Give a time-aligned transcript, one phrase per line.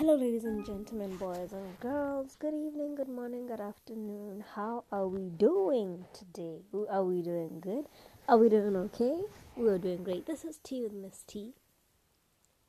[0.00, 2.34] Hello, ladies and gentlemen, boys and girls.
[2.38, 4.42] Good evening, good morning, good afternoon.
[4.54, 6.62] How are we doing today?
[6.88, 7.84] Are we doing good?
[8.26, 9.20] Are we doing okay?
[9.58, 10.24] We are doing great.
[10.24, 11.52] This is Tea with Miss T.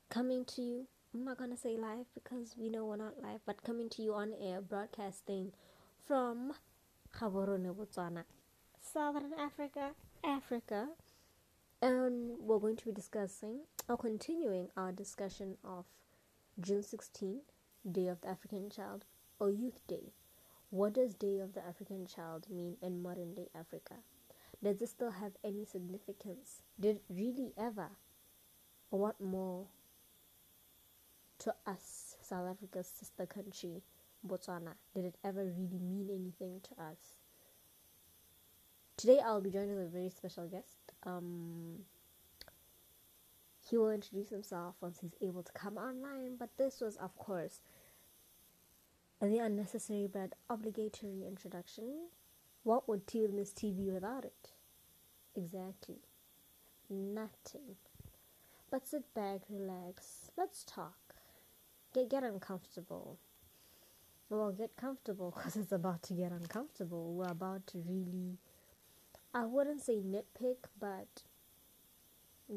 [0.10, 0.88] Coming to you.
[1.14, 4.14] I'm not gonna say live because we know we're not live, but coming to you
[4.14, 5.54] on air, broadcasting
[6.06, 6.52] from
[7.18, 8.26] Gaborone, Botswana,
[8.82, 9.92] Southern Africa,
[10.22, 10.90] Africa.
[11.82, 15.86] And we're going to be discussing or continuing our discussion of
[16.60, 17.42] June 16,
[17.90, 19.06] Day of the African Child,
[19.40, 20.12] or Youth Day.
[20.70, 23.96] What does Day of the African Child mean in modern day Africa?
[24.64, 26.62] Does it still have any significance?
[26.80, 27.90] Did it really ever?
[28.92, 29.68] Or what more
[31.40, 33.82] to us, South Africa's sister country,
[34.28, 34.74] Botswana?
[34.94, 37.20] Did it ever really mean anything to us?
[38.98, 40.94] Today I'll be joined with a very special guest.
[41.04, 41.80] Um,
[43.70, 47.62] he will introduce himself once he's able to come online, but this was, of course,
[49.22, 52.08] the unnecessary but obligatory introduction.
[52.64, 54.52] What would Tea with Miss TV without it?
[55.36, 56.00] Exactly.
[56.90, 57.78] Nothing.
[58.70, 60.98] But sit back, relax, let's talk.
[61.94, 63.20] Get, get uncomfortable.
[64.30, 67.14] Well, get comfortable because it's about to get uncomfortable.
[67.14, 68.38] We're about to really,
[69.34, 71.24] I wouldn't say nitpick, but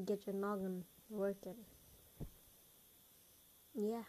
[0.04, 1.56] get your noggin working.
[3.74, 4.04] Yeah.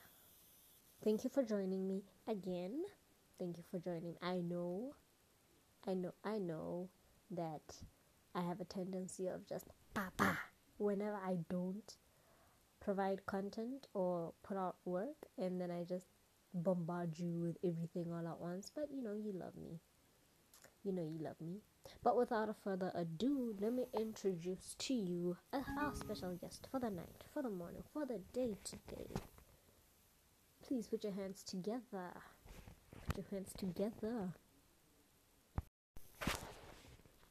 [1.03, 2.83] Thank you for joining me again.
[3.39, 4.15] Thank you for joining.
[4.21, 4.95] I know,
[5.88, 6.89] I know, I know
[7.31, 7.75] that
[8.33, 10.38] I have a tendency of just papa
[10.77, 11.95] whenever I don't
[12.79, 16.07] provide content or put out work, and then I just
[16.53, 18.71] bombard you with everything all at once.
[18.73, 19.79] But you know, you love me.
[20.86, 21.61] You know, you love me.
[22.03, 27.23] But without further ado, let me introduce to you our special guest for the night,
[27.33, 29.08] for the morning, for the day today.
[30.63, 32.13] Please put your hands together.
[33.08, 34.30] Put your hands together.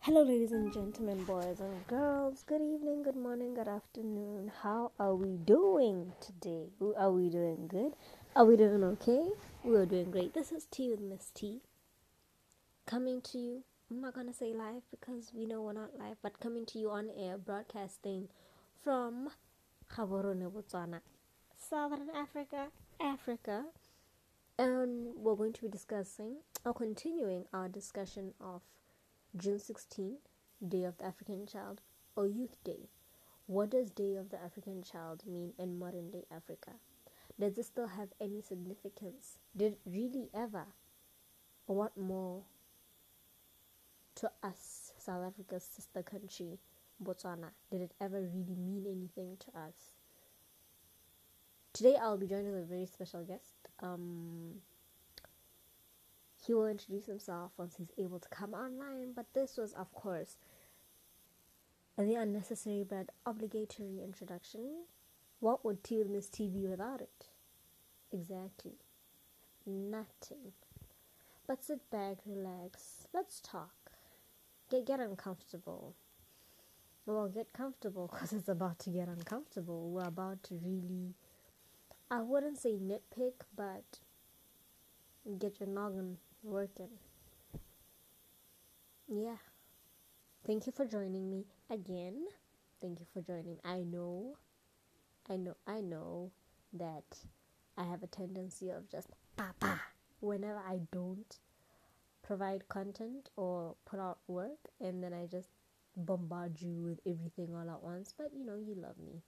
[0.01, 2.43] Hello, ladies and gentlemen, boys and girls.
[2.43, 4.51] Good evening, good morning, good afternoon.
[4.63, 6.71] How are we doing today?
[6.99, 7.93] Are we doing good?
[8.35, 9.29] Are we doing okay?
[9.63, 10.35] We are doing great.
[10.35, 11.61] This is Tea with Miss T.
[12.87, 16.41] Coming to you I'm not gonna say live because we know we're not live, but
[16.41, 18.29] coming to you on air, broadcasting
[18.83, 19.29] from
[19.89, 21.01] Gaborone, Botswana,
[21.57, 22.69] Southern Africa,
[23.01, 23.67] Africa.
[24.59, 28.63] And we're going to be discussing or continuing our discussion of
[29.37, 30.17] June 16,
[30.67, 31.83] Day of the African Child,
[32.17, 32.89] or Youth Day.
[33.47, 36.73] What does Day of the African Child mean in modern day Africa?
[37.39, 39.39] Does it still have any significance?
[39.57, 40.67] Did it really ever?
[41.67, 42.43] Or what more
[44.17, 46.59] to us, South Africa's sister country,
[47.03, 47.51] Botswana?
[47.71, 49.75] Did it ever really mean anything to us?
[51.73, 53.69] Today I'll be joined with a very special guest.
[53.81, 54.61] Um,
[56.47, 60.37] he will introduce himself once he's able to come online, but this was, of course,
[61.97, 64.85] the unnecessary but obligatory introduction.
[65.41, 67.29] What would Tea with Miss T be without it?
[68.13, 68.77] Exactly.
[69.67, 70.53] Nothing.
[71.47, 73.84] But sit back, relax, let's talk
[74.71, 75.95] get get uncomfortable.
[77.07, 79.91] Well, get comfortable because it's about to get uncomfortable.
[79.91, 81.15] We're about to really,
[82.11, 83.99] I wouldn't say nitpick, but
[85.39, 86.89] get your noggin working.
[89.07, 89.37] Yeah.
[90.47, 92.25] Thank you for joining me again.
[92.81, 93.59] Thank you for joining.
[93.65, 94.37] I know,
[95.29, 96.33] I know, I know
[96.73, 97.05] that
[97.77, 99.81] I have a tendency of just papa
[100.21, 101.39] whenever I don't
[102.25, 105.51] provide content or put out work and then I just
[105.97, 108.15] bombard you with everything all at once.
[108.17, 109.23] But you know, you love me.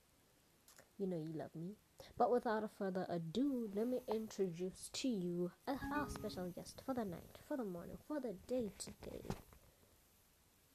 [0.98, 1.74] You know, you love me.
[2.16, 7.38] But without further ado, let me introduce to you our special guest for the night,
[7.46, 9.22] for the morning, for the day today.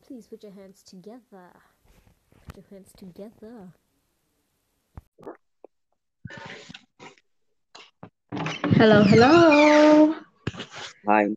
[0.06, 1.52] Please put your hands together.
[2.48, 3.74] Put your hands together.
[8.78, 10.16] Hello, hello.
[11.08, 11.36] Hi.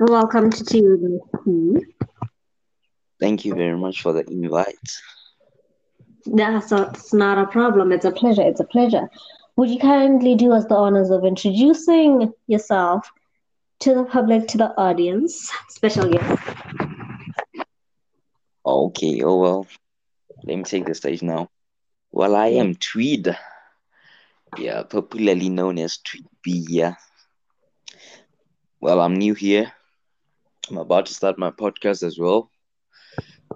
[0.00, 0.82] Welcome to Tea
[3.20, 4.74] Thank you very much for the invite.
[6.24, 7.92] That's it's not a problem.
[7.92, 8.40] It's a pleasure.
[8.40, 9.10] It's a pleasure.
[9.56, 13.10] Would you kindly do us the honors of introducing yourself
[13.80, 16.42] to the public, to the audience, special guest?
[18.64, 19.22] Okay.
[19.22, 19.66] Oh well.
[20.44, 21.50] Let me take the stage now.
[22.10, 23.36] Well, I am Tweed
[24.58, 26.64] yeah, popularly known as Tweet B.
[26.68, 26.94] Yeah.
[28.80, 29.72] Well, I'm new here.
[30.70, 32.50] I'm about to start my podcast as well.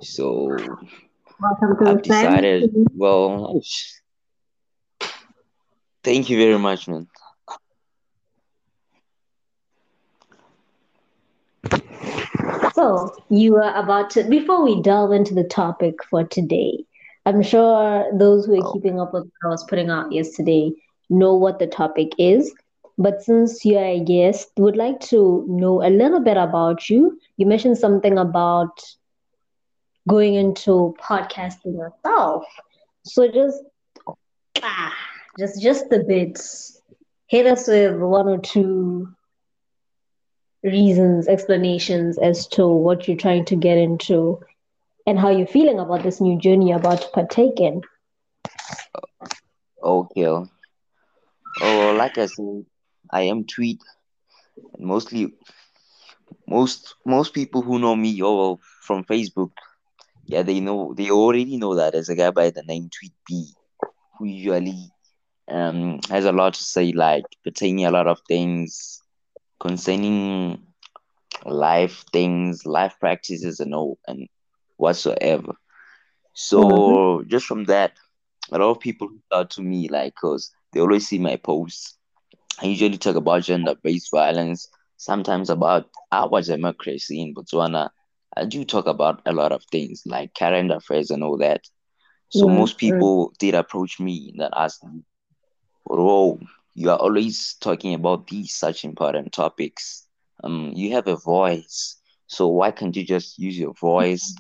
[0.01, 0.79] So
[1.41, 3.61] Welcome to I've decided, well,
[6.03, 7.09] Thank you very much, man.
[12.75, 16.85] So, you are about to, before we delve into the topic for today,
[17.25, 20.73] I'm sure those who are Oh, keeping up with what I was putting out yesterday
[21.09, 22.53] know what the topic is.
[22.99, 27.19] But since you're a guest, would like to know a little bit about you.
[27.37, 28.81] You mentioned something about
[30.09, 32.45] going into podcasting yourself.
[33.05, 33.63] So just
[34.63, 34.95] ah,
[35.39, 36.41] just just a bit.
[37.29, 39.09] Hit us with one or two
[40.63, 44.41] reasons, explanations as to what you're trying to get into
[45.07, 47.83] and how you're feeling about this new journey you're about to partake in.
[49.83, 50.45] okay.
[51.61, 52.65] Oh, like I said,
[53.11, 53.81] I am Tweet,
[54.75, 55.33] and mostly
[56.47, 59.53] most most people who know me or from Facebook,
[60.27, 63.53] yeah, they know they already know that as a guy by the name Tweet B,
[64.19, 64.91] who usually
[65.49, 69.03] um has a lot to say, like pertaining a lot of things
[69.61, 70.63] concerning
[71.45, 74.29] life things, life practices, and all and
[74.77, 75.55] whatsoever.
[76.57, 76.89] Mm-hmm.
[76.89, 77.93] So just from that,
[78.53, 81.99] a lot of people out to me like cause they always see my posts.
[82.63, 87.91] I usually talk about gender-based violence, sometimes about our democracy in Botswana.
[88.37, 91.63] I do talk about a lot of things like current affairs and all that.
[92.29, 92.65] So Yeah.
[92.65, 95.03] most people did approach me and asked me,
[95.87, 96.41] "Bro,
[96.75, 100.07] you are always talking about these such important topics.
[100.45, 104.39] Um, you have a voice, so why can't you just use your voice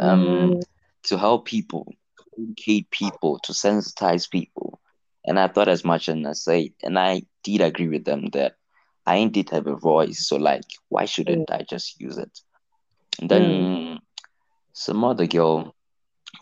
[0.00, 0.64] um Mm,
[1.04, 1.84] to help people,
[2.18, 4.80] to educate people, to sensitize people?"
[5.26, 8.54] And I thought as much and I said, and I did agree with them that
[9.06, 12.40] I indeed have a voice, so like, why mm, shouldn't I just use it?
[13.20, 13.98] And mm, then
[14.72, 15.74] some other girl,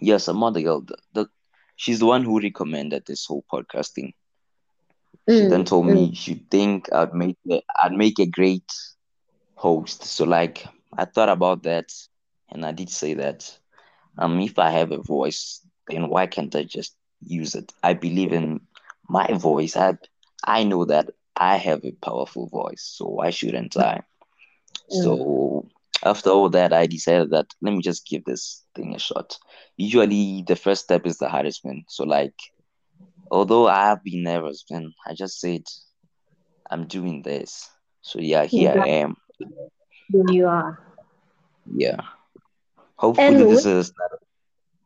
[0.00, 1.26] yeah, some other girl, the, the,
[1.76, 4.12] she's the one who recommended this whole podcasting.
[5.28, 8.70] She then mm, told mm, me she think I'd make a, I'd make a great
[9.54, 10.04] host.
[10.04, 11.90] So like, I thought about that,
[12.50, 13.58] and I did say that
[14.18, 17.72] um, if I have a voice, then why can't I just use it?
[17.82, 18.60] I believe in
[19.08, 19.76] my voice.
[19.76, 19.96] I
[20.44, 24.02] I know that I have a powerful voice, so why shouldn't I?
[24.90, 25.20] mm.
[25.28, 25.68] So
[26.04, 29.38] after all that, I decided that let me just give this thing a shot.
[29.76, 31.84] Usually, the first step is the hardest one.
[31.88, 32.34] So, like,
[33.30, 35.62] although I have been nervous, man, I just said
[36.70, 37.70] I'm doing this.
[38.02, 39.16] So yeah, here I Exactly, am.
[40.12, 40.78] you are.
[41.66, 42.00] Yeah.
[42.96, 43.92] Hopefully, And this is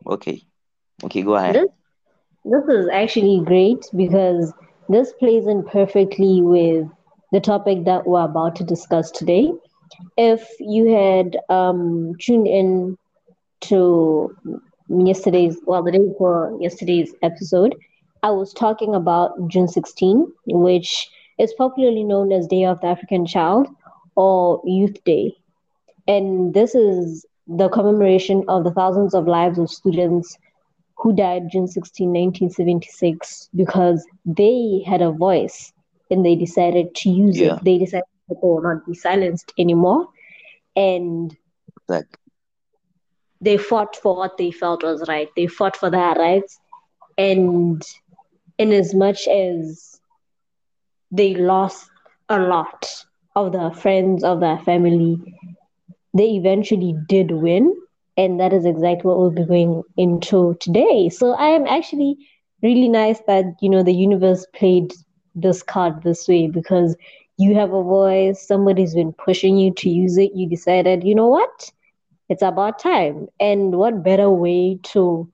[0.07, 0.43] okay.
[1.05, 1.61] Okay, go ahead.
[1.61, 1.69] this,
[2.45, 4.53] this is actually great because
[4.89, 6.89] this plays in perfectly with
[7.33, 9.53] the topic that we're about to discuss today.
[10.17, 12.99] If you had um, tuned in
[13.63, 14.37] to
[14.89, 17.77] yesterday's, well, the day before yesterday's episode,
[18.23, 21.09] I was talking about June 16, which
[21.39, 23.69] is popularly known as Day of the African Child
[24.17, 25.37] or Youth Day.
[26.09, 30.37] And this is the commemoration of the thousands of lives of students
[31.01, 35.73] who died June 16, 1976, because they had a voice
[36.11, 37.65] and they decided to use it.
[37.65, 40.09] They decided to they not be silenced anymore.
[40.77, 41.35] And
[41.89, 42.19] like
[43.41, 45.29] they fought for what they felt was right.
[45.37, 46.59] They fought for their rights.
[47.17, 47.83] And
[48.59, 49.99] in as much as
[51.11, 51.89] they lost
[52.29, 52.89] a lot
[53.35, 55.19] of their friends, of their family,
[56.15, 57.75] they eventually did win.
[58.21, 61.09] And that is exactly what we'll be going into today.
[61.09, 62.19] So I am actually
[62.63, 64.93] really nice that, you know, the universe played
[65.35, 66.95] this card this way because
[67.39, 70.33] you have a voice, somebody's been pushing you to use it.
[70.35, 71.71] You decided, you know what?
[72.29, 73.29] It's about time.
[73.41, 75.33] And what better way to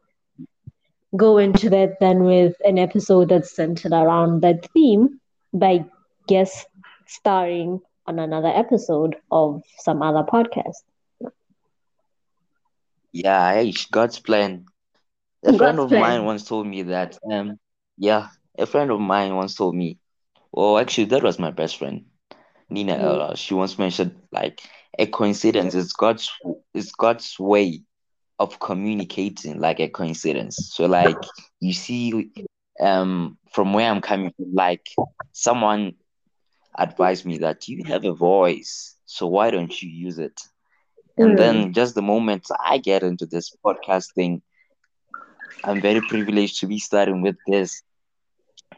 [1.17, 5.19] go into that than with an episode that's centered around that theme
[5.53, 5.85] by
[6.29, 6.69] guest
[7.07, 10.85] starring on another episode of some other podcast.
[13.25, 14.67] Yeah, hey, God's plan.
[15.45, 17.59] A friend God's of mine once told me that um
[17.97, 19.99] yeah, a friend of mine once told me,
[20.53, 22.05] well, actually, that was my best friend,
[22.71, 22.95] Nina.
[22.95, 24.61] Mm, Uh, she once mentioned like
[24.99, 26.31] a coincidence is God's
[26.75, 27.83] is God's way
[28.39, 30.57] of communicating like a coincidence.
[30.75, 31.23] So like
[31.61, 32.31] you see
[32.81, 34.87] um from where I'm coming from, like
[35.33, 35.95] someone
[36.79, 40.41] advised me that you have a voice, so why don't you use it?
[41.17, 44.43] And mm, then just the moment I get into this podcasting,
[45.65, 47.83] I'm very privileged to be starting with this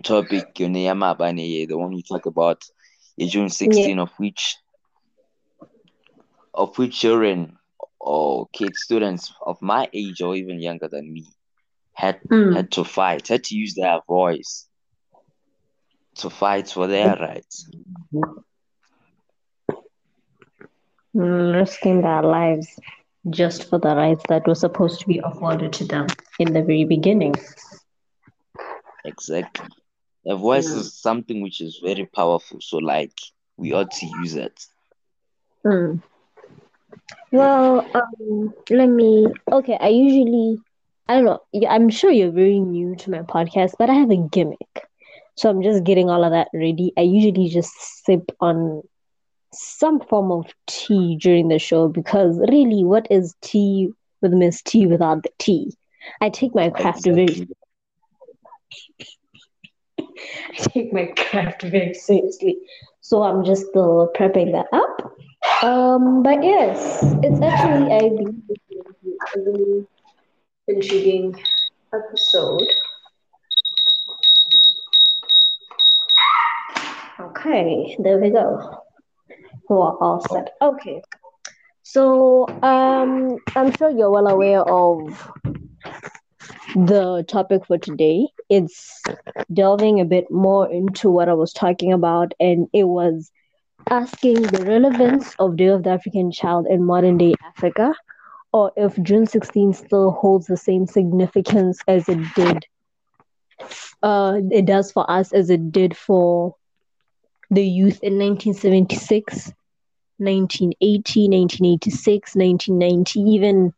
[0.03, 2.63] topic, the one we talk about
[3.19, 3.89] June yeah.
[3.89, 4.57] 16, of which
[6.55, 7.59] of which children
[8.01, 11.25] or kids, students of my age or even younger than me
[11.95, 14.69] had Mm, had to fight, had to use their voice
[16.17, 17.69] to fight for their rights.
[21.19, 22.79] Risking their lives
[23.31, 26.07] just for the rights that were supposed to be afforded to them
[26.39, 27.35] in the very beginning.
[29.05, 29.69] Exactly.
[30.27, 33.13] A voice is something which is very powerful, so like
[33.57, 34.67] we ought to use it.
[35.65, 36.03] Mm.
[37.33, 39.27] Well, um, let me.
[39.51, 40.59] Okay, I usually,
[41.09, 41.41] I don't know.
[41.69, 44.87] I'm sure you're very new to my podcast, but I have a gimmick.
[45.37, 46.93] So I'm just getting all of that ready.
[46.97, 47.73] I usually just
[48.05, 48.83] sip on
[49.53, 53.91] some form of tea during the show because really, what is tea
[54.21, 55.73] with Miss T without the tea?
[56.21, 57.27] I take my craft very.
[60.01, 62.59] I take my craft very seriously,
[63.01, 65.13] so I'm just still prepping that up.
[65.63, 68.43] Um, but yes, it's actually I believe
[69.37, 69.87] a really
[70.67, 71.41] intriguing
[71.93, 72.69] episode.
[77.21, 78.83] Okay, there we go.
[79.69, 80.55] We're all set.
[80.61, 81.03] Okay.
[81.83, 85.31] So um I'm sure you're well aware of
[86.75, 88.29] the topic for today.
[88.49, 89.03] It's
[89.53, 93.31] delving a bit more into what I was talking about, and it was
[93.89, 97.95] asking the relevance of Day of the African Child in modern day Africa,
[98.53, 102.65] or if June 16 still holds the same significance as it did,
[104.03, 106.55] uh, it does for us as it did for
[107.51, 109.53] the youth in 1976,
[110.19, 113.73] 1980, 1986, 1990, even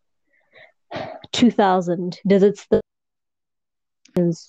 [1.33, 2.19] 2000.
[2.27, 2.81] Does it still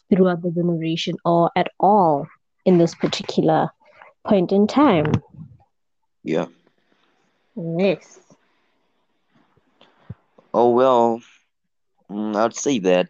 [0.10, 2.28] throughout the generation or at all
[2.66, 3.70] in this particular
[4.26, 5.12] point in time?
[6.24, 6.48] Yeah.
[7.56, 8.20] Yes.
[10.54, 11.22] Oh well,
[12.10, 13.10] mm, I'd say that.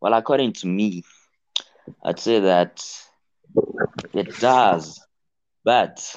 [0.00, 1.04] Well, according to me,
[2.04, 2.84] I'd say that
[4.12, 5.00] it does,
[5.64, 6.16] but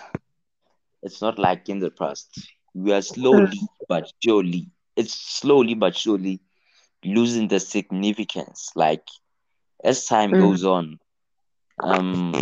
[1.06, 2.30] it's not like in the past.
[2.76, 4.68] We are slowly but surely.
[4.98, 6.42] It's slowly but surely
[7.06, 8.72] losing the significance.
[8.76, 9.08] Like
[9.84, 10.38] as time Mm.
[10.38, 11.00] goes on,
[11.84, 12.34] um,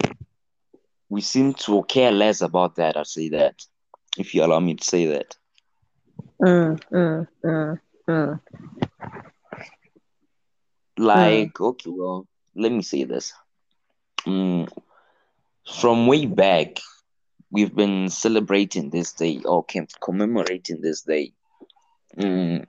[1.09, 2.97] we seem to care less about that.
[2.97, 3.55] I'll say that,
[4.17, 5.35] if you allow me to say that.
[6.41, 8.39] Mm, mm, mm, mm.
[10.97, 13.33] Like, okay, well, let me say this.
[14.25, 14.69] Mm,
[15.79, 16.79] from way back,
[17.53, 21.31] we've been celebrating this day or com- commemorating this day
[22.17, 22.65] mm,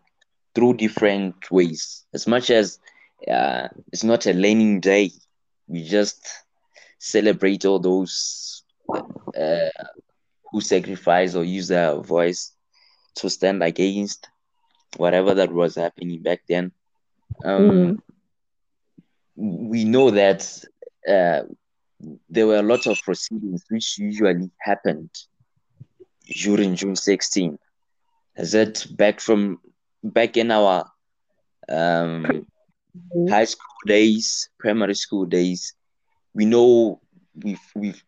[0.55, 2.05] through different ways.
[2.15, 2.79] As much as
[3.31, 5.11] uh, it's not a learning day,
[5.69, 6.21] we just
[6.99, 8.63] celebrate all those
[9.39, 9.71] uh,
[10.53, 12.53] who sacrifice or use their voice
[13.17, 14.29] to stand against
[14.97, 16.73] whatever that was happening back then.
[17.45, 17.99] Um,
[19.37, 20.65] We know that
[21.09, 21.43] uh,
[22.29, 25.11] there were a lot of proceedings which usually happened
[26.43, 27.59] during June 16.
[28.37, 29.59] Is that back from
[30.03, 30.85] back in our
[31.69, 32.47] um,
[33.15, 33.29] Mm.
[33.29, 35.75] high school days, primary school days?
[36.35, 37.01] We know
[37.43, 38.03] we've we've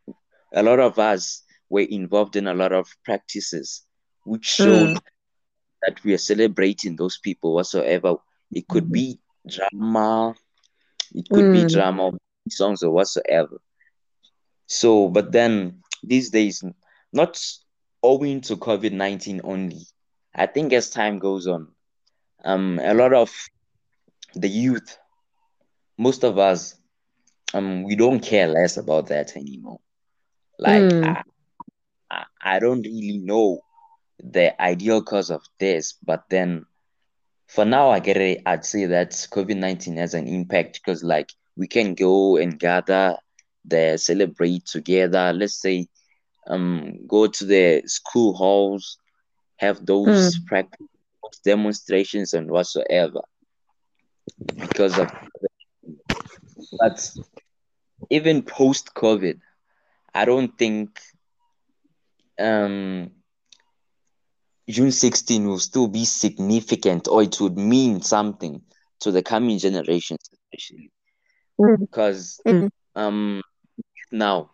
[0.54, 3.84] a lot of us were involved in a lot of practices
[4.24, 5.02] which showed Mm.
[5.82, 8.16] that we are celebrating those people whatsoever.
[8.52, 10.34] It could be drama,
[11.14, 11.66] it could be Mm.
[11.66, 12.12] drama,
[12.48, 13.58] songs or whatsoever.
[14.66, 16.62] So, but then these days,
[17.12, 17.40] not
[18.02, 19.86] owing to COVID 19 only,
[20.34, 21.68] I think as time goes on,
[22.44, 23.32] um, a lot of
[24.34, 24.98] the youth,
[25.98, 26.74] most of us,
[27.54, 29.80] um, we don't care less about that anymore.
[30.58, 31.22] Like, Mm.
[32.10, 33.60] I, I, don't really know
[34.18, 36.66] the ideal cause of this, but then
[37.46, 38.42] for now, I get it.
[38.46, 43.16] I'd say that COVID 19 has an impact because, like, we can go and gather
[43.68, 45.32] there, celebrate together.
[45.32, 45.86] Let's say,
[46.46, 48.98] um, go to the school halls,
[49.58, 50.86] have those practice
[51.44, 53.20] demonstrations and whatsoever.
[54.58, 55.10] Because of,
[56.78, 56.98] but
[58.10, 59.38] even post COVID,
[60.14, 60.98] I don't think
[62.38, 63.10] um
[64.68, 68.62] June 16 will still be significant or it would mean something
[69.00, 70.90] to the coming generations, especially
[71.58, 71.76] Mm.
[71.80, 72.68] because Mm.
[72.94, 73.42] um
[74.10, 74.50] now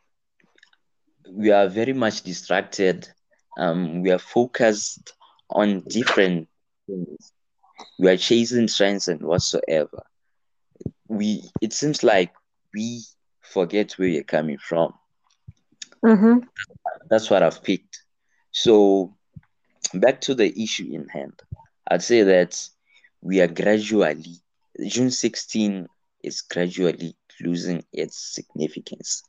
[1.30, 3.08] we are very much distracted.
[3.58, 5.12] Um, we are focused
[5.50, 6.48] on different
[6.86, 7.32] things.
[7.98, 10.02] We are chasing trends and whatsoever.
[11.08, 12.32] We it seems like
[12.74, 13.02] we
[13.40, 14.94] forget where we're coming from.
[16.04, 16.38] Mm-hmm.
[17.08, 18.02] That's what I've picked.
[18.50, 19.14] So
[19.94, 21.40] back to the issue in hand.
[21.90, 22.68] I'd say that
[23.20, 24.42] we are gradually
[24.86, 25.86] June 16
[26.22, 29.22] is gradually losing its significance.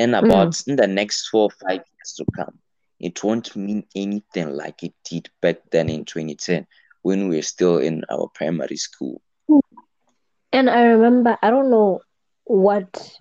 [0.00, 0.68] And about mm.
[0.68, 2.58] in the next four or five years to come,
[2.98, 6.66] it won't mean anything like it did back then in 2010
[7.02, 9.20] when we were still in our primary school.
[10.54, 12.00] And I remember, I don't know
[12.44, 13.12] what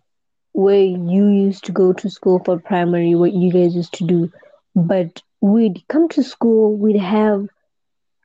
[0.54, 4.32] where you used to go to school for primary, what you guys used to do,
[4.74, 7.46] but we'd come to school, we'd have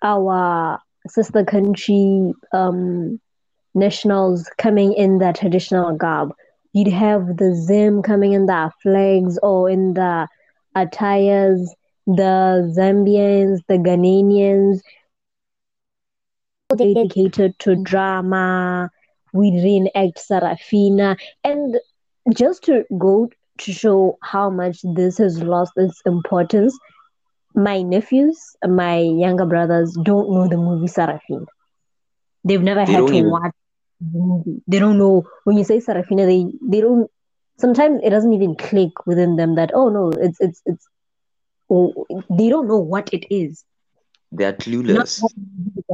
[0.00, 3.20] our sister country um,
[3.74, 6.32] nationals coming in the traditional garb.
[6.74, 10.28] You'd have the Zim coming in the flags or in the
[10.74, 11.72] attires,
[12.06, 14.80] the Zambians, the Ghanaians,
[16.76, 18.90] dedicated to drama.
[19.32, 21.16] We reenact Sarafina.
[21.44, 21.78] And
[22.34, 26.76] just to go to show how much this has lost its importance,
[27.54, 31.46] my nephews, my younger brothers don't know the movie Sarafina.
[32.42, 33.30] They've never they had to even...
[33.30, 33.63] watch the movie.
[34.66, 37.10] They don't know when you say Sarafina, they they don't
[37.58, 40.86] sometimes it doesn't even click within them that oh no, it's it's it's
[41.70, 43.64] oh, they don't know what it is.
[44.32, 45.22] They're clueless.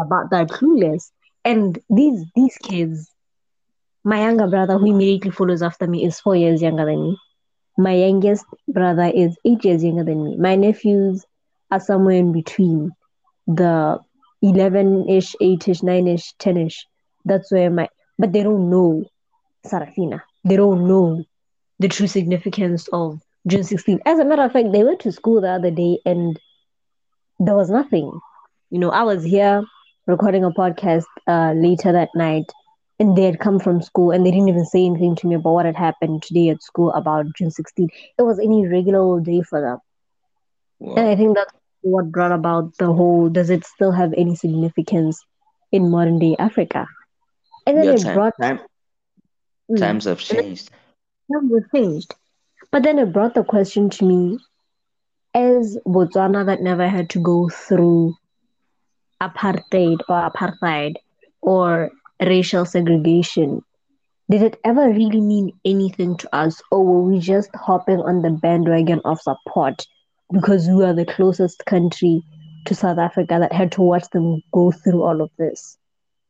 [0.01, 1.11] about that clueless.
[1.45, 3.11] And these these kids,
[4.05, 7.19] my younger brother who immediately follows after me is four years younger than me.
[7.79, 10.37] My youngest brother is eight years younger than me.
[10.37, 11.25] My nephews
[11.71, 12.91] are somewhere in between
[13.47, 13.99] the
[14.43, 16.87] 11 ish, 8 ish, 9 ish, 10 ish.
[17.25, 17.89] That's where my,
[18.21, 19.05] but they don't know
[19.67, 20.21] Sarafina.
[20.45, 21.25] They don't know
[21.79, 24.01] the true significance of June 16.
[24.05, 26.39] As a matter of fact, they went to school the other day and
[27.39, 28.21] there was nothing.
[28.71, 29.63] You know, I was here
[30.07, 32.45] recording a podcast uh, later that night
[32.99, 35.55] and they had come from school and they didn't even say anything to me about
[35.55, 37.89] what had happened today at school about June 16.
[38.19, 39.79] It was any regular old day for them.
[40.79, 40.97] Wow.
[40.97, 45.25] And I think that's what brought about the whole does it still have any significance
[45.73, 46.87] in modern day Africa?
[47.71, 48.61] And then it time, brought time,
[49.71, 49.79] mm.
[49.79, 50.71] times have changed.
[51.33, 52.15] Times have changed.
[52.73, 54.39] But then it brought the question to me
[55.35, 58.17] as Botswana that never had to go through
[59.21, 60.95] apartheid or apartheid
[61.43, 63.63] or racial segregation,
[64.29, 68.31] did it ever really mean anything to us, or were we just hopping on the
[68.31, 69.87] bandwagon of support
[70.33, 72.23] because we are the closest country
[72.65, 75.79] to South Africa that had to watch them go through all of this?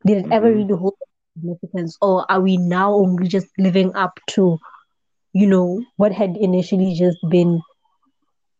[0.07, 0.33] Did it mm-hmm.
[0.33, 0.97] ever really hold
[1.41, 4.59] significance, or are we now only just living up to,
[5.33, 7.61] you know, what had initially just been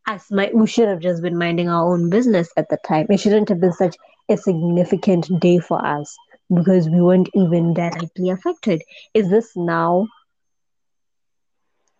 [0.09, 0.27] us?
[0.31, 3.07] My, we should have just been minding our own business at the time.
[3.11, 3.97] It shouldn't have been such
[4.29, 6.17] a significant day for us
[6.55, 8.83] because we weren't even directly affected.
[9.15, 10.09] Is this now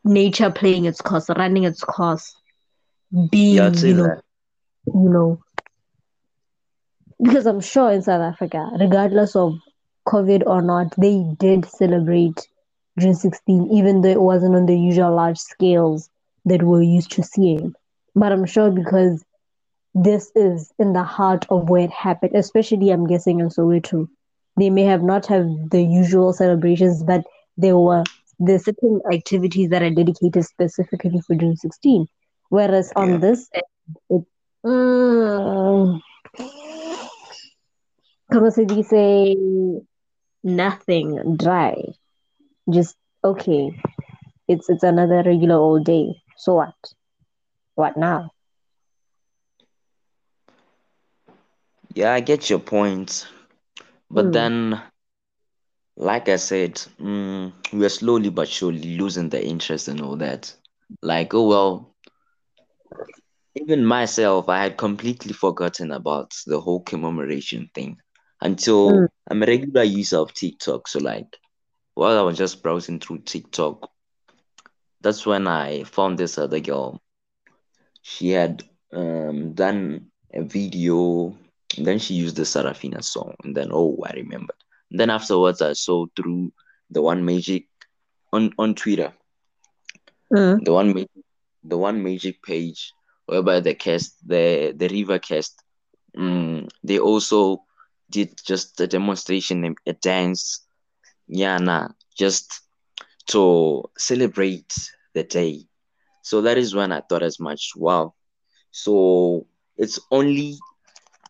[0.05, 2.35] nature playing its course, running its course,
[3.31, 4.23] being yeah, you know, that.
[4.87, 5.41] you know,
[7.23, 9.59] because I'm sure in South Africa, regardless of
[10.11, 12.49] COVID or not, they did celebrate
[12.99, 16.11] June 16, even though it wasn't on the usual large scales
[16.45, 17.75] that we're used to seeing.
[18.17, 19.25] But I'm sure because
[19.95, 24.09] this is in the heart of where it happened, especially I'm guessing in Soweto.
[24.57, 27.25] They may have not have the usual celebrations, but
[27.57, 28.03] there were
[28.47, 32.07] certain activities that are dedicated specifically for June 16.
[32.49, 33.17] Whereas on yeah.
[33.19, 33.65] this, it,
[34.11, 34.25] it
[34.65, 36.01] mm,
[38.33, 39.37] como se dice,
[40.43, 41.77] nothing dry.
[42.71, 43.71] Just okay.
[44.49, 46.23] It's it's another regular old day.
[46.37, 46.75] So what?
[47.75, 48.31] What now?
[51.95, 53.27] Yeah, I get your point.
[54.11, 54.33] But mm.
[54.33, 54.83] then,
[55.97, 60.55] like I said, mm, we are slowly but surely losing the interest and all that.
[61.03, 61.95] Like, oh well,
[63.55, 67.99] even myself, I had completely forgotten about the whole commemoration thing
[68.41, 69.09] until mm.
[69.31, 70.89] I'm a regular user of TikTok.
[70.89, 71.37] So, like,
[71.95, 73.91] while I was just browsing through TikTok,
[75.01, 77.01] that's when I found this other girl.
[78.03, 81.37] She had um, done a video
[81.77, 84.57] and then she used the Sarafina song, and then oh, I remembered.
[84.91, 86.53] And then afterwards, I saw through
[86.91, 87.67] the 1Magic
[88.33, 89.13] on on Twitter,
[90.33, 90.65] mm.
[90.65, 92.93] the one the 1Magic page
[93.27, 95.63] whereby the cast the the river cast,
[96.17, 97.65] um, they also
[98.11, 100.67] did just a demonstration, a dance,
[101.29, 102.61] yeah, nah, just
[103.29, 104.73] to celebrate
[105.15, 105.65] the day.
[106.23, 108.15] So that is when I thought as much, wow.
[108.73, 109.47] So
[109.77, 110.57] it's only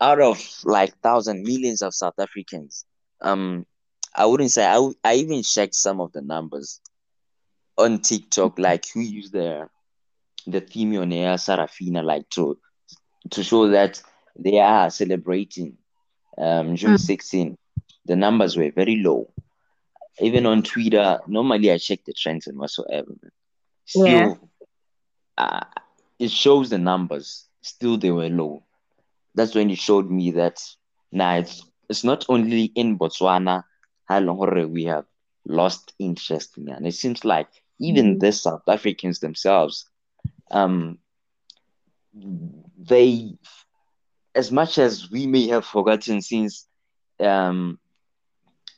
[0.01, 2.85] out of like thousand millions of South Africans,
[3.21, 3.67] um,
[4.15, 6.81] I wouldn't say I, I even checked some of the numbers
[7.79, 9.69] on TikTok, like who use the
[10.47, 12.59] the theme on air Sarafina, like to
[13.31, 14.03] to show that
[14.39, 15.77] they are celebrating
[16.41, 16.99] um June mm.
[16.99, 17.59] 16.
[18.07, 19.29] The numbers were very low.
[20.21, 23.15] Even on Twitter, normally I check the trends and whatsoever.
[23.85, 24.37] still, Yeah.
[25.39, 25.65] uh,
[26.19, 27.47] it shows the numbers.
[27.63, 28.63] Still, they were low.
[29.35, 30.59] That's when it showed me that
[31.13, 33.65] now it's it's not only in Botswana
[34.09, 35.05] how long already we have
[35.47, 36.77] lost interest in it.
[36.77, 37.49] And it seems like
[37.81, 38.21] even Mhm.
[38.21, 39.87] the South Africans themselves,
[40.51, 40.99] um,
[42.79, 43.37] they,
[44.35, 46.67] as much as we may have forgotten since,
[47.21, 47.79] um,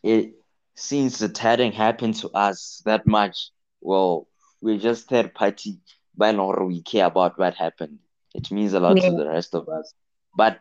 [0.03, 0.35] it
[0.75, 4.27] since it hadn't happened to us that much, well,
[4.61, 5.79] we're just third party,
[6.17, 7.99] by now we care about what happened.
[8.35, 9.93] It means a lot to the rest of us.
[10.35, 10.61] But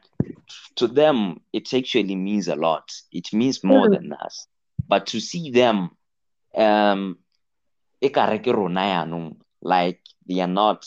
[0.75, 2.91] to them, it actually means a lot.
[3.12, 3.91] It means more Mm.
[3.93, 4.47] than us.
[4.88, 5.91] But to see them,
[6.56, 7.17] um,
[8.01, 10.86] ekare ke rona yaanong, like they are not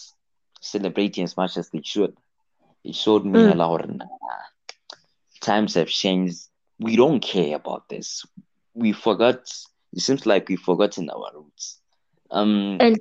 [0.60, 2.14] celebrating as much as they should.
[2.84, 3.56] It showed me Mm.
[3.56, 4.04] hore nah,
[5.40, 6.48] times have changed.
[6.78, 8.24] We don't care about this.
[8.74, 9.36] We forgot.
[9.92, 11.80] It seems like we've forgotten our roots.
[12.30, 12.98] Um, And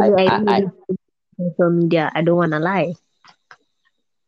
[0.00, 0.60] I, I I, I
[1.38, 2.10] social media.
[2.14, 2.94] I don't wanna lie.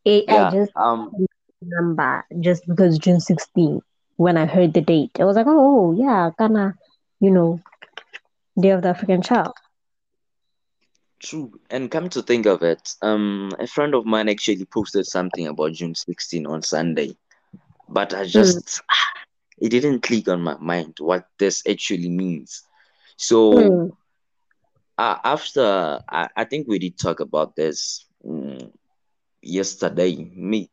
[0.07, 0.51] I, I yeah.
[0.51, 1.15] just Um,
[1.61, 3.81] remember just because June 16
[4.17, 5.11] when I heard the date.
[5.19, 6.75] I was like, oh yeah, Ghana,
[7.19, 7.59] you know,
[8.59, 9.53] Day of the African Child.
[11.23, 11.59] True.
[11.69, 15.73] And come to think of it, um, a friend of mine actually posted something about
[15.73, 17.15] June 16 on Sunday,
[17.87, 18.61] but I Mm.
[18.63, 18.81] just
[19.59, 22.63] it didn't click on my mind what this actually means.
[23.17, 23.91] So Mm.
[24.97, 28.71] uh, after I, I think we did talk about this mm,
[29.41, 30.69] yesterday, me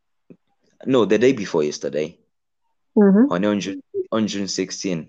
[0.85, 2.17] no, the day before yesterday,
[2.97, 3.27] Mm-hmm.
[3.29, 3.75] on on June
[4.11, 5.07] on June 16.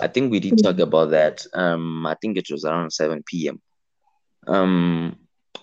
[0.00, 1.46] I think we did talk about that.
[1.54, 3.60] Um, I think it was around 7 p.m.
[4.46, 5.16] Um,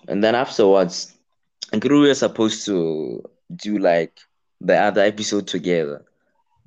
[0.08, 1.16] and then afterwards,
[1.72, 3.22] I think we were supposed to
[3.54, 4.18] do like
[4.60, 6.04] the other episode together.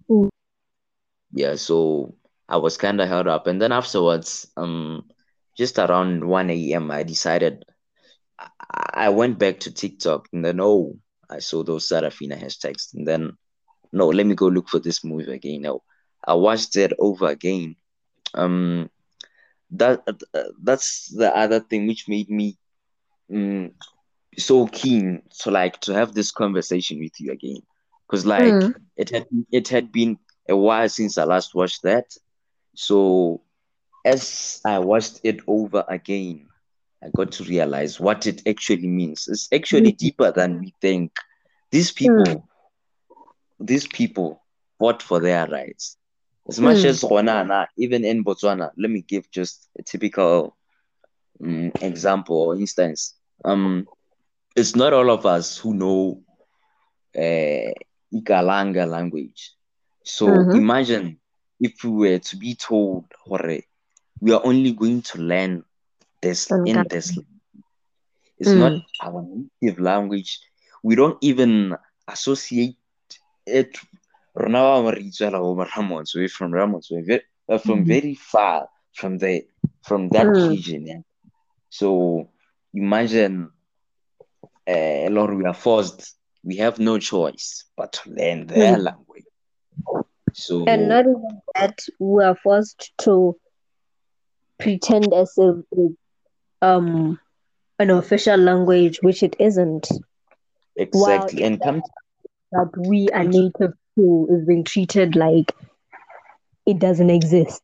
[0.10, 0.30] Mm.
[1.32, 2.16] Yeah, so
[2.50, 5.06] I was kind of held up, and then afterwards, um,
[5.56, 7.66] just around 1 a.m., I decided
[8.40, 8.50] I,
[8.94, 10.98] I went back to TikTok, and then oh,
[11.30, 13.38] I saw those Sarafina hashtags, and then
[13.92, 15.62] no, let me go look for this movie again.
[15.62, 15.84] No,
[16.26, 17.76] I watched it over again.
[18.34, 18.90] Um,
[19.72, 20.02] that
[20.34, 22.58] uh, that's the other thing which made me
[23.32, 23.72] mm,
[24.38, 27.62] so keen to like to have this conversation with you again
[28.08, 28.86] because like Mm.
[28.98, 30.18] it had it had been
[30.50, 32.06] a while since I last watched that.
[32.76, 33.42] So
[34.06, 36.48] as I watched it over again,
[37.04, 39.28] I got to realize what it actually means.
[39.28, 41.12] It's actually deeper than we think.
[41.72, 42.48] These people,
[43.60, 44.42] these people
[44.80, 45.97] fought for their rights.
[46.48, 46.86] As much Mm.
[46.86, 50.56] as Rwanda, even in Botswana, let me give just a typical
[51.44, 53.16] um, example or instance.
[53.46, 53.88] Um,
[54.56, 56.22] it's not all of us who know
[57.16, 57.72] uh,
[58.14, 59.52] Ikalanga language.
[60.04, 60.62] So Mhm.
[60.62, 61.20] imagine
[61.60, 63.62] if we were to be told, Hore,
[64.22, 65.64] we are only going to learn
[66.22, 67.20] this in this.
[68.40, 68.86] It's not Mm.
[69.02, 69.24] our
[69.62, 70.40] native language.
[70.84, 71.76] We don't even
[72.08, 72.78] associate
[73.46, 73.78] it.
[74.39, 77.86] Rona ba mo re itswela ho Ramots, we're from we're ve- we're from Mhm.
[77.86, 78.67] very far
[79.00, 79.34] from the
[79.88, 80.47] from that Mm.
[80.50, 80.86] region.
[80.88, 81.02] Yeah?
[81.69, 82.30] So
[82.73, 83.52] imagine
[84.67, 86.15] uh, Lord, we are forced.
[86.43, 88.78] We have no choice but to learn their Mm.
[88.78, 89.26] language.
[90.34, 93.36] So And not even that, we are forced to
[94.60, 95.91] pretend as if
[96.62, 97.19] um
[97.80, 99.88] an official language, which it isn't.
[100.78, 101.82] Exactly, and come
[102.52, 105.54] that we are native to is being treated like
[106.66, 107.64] it doesn't exist.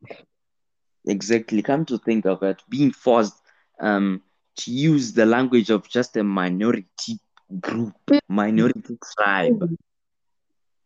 [1.06, 3.36] exactly come to think of it, being forced
[3.80, 4.22] um
[4.58, 7.20] to use the language of just a minority
[7.62, 7.96] group,
[8.30, 9.64] minority tribe.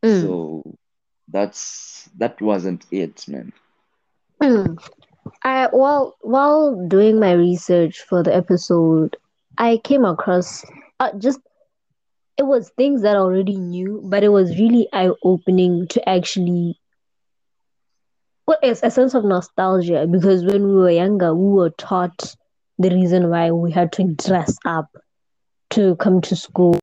[0.04, 0.22] Mm.
[0.22, 0.78] So
[1.28, 3.54] that's that wasn't it, man.
[4.42, 4.78] Mm.
[5.44, 9.18] I well while doing my research for the episode,
[9.58, 10.64] I came across
[11.00, 11.40] uh, just
[12.38, 16.80] it was things that I already knew, but it was really eye opening to actually
[18.48, 22.34] well, it's a sense of nostalgia because when we were younger, we were taught
[22.80, 24.88] the reason why we had to dress up
[25.72, 26.80] to come to school.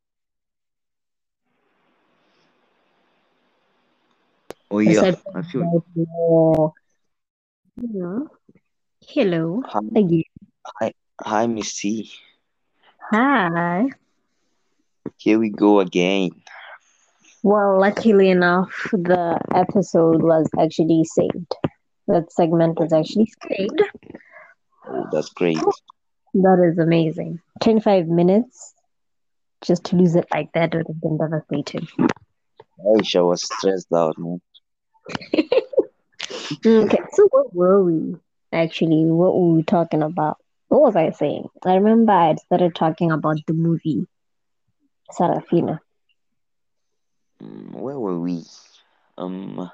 [4.71, 6.73] Oh yeah, I feel about war.
[9.07, 9.63] Hello.
[9.65, 10.23] Hi, again.
[10.67, 12.13] hi, hi, Miss T.
[13.11, 13.89] Hi.
[15.17, 16.31] Here we go again.
[17.43, 21.55] Well, luckily enough, the episode was actually saved.
[22.07, 23.83] That segment was actually saved.
[24.87, 25.59] Oh, that's great.
[26.35, 27.41] That is amazing.
[27.63, 28.75] 25 minutes
[29.65, 31.87] just to lose it like that would have been devastating.
[32.87, 34.41] Aisha was stressed out, man.
[36.67, 38.17] Okay, so what were we
[38.53, 39.05] actually?
[39.05, 40.39] What were we talking about?
[40.69, 41.49] what was I saying?
[41.65, 44.07] I remember I started talking about the movie
[45.11, 45.81] Sarafina.
[47.43, 48.45] Mm, where were we?
[49.17, 49.71] Um.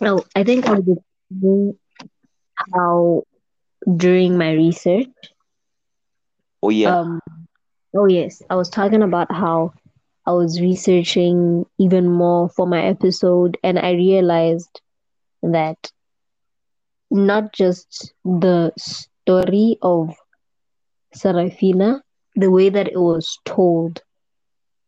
[0.00, 0.98] Oh, I think I was
[2.74, 3.22] how
[3.96, 5.06] during my research,
[6.62, 6.96] Oh yeah.
[7.00, 7.20] um,
[7.96, 9.72] oh yes, I was talking about how
[10.26, 14.80] I was researching even more for my episode, and I realized
[15.42, 15.90] that
[17.10, 20.14] not just the story of
[21.14, 22.02] Sarafina,
[22.36, 24.02] the way that it was told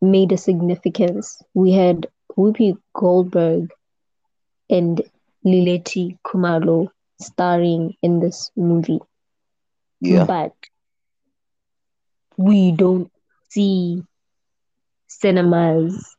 [0.01, 1.41] made a significance.
[1.55, 2.07] We had
[2.37, 3.71] Whoopi Goldberg
[4.71, 5.03] and
[5.45, 6.89] Leleti Khumalo
[7.21, 9.01] starring in this movie,
[10.01, 10.25] Yeah.
[10.25, 10.55] but
[12.37, 13.11] we don't
[13.51, 14.03] see
[15.09, 16.17] cinemas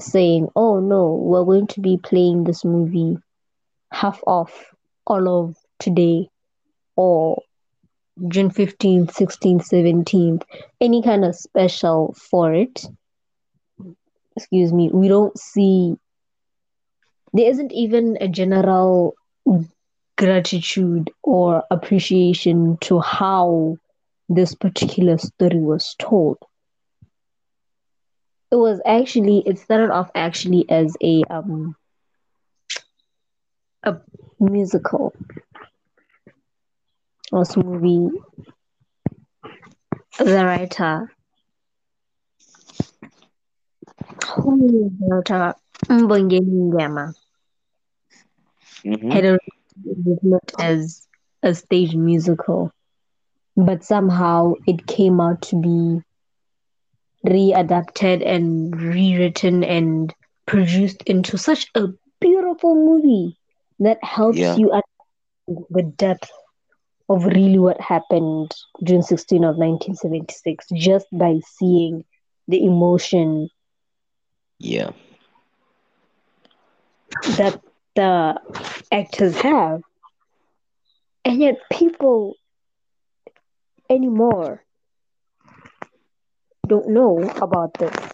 [0.00, 3.18] saying, oh no, we're going to be playing this movie
[3.92, 4.74] half off
[5.06, 6.28] all of today
[6.96, 7.42] or
[8.26, 10.42] June 15th, 16th, 17th,
[10.80, 12.84] any kind of special for it.
[14.36, 15.96] Excuse me, we don't see,
[17.32, 19.14] there isn't even a general
[20.16, 23.76] gratitude or appreciation to how
[24.28, 26.38] this particular story was told.
[28.50, 31.76] It was actually, it started off actually as a um
[33.84, 33.96] a
[34.40, 35.14] musical
[37.32, 38.08] this movie
[40.18, 41.08] the writer
[44.26, 45.54] who is the writer
[45.88, 47.14] Mbongeni Ngema
[48.84, 49.10] Mm-hmm.
[49.10, 49.38] had
[50.58, 51.06] as
[51.42, 52.70] a stage musical,
[53.56, 56.00] but somehow it came out to be
[57.26, 60.14] readapted and rewritten and
[60.46, 61.88] produced into such a
[62.20, 63.36] beautiful movie
[63.80, 64.56] that helps Yeah.
[64.56, 66.30] you understand the depth
[67.08, 68.52] of really what happened
[68.84, 72.04] June 16 of 1976 just by seeing
[72.48, 73.48] the emotion
[74.58, 74.90] Yeah.
[77.36, 77.60] that
[77.94, 78.40] the
[78.92, 79.82] actors have.
[81.24, 82.36] And yet people
[83.90, 84.64] anymore
[86.68, 88.12] don't know about this.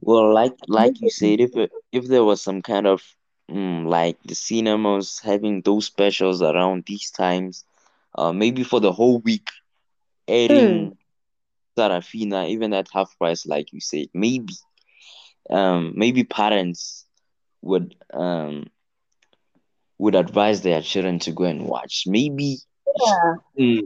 [0.00, 3.02] Well, like like you said, if it, if there was some kind of
[3.50, 7.64] mm, like the cinemas having those specials around these times,
[8.16, 9.48] uh, maybe for the whole week,
[10.28, 10.92] airing
[11.78, 14.54] Sarafina even at half price, like you said, maybe,
[15.50, 17.06] um, maybe parents
[17.62, 18.66] would um
[19.98, 22.04] would advise their children to go and watch.
[22.06, 22.58] Maybe,
[23.00, 23.34] Yeah.
[23.58, 23.80] mm,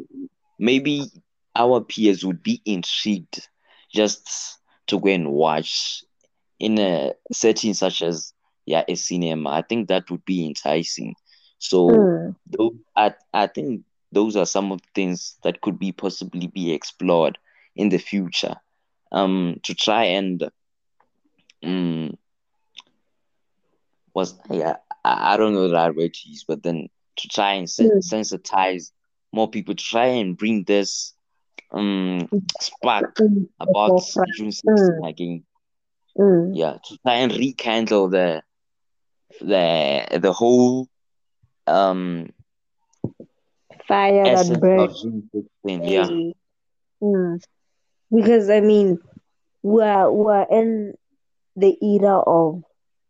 [0.59, 1.11] maybe
[1.57, 3.49] our peers would be intrigued
[3.93, 6.05] just to go and watch
[6.61, 8.34] in a setting such as
[8.67, 9.51] yeah a cinema.
[9.51, 11.15] I think that would be enticing.
[11.59, 12.35] So Mm.
[12.47, 16.73] those, I I think those are some of the things that could be possibly be
[16.73, 17.39] explored
[17.77, 18.57] in the future.
[19.13, 20.51] Um, to try and
[21.63, 22.17] um,
[24.15, 27.55] was yeah I, I don't know the right word to use, but then to try
[27.55, 28.03] and sen- Mm.
[28.03, 28.91] sensitize
[29.33, 31.15] more people to try and bring this
[31.73, 32.29] um
[32.61, 33.49] spark Mm.
[33.61, 34.01] about.
[34.37, 35.09] June 16 Mm.
[35.09, 35.45] again.
[36.51, 38.43] Yeah, to try and rekindle the
[39.41, 40.89] the the whole
[41.67, 42.31] um
[43.87, 45.05] Fire that burns.
[45.65, 46.09] Yeah.
[47.03, 47.43] Mm.
[48.15, 48.99] Because I mean,
[49.63, 50.95] we're we're in
[51.57, 52.63] the era of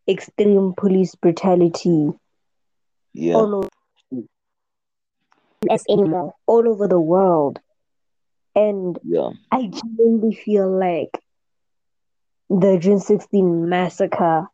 [0.08, 2.10] extreme police brutality
[3.12, 3.68] yeah, all over
[5.70, 7.60] US anymore, all over the world.
[8.54, 11.18] And yeah, I genuinely feel like
[12.50, 14.48] the June 16 massacre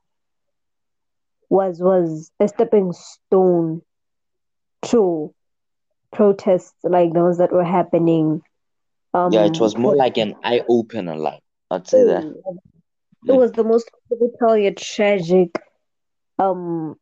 [1.51, 3.83] was was a stepping stone
[4.83, 5.35] to
[6.13, 8.41] protests like those that were happening.
[9.13, 9.45] Um, yeah.
[9.45, 12.25] It was more like an eye opener, like I'd say that.
[13.27, 15.51] It was the most brutal yet tragic
[16.39, 16.97] um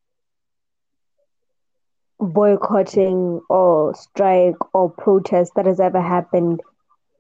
[2.19, 6.61] boycotting or strike or protest that has ever happened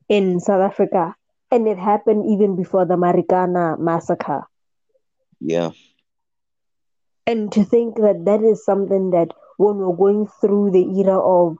[0.08, 1.14] in South Africa.
[1.50, 4.42] And it happened even before the Marikana massacre.
[5.40, 5.70] Yeah,
[7.28, 11.58] And to think that that is something that when we're going through the era of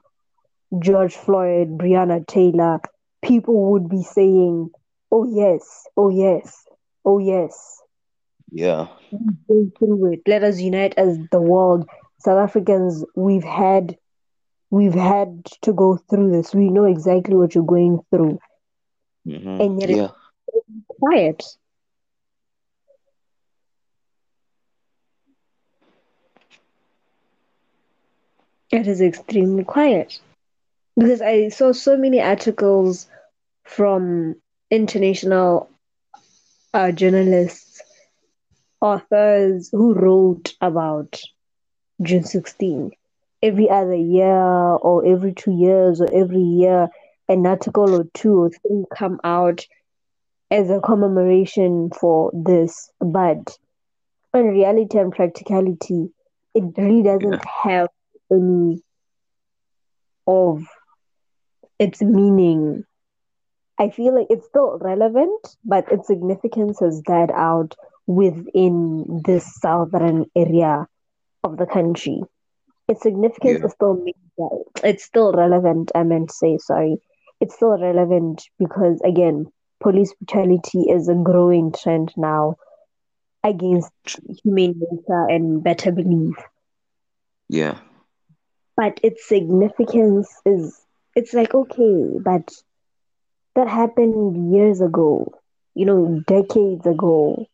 [0.79, 2.81] George Floyd, Breonna Taylor,
[3.23, 4.71] people would be saying,
[5.11, 6.65] oh yes, oh yes,
[7.05, 7.81] oh yes.
[8.51, 8.87] yeah,
[9.47, 10.21] Go through it.
[10.27, 11.87] Let us unite as the world.
[12.19, 13.97] South Africans, we've had
[14.71, 16.53] we've had to go through this.
[16.53, 18.39] We know exactly what you're going through.
[19.25, 20.09] hmm And yet yeah,
[20.47, 20.65] it's
[20.99, 21.43] quiet.
[28.71, 30.19] It is extremely quiet
[30.97, 33.07] because I saw so many articles
[33.63, 34.35] from
[34.71, 35.69] international
[36.73, 37.81] uh, journalists,
[38.81, 41.21] authors who wrote about
[42.01, 42.91] June 16.
[43.41, 46.89] Every other year, or every two years, or every year,
[47.29, 49.65] an article or two or three come out
[50.51, 52.91] as a commemoration for this.
[52.99, 53.57] But
[54.33, 56.09] in reality and practicality,
[56.53, 57.49] it really doesn't Yeah.
[57.63, 57.89] have
[58.31, 58.81] any
[60.27, 60.63] of
[61.79, 62.83] its meaning.
[63.79, 67.75] I feel like it's still relevant, but its significance has died out
[68.07, 70.87] within this southern area
[71.43, 72.21] of the country.
[72.87, 73.63] Its significance Yeah.
[73.63, 73.99] is still
[74.83, 75.91] it's still relevant.
[75.95, 76.97] I meant to say sorry.
[77.39, 79.47] It's still relevant because again,
[79.79, 82.55] police brutality is a growing trend now
[83.43, 83.91] against
[84.43, 86.35] humane nature and better belief.
[87.49, 87.77] Yeah.
[88.79, 92.49] But its significance is it's like okay, but
[93.55, 95.33] that happened years ago,
[95.75, 97.45] you know, decades ago.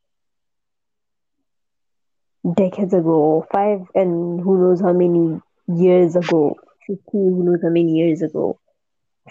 [2.56, 7.94] Decades ago, five and who knows how many years ago, 15, who knows how many
[7.94, 8.60] years ago,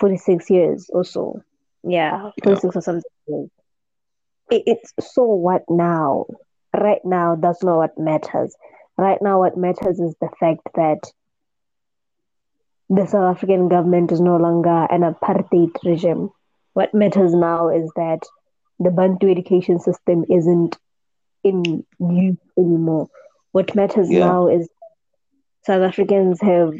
[0.00, 1.42] 46 years or so.
[1.84, 2.30] Yeah, Yeah.
[2.42, 3.50] 46 or something.
[4.50, 6.26] It, it's so what now?
[6.76, 8.56] Right now, that's not what matters.
[8.98, 10.98] Right now, what matters is the fact that
[12.88, 16.30] the South African government is no longer an apartheid regime.
[16.74, 18.20] What matters now is that
[18.78, 20.76] the Bantu education system isn't
[21.44, 23.08] in use anymore.
[23.52, 24.26] What matters Yeah.
[24.26, 24.68] now is
[25.64, 26.72] South Africans have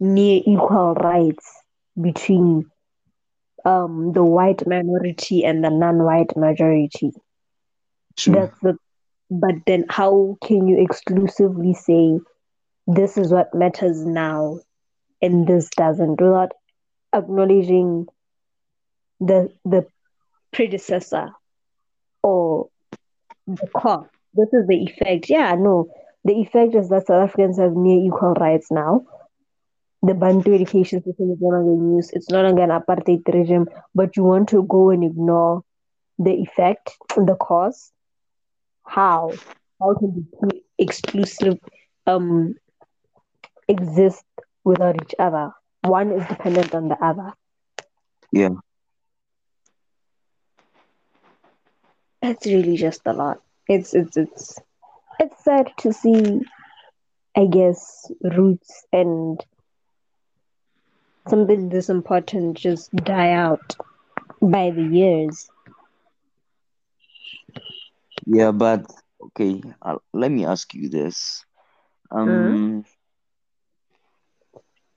[0.00, 1.46] near equal rights
[2.00, 2.70] between
[3.64, 7.12] um, the white minority and the non-white majority.
[8.16, 8.34] True.
[8.34, 8.76] That's the
[9.30, 12.18] but then how can you exclusively say
[12.86, 14.58] this is what matters now
[15.24, 16.52] and this doesn't without
[17.14, 18.06] acknowledging
[19.20, 19.86] the the
[20.52, 21.30] predecessor
[22.22, 22.68] or
[23.46, 24.06] the cause.
[24.34, 25.30] This is the effect.
[25.30, 25.88] Yeah, no.
[26.24, 29.02] The effect is that South Africans have near equal rights now.
[30.02, 32.10] The Bantu education system is no longer in use.
[32.12, 35.62] It's no longer an apartheid regime, but you want to go and ignore
[36.18, 37.92] the effect, the cause.
[38.84, 39.32] How?
[39.80, 41.58] How can the two exclusive
[42.06, 42.54] um
[43.68, 44.24] exist
[44.64, 45.52] without each other?
[45.82, 47.32] One is dependent on the other.
[48.32, 48.50] Yeah.
[52.22, 53.40] It's really just a lot.
[53.68, 54.58] It's it's it's
[55.20, 56.42] it's sad to see
[57.36, 59.40] I guess roots and
[61.28, 63.76] something this important just die out
[64.40, 65.50] by the years.
[68.26, 68.86] Yeah, but
[69.28, 71.44] okay, uh, let me ask you this.
[72.10, 72.84] Um,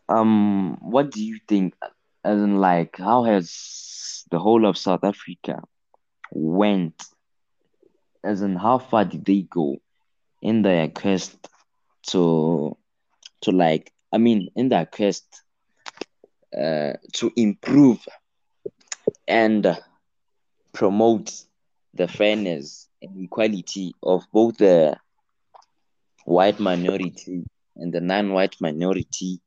[0.10, 1.76] um, what do you think?
[2.24, 5.62] As in, like, how has the whole of South Africa
[6.32, 7.04] went?
[8.24, 9.78] As in, how far did they go
[10.42, 11.50] in their quest
[12.08, 12.76] to,
[13.42, 15.42] to like, I mean, in their quest,
[16.58, 18.00] uh, to improve
[19.28, 19.78] and
[20.74, 21.34] promote
[21.94, 24.98] the fairness and equality of both the
[26.26, 27.44] white minority
[27.76, 29.40] and the non-white minority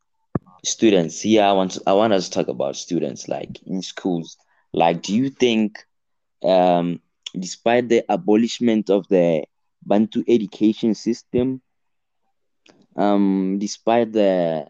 [0.64, 1.24] students.
[1.24, 4.36] Yeah i want to, i want us to talk about students like in schools.
[4.72, 5.78] Like do you think
[6.44, 7.00] um
[7.38, 9.44] despite the abolishment of the
[9.84, 11.60] bantu education system
[12.96, 14.66] um despite the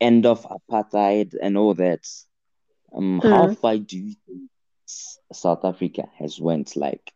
[0.00, 2.00] end of apartheid and all that
[2.96, 3.56] um how Mm.
[3.60, 4.50] far do you think
[5.32, 6.76] south africa has went?
[6.76, 7.12] Like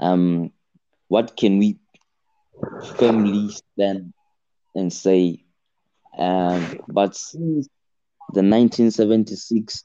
[0.00, 0.52] um
[1.08, 1.78] what can we
[2.98, 4.12] firmly stand
[4.74, 5.43] and say
[6.18, 7.68] um but since
[8.32, 9.84] the 1976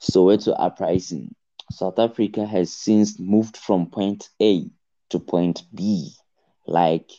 [0.00, 1.34] Soweto uprising,
[1.70, 4.66] South Africa has since moved from point A
[5.10, 6.10] to point B.
[6.66, 7.10] Like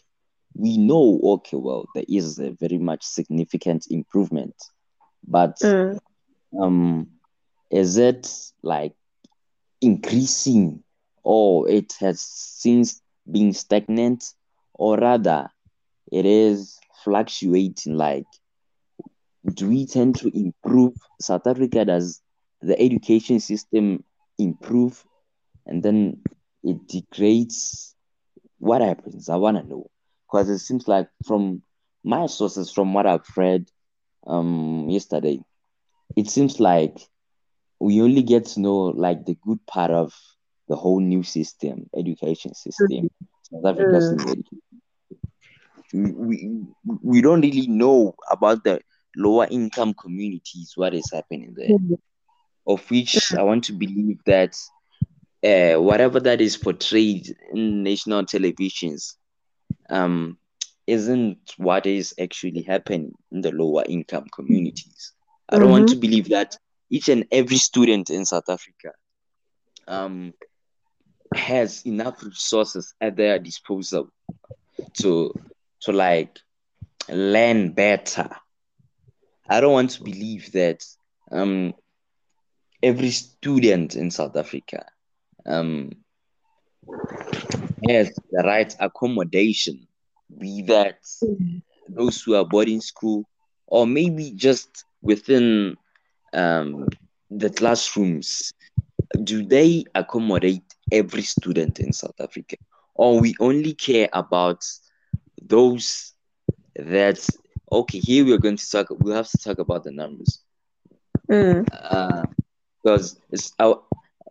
[0.56, 4.56] we know, okay, well, there is a very much significant improvement,
[5.28, 5.98] but Mm.
[6.62, 7.08] um,
[7.72, 8.28] is it
[8.64, 8.94] like
[9.82, 10.84] increasing
[11.24, 13.02] or it has since
[13.32, 14.24] been stagnant,
[14.74, 15.50] or rather,
[16.12, 17.96] it is fluctuating?
[17.96, 18.26] Like,
[19.56, 20.94] do we tend to improve?
[21.20, 22.22] South Africa does
[22.62, 24.04] the education system
[24.38, 25.04] improve
[25.66, 26.22] and then
[26.64, 27.96] it degrades?
[28.60, 29.30] What happens?
[29.30, 29.88] I want to know
[30.28, 31.62] because it seems like from
[32.04, 33.66] my sources, from what I've read
[34.28, 35.40] um yesterday,
[36.16, 36.98] it seems like
[37.80, 40.14] we only get to know like the good part of
[40.68, 43.10] the whole new system, education system,
[43.44, 44.26] South Africa's Mm.
[44.28, 44.60] education.
[45.94, 46.38] we
[47.04, 48.80] we don't really know about the
[49.16, 51.70] lower income communities what is happening there.
[51.70, 51.98] Mm.
[52.68, 54.56] Of which I want to believe that
[55.44, 59.16] uh, whatever that is portrayed in national televisions
[59.90, 60.38] um
[60.88, 65.14] isn't what is actually happening in the lower income communities.
[65.50, 66.58] I don't want to believe that
[66.90, 68.92] each and every student in South Africa
[69.88, 70.34] um
[71.34, 74.10] has enough resources at their disposal
[74.94, 75.34] to
[75.82, 76.40] to like
[77.10, 78.30] learn better.
[79.52, 80.86] I don't want to believe that
[81.32, 81.74] um
[82.82, 84.86] every student in South Africa
[85.46, 85.92] um
[87.88, 89.88] has the right accommodation,
[90.40, 91.00] be that
[91.90, 93.26] those who are boarding school
[93.68, 95.76] or maybe just within
[96.34, 96.88] um
[97.30, 98.54] the classrooms.
[99.24, 102.56] Do they accommodate every student in South Africa?
[102.96, 104.64] Or we only care about
[105.42, 106.14] those
[106.76, 107.20] that
[107.72, 110.42] okay, here we're going to talk we'll have to talk about the numbers.
[111.30, 111.68] Mm.
[111.72, 112.24] Uh
[112.84, 113.82] because it's our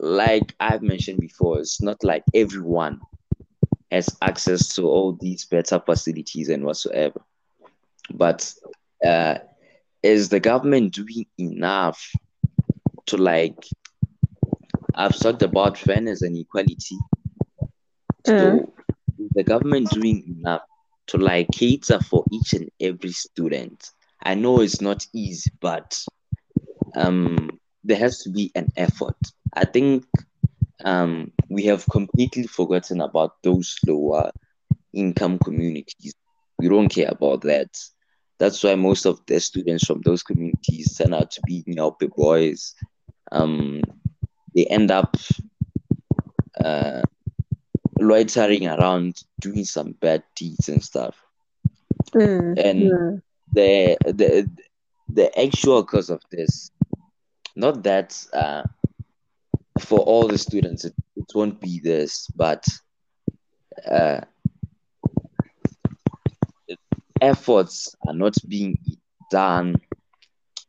[0.01, 3.01] like I've mentioned before, it's not like everyone
[3.91, 7.21] has access to all these better facilities and whatsoever.
[8.11, 8.53] But
[9.05, 9.39] uh,
[10.03, 12.11] is the government doing enough
[13.07, 13.67] to like?
[14.95, 16.99] I've talked about fairness and equality.
[18.27, 18.73] So,
[19.19, 20.63] is the government doing enough
[21.11, 23.91] to like cater for each and every student?
[24.23, 25.97] I know it's not easy, but
[26.97, 29.17] um, there has to be an effort.
[29.55, 30.05] I think
[30.85, 34.31] um, we have completely forgotten about those lower
[34.93, 36.15] income communities.
[36.59, 37.71] We don't care about that.
[38.39, 42.75] That's why most of the students from those communities turn out to be Nyaope boys.
[43.33, 43.83] Um,
[44.55, 45.17] they end up
[46.65, 47.03] uh,
[48.01, 51.17] loitering around, doing some bad deeds and stuff.
[52.15, 52.59] Mm.
[52.65, 53.23] And Mm.
[53.53, 54.51] the the
[55.13, 56.71] the actual cause of this,
[57.57, 58.63] not that uh,
[59.81, 62.65] for all the students it, it won't be this, but
[63.91, 64.21] uh,
[67.21, 68.77] efforts are not being
[69.31, 69.77] done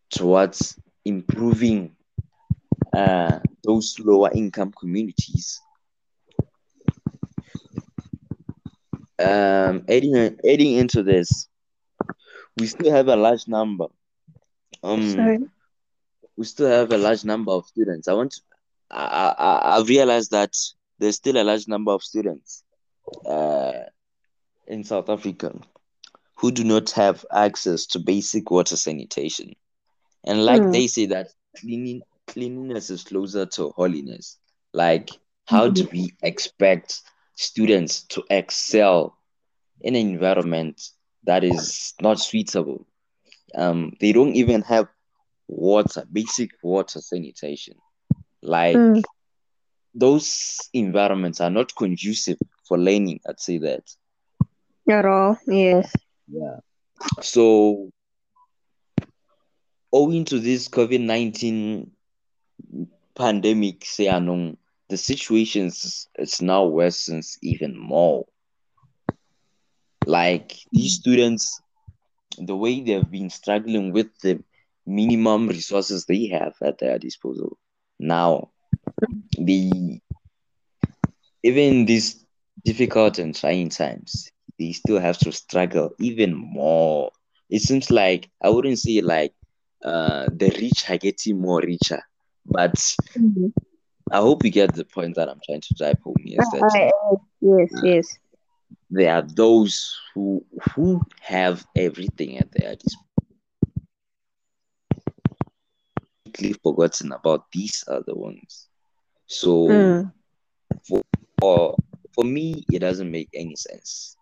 [0.09, 1.95] towards improving
[2.93, 5.59] uh, those lower income communities.
[9.21, 10.15] Um, adding
[10.45, 11.47] adding into this,
[12.57, 13.87] we still have a large number.
[14.83, 15.39] Um, Sorry.
[16.37, 18.07] we still have a large number of students.
[18.07, 18.41] I want to,
[18.91, 20.53] I, I, I've realized that
[20.99, 22.63] there's still a large number of students
[23.25, 23.71] uh,
[24.67, 25.53] in South Africa
[26.35, 29.53] who do not have access to basic water sanitation.
[30.25, 30.71] And like Mm.
[30.71, 31.27] they say that
[31.59, 34.37] cleaning, cleanliness is closer to holiness.
[34.73, 35.09] Like,
[35.45, 37.01] how do we expect
[37.41, 39.17] students to excel
[39.81, 40.81] in an environment
[41.23, 42.85] that is not suitable?
[43.55, 44.87] Um, they don't even have
[45.47, 47.75] water, basic water sanitation.
[48.41, 49.03] Like Mm.
[49.93, 52.37] those environments are not conducive
[52.67, 53.83] for learning, I'd say that.
[54.89, 55.37] At all.
[55.47, 55.91] Yes.
[56.27, 56.59] Yeah.
[57.21, 57.91] So
[59.91, 61.91] owing to this COVID nineteen
[63.15, 64.57] pandemic, say anong,
[64.91, 68.27] the situation is it's now worsens even more.
[70.07, 71.61] Like these students,
[72.37, 74.43] the way they've been struggling with the
[74.85, 77.57] minimum resources they have at their disposal
[77.99, 78.51] now,
[79.37, 80.01] the
[81.43, 82.25] even these
[82.65, 87.11] difficult and trying times, they still have to struggle even more.
[87.49, 89.33] It seems like I wouldn't say like
[89.83, 92.01] uh the rich are getting more richer,
[92.45, 92.75] but
[93.17, 93.51] Mm.
[94.11, 96.39] I hope you get the point that I'm trying to drive home here.
[96.39, 97.73] Is that I, I, yes.
[97.83, 98.17] Yes.
[98.89, 100.45] there are those who
[100.75, 103.07] who have everything at their disposal.
[106.03, 108.67] Completely forgotten about these other ones.
[109.27, 110.11] So Mm.
[110.87, 111.75] for
[112.15, 114.17] for me, it doesn't make any sense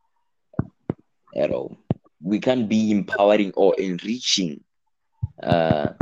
[1.36, 1.78] at all.
[2.22, 4.62] We can't be empowering or enriching
[5.44, 5.94] uh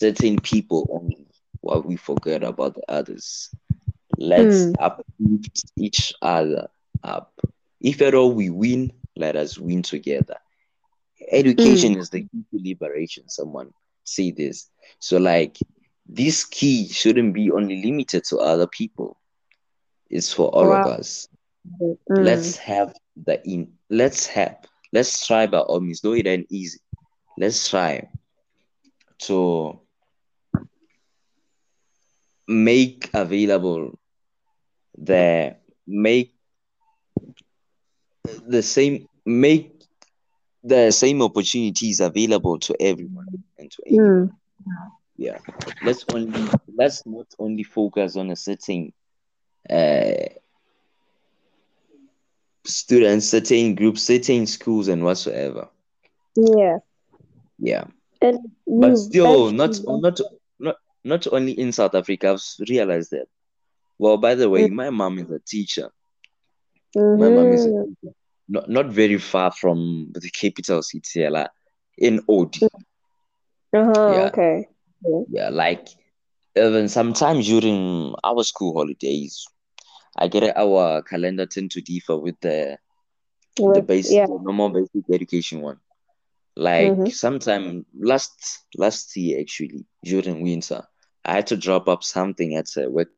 [0.00, 1.27] certain people only
[1.60, 3.50] while we forget about the others.
[4.16, 4.78] Let's Mm.
[4.78, 6.68] uplift each other
[7.02, 7.32] up.
[7.80, 10.36] If at all we win, let us win together.
[11.30, 13.28] Education is the key to liberation.
[13.28, 13.70] Someone
[14.04, 14.70] say this.
[15.00, 15.58] So, like,
[16.06, 19.16] this key shouldn't be only limited to other people.
[20.10, 21.28] It's for all of us.
[22.10, 22.16] Mm.
[22.16, 23.72] Let's have the in.
[23.90, 24.56] Let's have.
[24.92, 26.00] Let's try by all means.
[26.00, 26.80] Though it ain't easy.
[27.36, 28.08] Let's try
[29.20, 29.78] to
[32.48, 33.98] make available
[34.96, 35.54] the
[35.86, 36.34] make
[38.46, 39.82] the same make
[40.64, 43.26] the same opportunities available to everyone
[43.58, 44.28] and to anyone.
[44.28, 44.32] Mm.
[45.16, 45.38] Yeah.
[45.84, 48.92] Let's only let's not only focus on a certain
[49.68, 50.28] uh
[52.64, 55.68] students, certain groups, certain schools and whatsoever.
[56.34, 56.78] Yeah.
[57.58, 57.84] Yeah.
[58.20, 60.20] And but still not not
[60.58, 63.26] not not only in South Africa, I've realized that.
[63.98, 64.72] Well, by the way, mm.
[64.72, 65.90] my mom is a teacher.
[66.96, 67.22] Mm-hmm.
[67.22, 67.92] My mom is a mm-hmm.
[68.02, 68.14] teacher
[68.48, 71.50] not, not very far from the capital city, like
[71.96, 72.66] in Oodi.
[73.74, 74.24] Uh-huh, yeah.
[74.26, 74.68] okay.
[75.02, 75.20] Yeah.
[75.28, 75.88] yeah, like
[76.56, 79.46] even sometimes during our school holidays,
[80.16, 82.78] I get our calendar tend to differ with the
[83.60, 84.26] with, the basic yeah.
[84.26, 85.78] the normal basic education one.
[86.58, 87.06] Like mm-hmm.
[87.10, 90.82] sometime last last year actually during winter,
[91.24, 93.10] I had to drop up something at uh, work,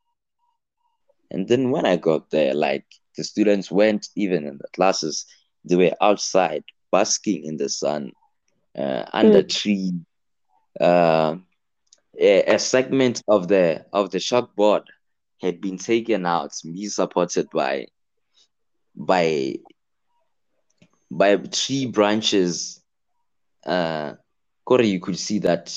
[1.30, 2.84] and then when I got there, like
[3.16, 5.24] the students weren't even in the classes.
[5.64, 8.12] They were outside basking in the sun
[8.76, 9.48] uh, under mm.
[9.48, 9.94] tree.
[10.78, 11.36] Uh,
[12.18, 14.82] a, a, segment of the of the chalkboard
[15.40, 17.86] had been taken out, be supported by
[18.94, 19.56] by
[21.10, 22.79] by tree branches.
[23.64, 24.14] Uh,
[24.64, 25.74] Corey, you could see that.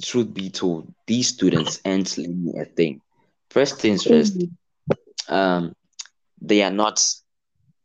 [0.00, 3.00] Truth be told, these students aren't learning a thing.
[3.50, 5.34] First things first, mm-hmm.
[5.34, 5.74] um,
[6.40, 7.04] they are not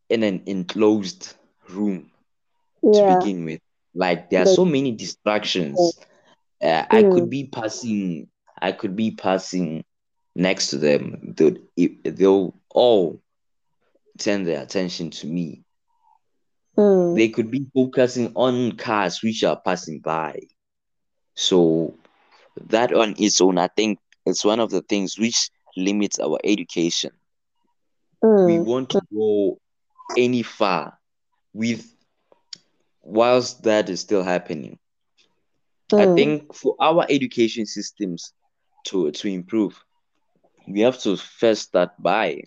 [0.10, 1.34] in an enclosed
[1.70, 2.12] room
[2.84, 3.16] yeah.
[3.16, 3.62] to begin with.
[3.96, 5.98] Like there are so many distractions.
[6.62, 7.30] Uh, I could mm.
[7.30, 8.28] be passing.
[8.62, 9.84] I could be passing
[10.36, 11.34] next to them.
[11.36, 11.58] They'll,
[12.04, 13.22] they'll all
[14.20, 15.63] turn their attention to me.
[16.78, 17.16] Mm.
[17.16, 20.40] They could be focusing on cars which are passing by.
[21.36, 21.94] So
[22.70, 27.12] that on its own, I think it's one of the things which limits our education
[28.24, 28.46] mm.
[28.46, 29.60] we want to go
[30.18, 30.98] any far
[31.54, 31.86] with
[33.04, 34.78] whilst that is still happening.
[35.92, 36.00] Mm.
[36.00, 38.34] I think for our education systems
[38.86, 39.84] to to improve,
[40.68, 42.42] we have to first start by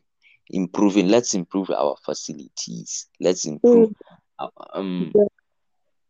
[0.51, 1.09] improving.
[1.09, 3.07] Let's improve our facilities.
[3.21, 3.95] Let's improve mm.
[4.39, 5.13] our, um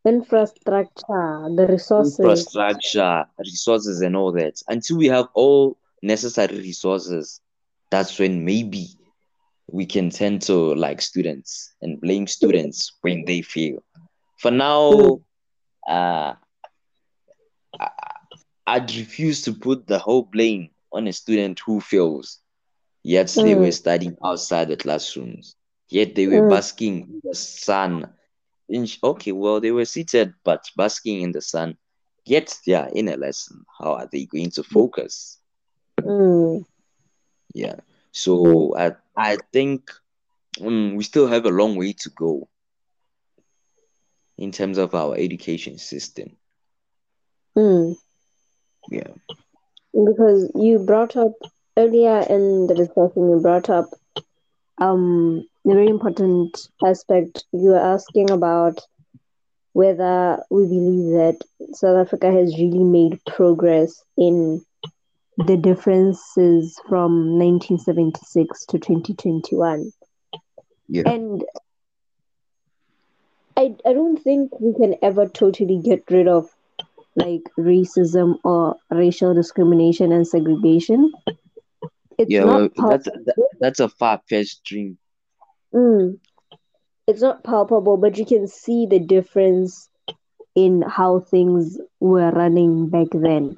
[0.07, 4.63] infrastructure, the resources, infrastructure, resources, and all that.
[4.69, 7.41] Until we have all necessary resources,
[7.91, 8.89] that's when maybe
[9.71, 13.83] we can tend to like students and blame students when they fail.
[14.39, 15.15] For now, hmm.
[15.89, 16.35] uh,
[17.81, 17.89] I,
[18.67, 22.41] I'd refuse to put the whole blame on a student who fails.
[23.07, 23.43] Yet mm.
[23.45, 23.71] they were hmm.
[23.71, 25.55] studying outside the classrooms.
[25.89, 26.51] Yet they were mm.
[26.51, 28.13] basking in the sun.
[28.69, 31.77] In, okay, well, they were seated but basking in the sun.
[32.25, 33.65] Yet they are in a lesson.
[33.79, 35.39] How are they going to focus?
[36.01, 36.65] Mm.
[37.55, 37.77] Yeah.
[38.11, 39.89] So I I think
[40.61, 42.49] um, we still have a long way to go
[44.37, 46.37] in terms of our education system.
[47.55, 47.93] Hmm.
[48.91, 49.15] Yeah.
[49.95, 51.35] Because you brought up
[51.77, 53.87] earlier in the discussion, you brought up
[54.79, 57.45] um a very important aspect.
[57.53, 58.81] You were asking about
[59.73, 61.39] whether we believe that
[61.73, 64.65] South Africa has really made progress in
[65.37, 69.93] the differences from 1976 to 2021.
[70.89, 71.03] Yeah.
[71.07, 71.45] And
[73.57, 76.49] I, I don't think we can ever totally get rid of
[77.17, 81.13] like racism or racial discrimination and segregation.
[82.19, 84.99] It's yeah, well, that's that, that's a far fetched dream.
[85.75, 86.19] Mm.
[87.07, 89.89] It's not palpable, but you can see the difference
[90.55, 93.57] in how things were running back then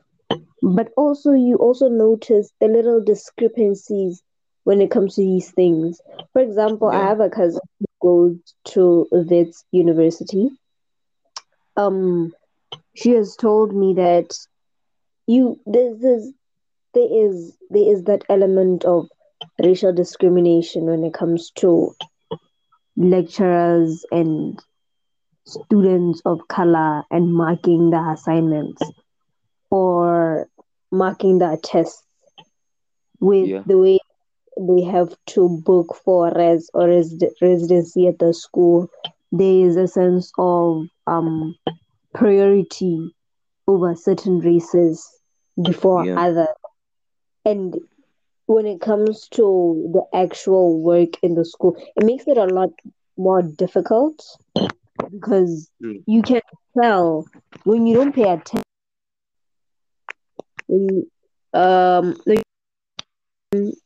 [0.63, 4.23] but also you also notice the little discrepancies
[4.65, 6.01] when it comes to these things.
[6.33, 7.01] For example, yeah.
[7.01, 10.51] I have a cousin who goes to Wits University.
[11.77, 12.35] Um,
[12.95, 14.37] she has told me that
[15.27, 16.33] you there's this
[16.95, 19.09] there is there is that element of
[19.62, 21.95] racial discrimination when it comes to
[22.97, 24.61] lecturers and
[25.47, 28.82] students of color and marking the assignments
[29.70, 30.49] or
[30.91, 32.03] marking the tests
[33.20, 33.62] with yeah.
[33.66, 33.99] the way
[34.59, 38.89] they have to book for res or res- residency at the school
[39.30, 41.55] there is a sense of um
[42.14, 43.14] priority
[43.66, 45.09] over certain races
[45.62, 46.18] before yeah.
[46.18, 46.49] other
[47.51, 47.77] and
[48.47, 52.71] when it comes to the actual work in the school it makes it a lot
[53.17, 54.25] more difficult
[55.11, 56.03] because mm.
[56.07, 56.41] you can
[56.81, 57.27] tell
[57.65, 58.63] when you don't pay attention
[61.55, 62.17] um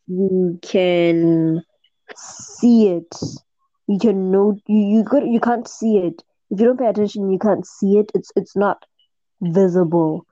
[0.06, 1.62] you can
[2.16, 3.16] see it
[3.88, 7.32] you can know you you could you can't see it if you don't pay attention,
[7.32, 8.12] you can't see it.
[8.14, 8.84] It's it's not
[9.40, 10.26] visible.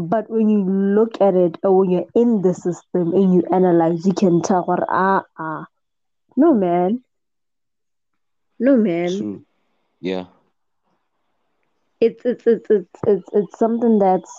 [0.00, 4.06] But when you look at it, or when you're in the system and you analyze,
[4.06, 5.66] you can tell what ah ah.
[6.36, 7.02] No man.
[8.60, 9.18] No man.
[9.18, 9.44] True.
[10.00, 10.26] Yeah.
[12.00, 14.32] It's it's it's it's it's it's something that's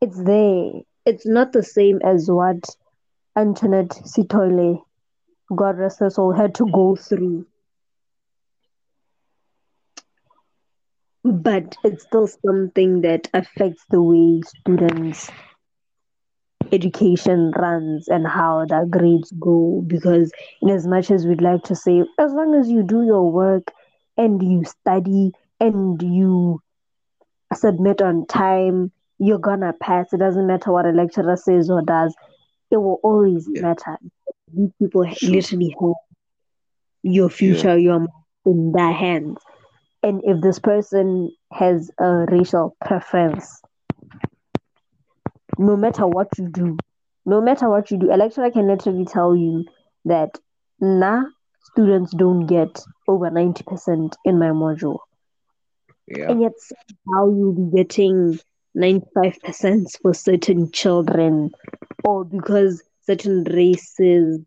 [0.00, 0.70] it's there.
[1.06, 2.64] It's not the same as what
[3.36, 4.80] Antoinette Sithole,
[5.56, 7.46] God rest her soul, had to go through.
[11.24, 15.30] But it's still something that affects the way students'
[16.72, 19.82] education runs and how their grades go.
[19.86, 23.30] Because, in as much as we'd like to say, as long as you do your
[23.30, 23.72] work
[24.16, 26.60] and you study and you
[27.54, 30.12] submit on time, you're gonna pass.
[30.12, 32.14] It doesn't matter what a lecturer says or does.
[32.70, 33.62] It will always Yeah.
[33.62, 33.98] matter.
[34.52, 35.34] These people Sure.
[35.34, 35.94] literally have
[37.02, 38.06] your future, your
[38.44, 39.38] in their hands.
[40.02, 43.62] And if this person has a racial preference,
[45.58, 46.76] no matter what you do,
[47.24, 49.64] no matter what you do, a lecturer can literally tell you
[50.04, 50.38] that
[50.80, 51.22] nah,
[51.62, 54.98] students don't get over 90% in my module.
[56.08, 56.30] Yeah.
[56.30, 58.38] And yet somehow you'll be getting
[58.76, 61.52] 95% for certain children,
[62.02, 64.40] or because certain races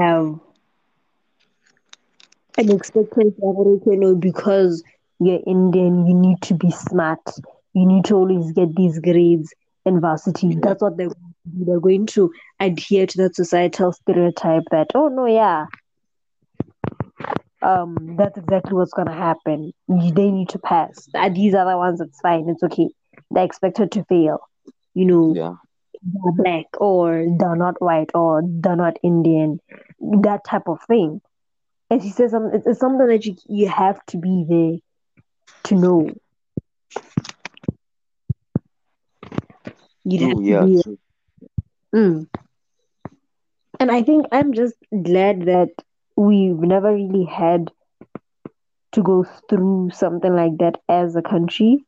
[0.00, 0.40] have
[2.58, 4.82] an you know, because
[5.18, 7.20] you're Indian, you need to be smart.
[7.74, 9.52] You need to always get these grades
[9.84, 10.56] in varsity.
[10.60, 11.64] That's what they're going to do.
[11.64, 15.66] They're going to adhere to that societal stereotype that, oh no, yeah,
[17.62, 19.72] um, that's exactly what's gonna happen.
[19.88, 21.08] They need to pass.
[21.14, 22.88] Uh, These other ones, it's fine, it's okay.
[23.30, 24.38] They're expected to fail.
[24.94, 25.54] You know, Yeah.
[26.02, 29.60] they're black or they're not white or they're not Indian,
[30.00, 31.20] that type of thing.
[31.90, 32.62] And she says something.
[32.66, 34.78] It's, something that you you have to be there
[35.64, 36.10] to know.
[40.04, 40.60] You'd have True.
[40.60, 40.82] to be.
[40.82, 40.98] True.
[41.94, 42.28] Mm.
[43.78, 45.70] And I think I'm just glad that
[46.16, 47.70] we've never really had
[48.92, 51.84] to go through something like that as a country.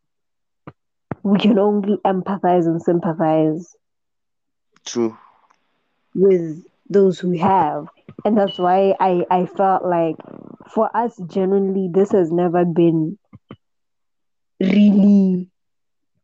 [1.22, 3.74] We can only empathize and sympathize
[4.84, 5.16] True.
[6.14, 7.86] with those who have.
[8.24, 10.16] And that's why I, I felt like
[10.72, 13.18] for us, genuinely, this has never been
[14.60, 15.48] really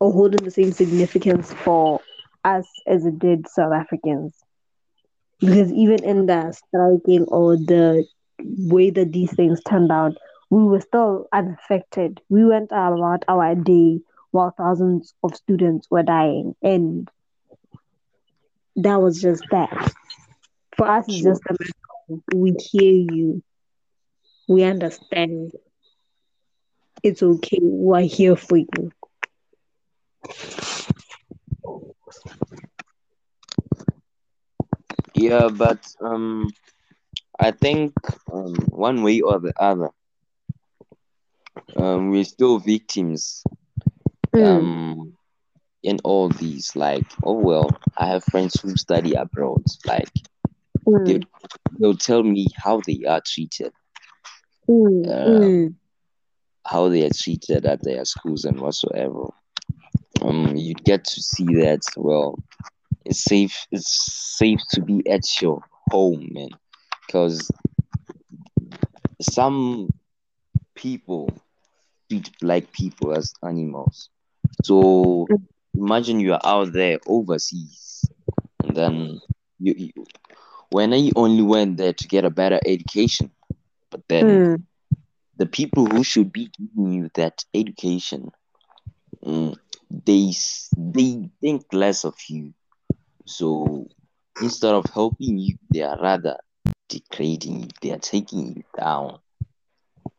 [0.00, 2.00] or holding the same significance for
[2.44, 4.44] us as it did South Africans.
[5.40, 8.04] Because even in the striking or the
[8.38, 10.12] way that these things turned out,
[10.50, 12.20] we were still unaffected.
[12.28, 14.00] We went about our day
[14.30, 16.54] while thousands of students were dying.
[16.62, 17.08] And
[18.76, 19.92] that was just that.
[20.76, 21.72] For us, it's just a matter
[22.10, 23.42] of we hear you,
[24.48, 25.52] we understand.
[27.04, 27.58] It's okay.
[27.62, 28.90] We're here for you.
[35.14, 36.52] Yeah, but um,
[37.38, 37.92] I think
[38.32, 39.90] um, one way or the other,
[41.76, 43.42] um, we're still victims
[44.34, 44.74] Mm.
[44.78, 45.16] um
[45.82, 46.74] in all these.
[46.76, 49.62] Like, oh well, I have friends who study abroad.
[49.86, 50.10] Like,
[50.87, 51.05] Mm.
[51.05, 51.20] they
[51.78, 53.72] they'll tell me how they are treated,
[54.68, 55.09] Mm.
[55.09, 55.74] uh, Mm.
[56.66, 59.28] how they are treated at their schools and whatsoever.
[60.22, 61.80] Um, you get to see that.
[61.97, 62.39] Well,
[63.05, 63.66] it's safe.
[63.70, 66.51] It's safe to be at your home, man,
[67.07, 67.51] because
[69.20, 69.89] some
[70.74, 71.28] people
[72.09, 74.11] treat black people as animals.
[74.64, 75.30] So
[75.74, 78.05] imagine you are out there overseas,
[78.62, 79.20] and then
[79.59, 80.05] you, you
[80.74, 83.30] when I only went there to get a better education,
[83.90, 84.66] but then Mm.
[85.36, 88.30] the people who should be giving you that education,
[89.24, 89.54] mm,
[89.90, 90.32] they
[90.76, 92.54] they think less of you.
[93.26, 93.88] So
[94.40, 96.36] instead of helping you, they are rather
[96.88, 97.68] degrading you.
[97.82, 99.18] They are taking you down.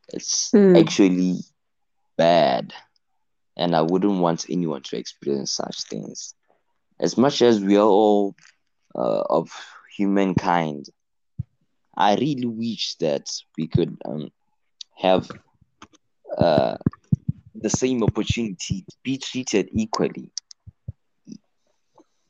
[0.09, 0.75] It's Mm.
[0.75, 1.39] actually
[2.17, 2.73] bad,
[3.57, 6.33] and I wouldn't want anyone to experience such things.
[6.99, 8.35] As much as we are all
[8.95, 9.49] uh, of
[9.95, 10.87] humankind,
[11.97, 13.27] I really wish that
[13.57, 14.29] we could um,
[14.97, 15.29] have
[16.37, 16.77] uh,
[17.55, 20.31] the same opportunity to be treated equally,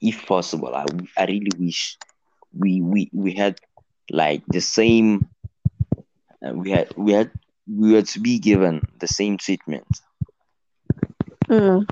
[0.02, 0.76] if possible.
[0.76, 0.86] I,
[1.18, 1.98] I really wish
[2.54, 3.60] we, we we had
[4.12, 5.28] like the same.
[6.46, 7.32] Uh, we had we had
[7.68, 9.88] we were to be given the same treatment.
[11.50, 11.90] Mm.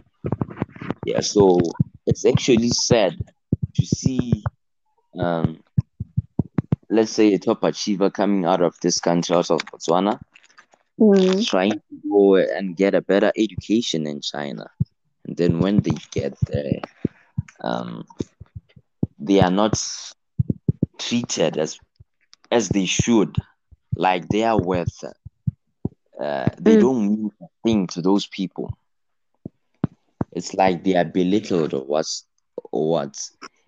[1.06, 1.60] Yeah, so
[2.06, 3.18] it's actually sad
[3.76, 4.44] to see,
[5.20, 5.62] um,
[6.90, 10.20] let's say a top achiever coming out of this country, out of Botswana,
[11.00, 11.46] Mm.
[11.46, 14.66] trying to go and get a better education in China.
[15.26, 16.82] And then when they get there,
[17.64, 18.06] um,
[19.20, 19.78] they are not
[21.00, 21.80] treated as
[22.52, 23.36] as they should,
[23.96, 25.04] like they are worth.
[26.20, 26.78] Uh, they Mm.
[26.78, 28.78] don't mean a thing to those people.
[30.32, 32.26] It's like they are belittled or what's
[32.72, 33.16] or what.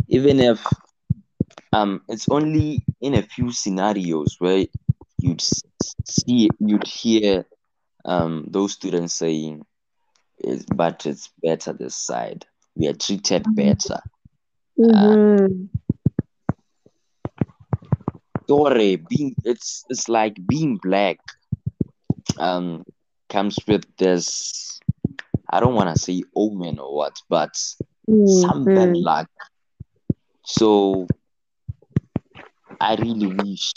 [0.08, 0.60] Even if
[1.74, 4.66] um, it's only in a few scenarios where
[5.20, 7.46] you'd see you'd hear
[8.06, 9.64] um those students saying,
[10.38, 12.46] "It's but it's better this side.
[12.76, 14.00] We are treated better."
[14.80, 15.66] Mm-hmm.
[18.50, 21.18] Sorry, being it's it's like being black
[22.40, 22.84] um
[23.30, 24.80] comes with this
[25.52, 27.56] I don't want to say omen or what, but
[28.24, 29.04] some bad Mm-hmm.
[29.04, 29.28] luck.
[30.46, 31.08] So
[32.80, 33.72] I really wish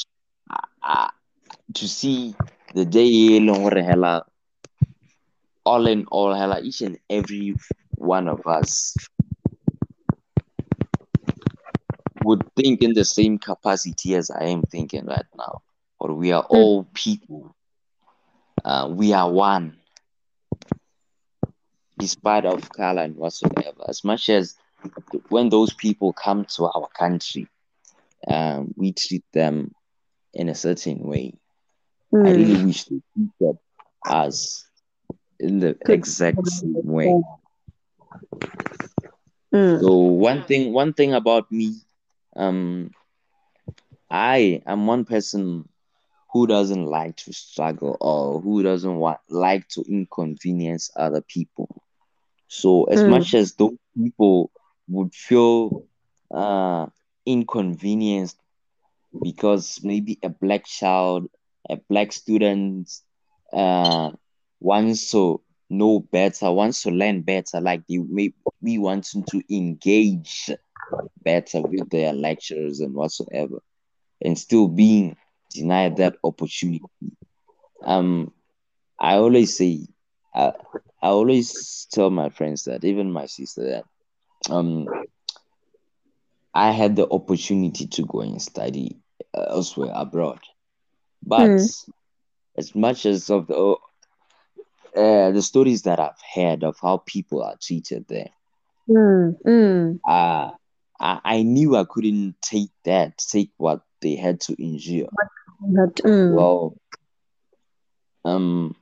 [0.50, 1.08] uh, uh,
[1.74, 2.34] to see
[2.74, 4.24] the day leng hore hela
[5.64, 7.54] all in all hela each and every
[7.96, 8.94] one of us
[12.24, 15.62] would think in the same capacity as I am thinking right now.
[16.00, 17.54] Or we are all people.
[18.64, 19.76] Uh, we are one.
[21.98, 23.84] Despite of color and whatsoever.
[23.88, 24.56] As much as
[25.28, 27.48] when those people come to our country,
[28.26, 29.72] um, we treat them
[30.34, 31.34] in a certain way.
[32.24, 32.32] I Mm.
[32.32, 33.58] really wish they treated
[34.06, 34.66] us
[35.38, 37.24] in the exact same way.
[39.52, 39.80] Mm.
[39.80, 41.74] So one thing, one thing about me,
[42.36, 42.90] um,
[44.10, 45.68] I am one person
[46.32, 51.82] who doesn't like to struggle or who doesn't want like to inconvenience other people.
[52.48, 53.06] So as Mm.
[53.06, 54.50] much as those people
[54.88, 55.84] would feel
[56.30, 56.86] uh
[57.28, 58.38] inconvenienced
[59.22, 61.28] because maybe a black child,
[61.68, 62.90] a black student
[63.52, 64.10] uh
[64.60, 70.50] wants to know better, wants to learn better, like they may be wanting to engage
[71.24, 73.60] better with their lecturers and whatsoever,
[74.22, 75.16] and still being
[75.54, 76.84] denied that opportunity.
[77.84, 78.32] Um,
[78.98, 79.86] I always say,
[80.34, 80.52] I,
[81.02, 83.84] I always tell my friends that, even my sister, that
[84.54, 84.88] um,
[86.54, 89.00] I had the opportunity to go and study
[89.34, 90.40] uh, elsewhere abroad,
[91.24, 91.74] but Mm.
[92.56, 93.76] as much as of the
[94.96, 98.30] uh, the stories that I've heard of how people are treated there,
[98.88, 99.36] Mm.
[99.46, 100.00] Mm.
[100.08, 100.50] uh,
[101.00, 105.08] I, I knew I couldn't take that, take what they had to endure.
[105.60, 106.28] But, mm.
[106.28, 106.76] Well,
[108.24, 108.74] um,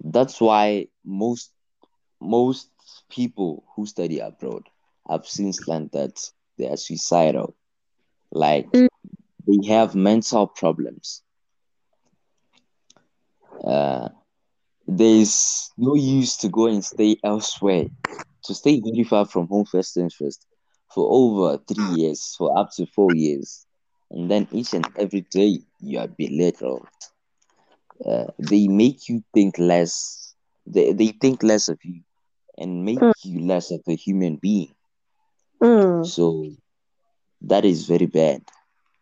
[0.00, 1.52] that's why most
[2.20, 2.70] most
[3.10, 4.68] people who study abroad
[5.08, 6.18] have since learned that
[6.58, 7.54] they are suicidal.
[8.32, 8.88] Like Mm.
[9.46, 11.22] they have mental problems.
[13.66, 14.08] Uh,
[14.86, 17.86] there's no use to go and stay elsewhere.
[18.44, 20.46] To stay very far from home first and first
[20.94, 23.66] for over three years, for up to four years.
[24.10, 26.88] And then each and every day you are belittled.
[28.04, 30.34] Uh, they make you think less.
[30.66, 32.02] They, they think less of you
[32.58, 33.12] and make Mm.
[33.22, 34.73] you less of a human being.
[35.64, 36.04] Mm.
[36.04, 36.50] So
[37.42, 38.42] that is very bad.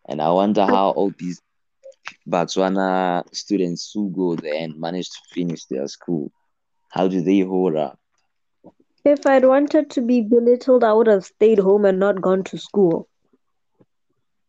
[0.08, 1.40] And I wonder how all these
[2.28, 6.30] Botswana students who go there and manage to finish their school,
[6.90, 7.98] how do they hold up?
[9.04, 12.58] If I'd wanted to be belittled, I would have stayed home and not gone to
[12.58, 13.08] school.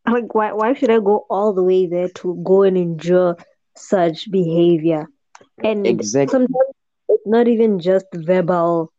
[0.09, 3.37] Like, why, why should I go all the way there to go and endure
[3.75, 5.07] such behavior?
[5.63, 6.31] And Exactly.
[6.31, 6.75] sometimes
[7.09, 8.91] it's not even just verbal.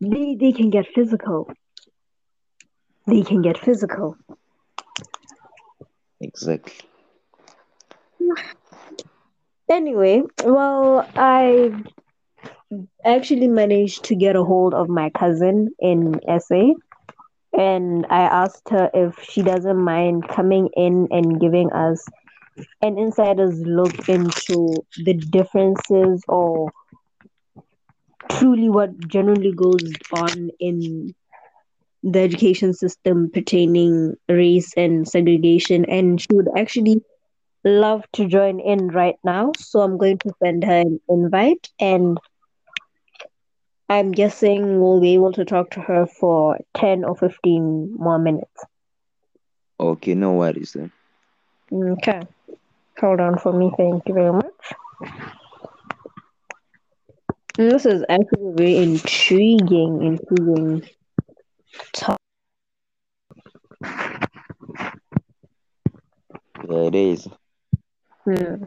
[0.00, 1.48] They, they can get physical.
[3.06, 4.16] They can get physical.
[6.20, 6.88] Exactly.
[9.70, 11.70] Anyway, well, I
[13.04, 16.72] actually managed to get a hold of my cousin in SA,
[17.56, 22.04] and I asked her if she doesn't mind coming in and giving us
[22.82, 26.70] an insider's look into the differences or
[28.30, 31.14] truly what generally goes on in
[32.04, 37.02] the education system pertaining race and segregation and she would actually
[37.64, 39.52] love to join in right now.
[39.58, 42.18] So i'm going to send her an invite and
[43.88, 48.64] i'm guessing we'll be able to talk to her for 10 or 15 more minutes.
[49.80, 50.92] Okay, no worries then.
[51.72, 52.22] okay.
[53.00, 53.72] Hold on for me.
[53.76, 54.74] Thank you very much.
[57.56, 60.82] This is actually very intriguing intriguing
[61.92, 62.18] top.
[66.68, 67.28] Yeah, it is.
[68.24, 68.64] Hmm.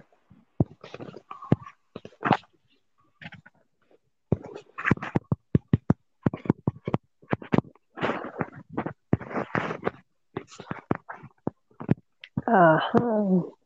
[12.47, 13.56] Uh-huh.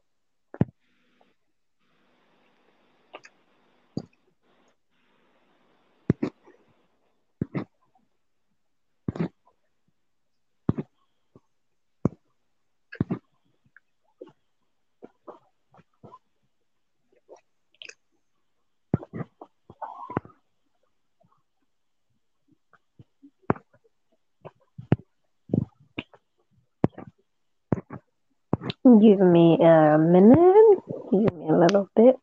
[28.99, 30.79] Give me a minute.
[31.11, 32.15] Give me a little bit.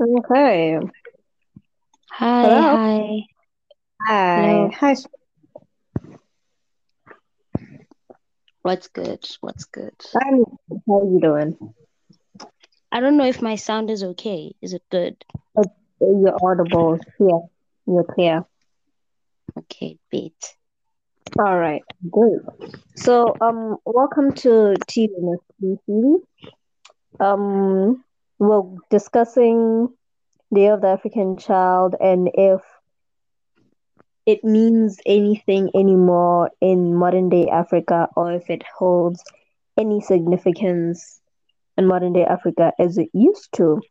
[0.00, 0.78] Okay.
[2.10, 2.60] Hi, Hello?
[2.62, 3.26] hi.
[4.06, 4.40] Hi.
[4.40, 4.70] Hello.
[4.72, 4.94] Hi.
[8.62, 9.28] What's good?
[9.42, 9.94] What's good?
[10.16, 10.44] I'm,
[10.86, 11.74] how are you doing?
[12.90, 14.54] I don't know if my sound is okay.
[14.62, 15.22] Is it good?
[16.00, 16.98] You're audible.
[17.18, 17.40] Yeah.
[17.86, 18.46] You're clear.
[19.58, 20.56] Okay, bit.
[21.38, 21.82] All right.
[22.10, 22.46] Good.
[22.96, 26.20] So, um, welcome to TUNSPC.
[27.20, 28.02] Um,
[28.40, 29.88] we're discussing
[30.52, 32.62] Day of the African Child and if
[34.26, 39.22] it means anything anymore in modern day Africa or if it holds
[39.78, 41.20] any significance
[41.76, 43.82] in modern day Africa as it used to.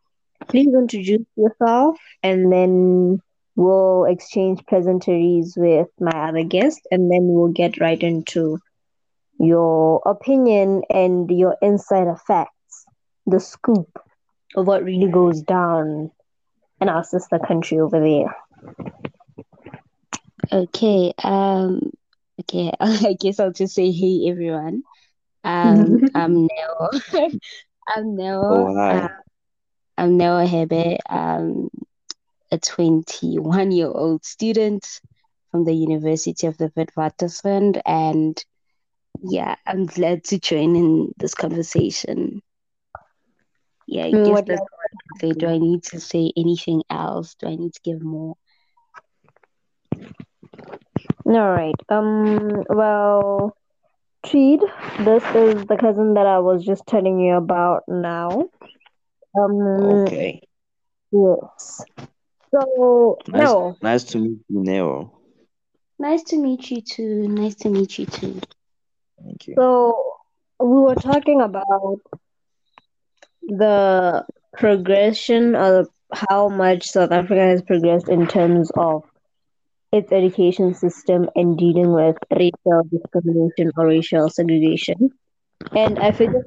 [0.47, 3.21] Please introduce yourself and then
[3.55, 8.57] we'll exchange pleasantries with my other guest and then we'll get right into
[9.39, 12.85] your opinion and your insider facts,
[13.27, 13.99] the scoop
[14.55, 16.11] of what really goes down
[16.81, 18.35] in our sister country over there.
[20.51, 21.13] Okay.
[21.23, 21.91] Um.
[22.41, 22.71] Okay.
[22.79, 24.83] I guess I'll just say hey everyone.
[25.43, 25.99] Um.
[26.15, 26.89] I'm Neo.
[27.95, 28.41] I'm Neo.
[28.43, 28.99] Oh, hi.
[28.99, 29.07] Uh,
[29.97, 30.97] I'm Neo Hebe.
[31.09, 31.69] Um,
[32.51, 35.01] a 21 year old student
[35.51, 38.43] from the University of the Witwatersrand, and
[39.21, 42.41] yeah, I'm glad to join in this conversation.
[43.89, 45.33] Yeah, I guess what that's what say.
[45.33, 47.35] Do I need to say anything else?
[47.35, 48.35] Do I need to give more?
[51.25, 51.75] All right.
[51.89, 52.63] Um.
[52.69, 53.55] Well,
[54.25, 54.61] Treed,
[54.99, 58.49] this is the cousin that I was just telling you about now.
[59.37, 60.07] Um.
[60.07, 60.41] Okay.
[61.11, 61.83] Yes.
[62.51, 63.77] So Nice, no.
[63.81, 65.11] nice to meet you, Nero.
[65.99, 67.27] Nice to meet you too.
[67.27, 68.39] Nice to meet you too.
[69.23, 69.57] Thank you.
[69.57, 70.13] So
[70.59, 71.99] we were talking about
[73.41, 74.25] the
[74.57, 79.03] progression of how much South Africa has progressed in terms of
[79.91, 85.11] its education system and dealing with racial discrimination or racial segregation.
[85.75, 86.45] And I figured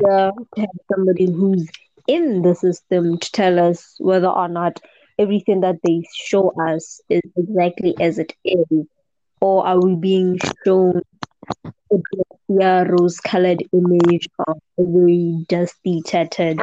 [0.00, 1.68] to have somebody who's
[2.06, 4.80] in the system to tell us whether or not
[5.18, 8.86] everything that they show us is exactly as it is,
[9.40, 11.02] or are we being shown
[11.90, 16.62] a rose-colored image of a very dusty, tattered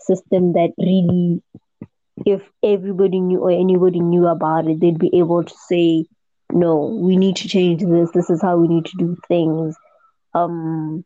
[0.00, 1.42] system that really,
[2.26, 6.06] if everybody knew or anybody knew about it, they'd be able to say,
[6.52, 8.10] "No, we need to change this.
[8.12, 9.76] This is how we need to do things."
[10.34, 11.04] Um,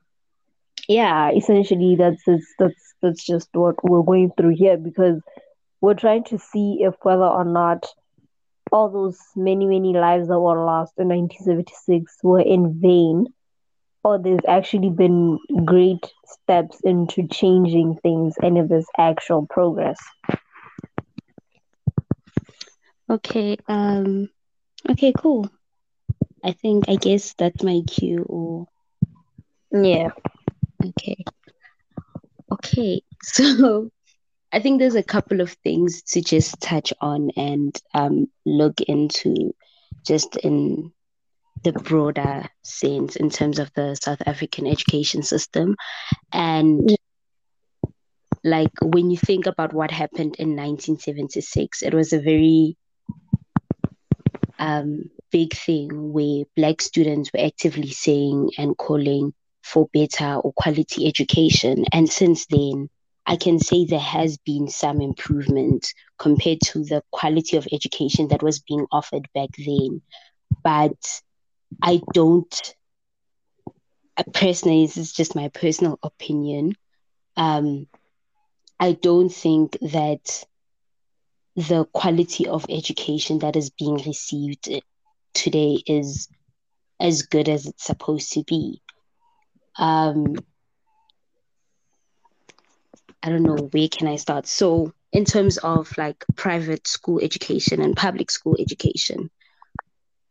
[0.88, 5.20] yeah, essentially that's that's that's that's just what we're going through here because
[5.80, 7.86] we're trying to see if whether or not
[8.72, 13.26] all those many many lives that were lost in 1976 were in vain
[14.04, 19.98] or there's actually been great steps into changing things and if there's actual progress.
[23.10, 23.56] Okay.
[23.68, 24.28] Um.
[24.90, 25.12] Okay.
[25.16, 25.48] Cool.
[26.44, 28.66] I think I guess that's my cue or
[29.72, 30.10] Yeah.
[30.84, 31.24] okay.
[32.52, 33.02] Okay.
[33.22, 33.90] So
[34.54, 39.52] I think there's a couple of things to just touch on and um, look into
[40.06, 40.92] just in
[41.64, 45.74] the broader sense in terms of the South African education system.
[46.32, 46.96] And
[48.44, 52.76] like when you think about what happened in 1976, it was a very
[54.60, 59.34] um, big thing where Black students were actively saying and calling
[59.64, 61.86] for better or quality education.
[61.90, 62.88] And since then,
[63.26, 68.42] I can say there has been some improvement compared to the quality of education that
[68.42, 70.02] was being offered back then.
[70.62, 71.22] But
[71.82, 72.74] I don't,
[74.32, 76.74] personally, this is just my personal opinion.
[77.36, 77.86] Um,
[78.78, 80.44] I don't think that
[81.56, 84.68] the quality of education that is being received
[85.32, 86.28] today is
[87.00, 88.82] as good as it's supposed to be.
[89.78, 90.36] Um,
[93.24, 94.46] I don't know where can I start.
[94.46, 99.30] So, in terms of like private school education and public school education,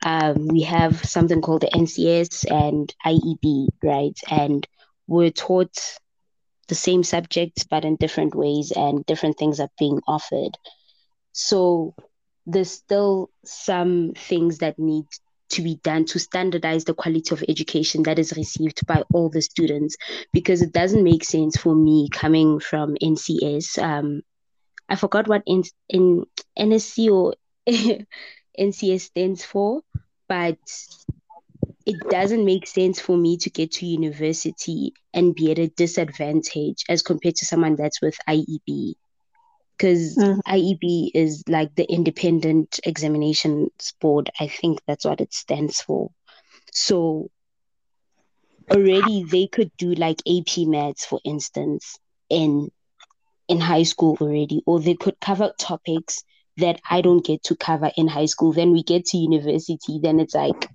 [0.06, 4.20] um, we have something called the NCS and IEB, right?
[4.30, 4.68] And
[5.08, 5.76] we're taught
[6.68, 10.56] the same subjects but in different ways, and different things are being offered.
[11.32, 11.96] So
[12.46, 15.06] there's still some things that need
[15.54, 19.42] to be done to standardize the quality of education that is received by all the
[19.42, 19.96] students
[20.32, 23.82] because it doesn't make sense for me coming from NCS.
[23.82, 24.22] Um,
[24.90, 26.26] I forgot what in, in
[26.58, 27.36] NSC or
[28.60, 29.82] NCS stands for,
[30.28, 30.58] but
[31.86, 36.84] it doesn't make sense for me to get to university and be at a disadvantage
[36.90, 38.96] as compared to someone that's with IEB
[39.84, 40.40] because mm-hmm.
[40.50, 44.30] IEB is like the Independent Examinations Board.
[44.40, 46.10] I think that's what it stands for.
[46.72, 47.30] So
[48.72, 52.72] already they could do like AP Maths, for instance, in
[53.50, 56.24] in high school already, or they could cover topics
[56.56, 58.54] that I don't get to cover in high school.
[58.54, 60.70] Then we get to university, then it's like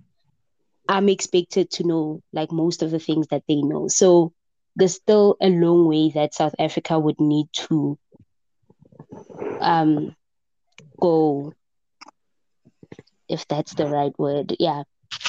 [0.86, 3.88] I'm expected to know like most of the things that they know.
[3.88, 4.34] So
[4.76, 7.98] there's still a long way that South Africa would need to
[9.60, 10.14] um
[11.00, 11.52] go
[13.28, 14.82] if that's the right word yeah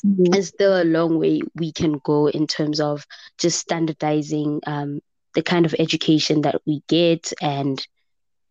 [0.06, 0.24] mm-hmm.
[0.32, 3.06] there's still a long way we can go in terms of
[3.38, 5.00] just standardizing um
[5.36, 7.86] the kind of education that we get and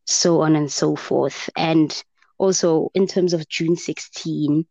[0.05, 2.03] so on and so forth and
[2.39, 4.67] also in terms of june 16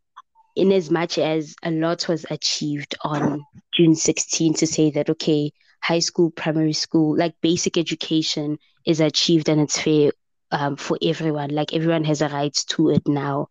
[0.56, 5.52] in as much as a lot was achieved on june 16 to say that okay
[5.80, 10.10] high school primary school like basic education is achieved and it's fair
[10.50, 11.50] um, for everyone.
[11.50, 13.48] Like everyone has a right to it now.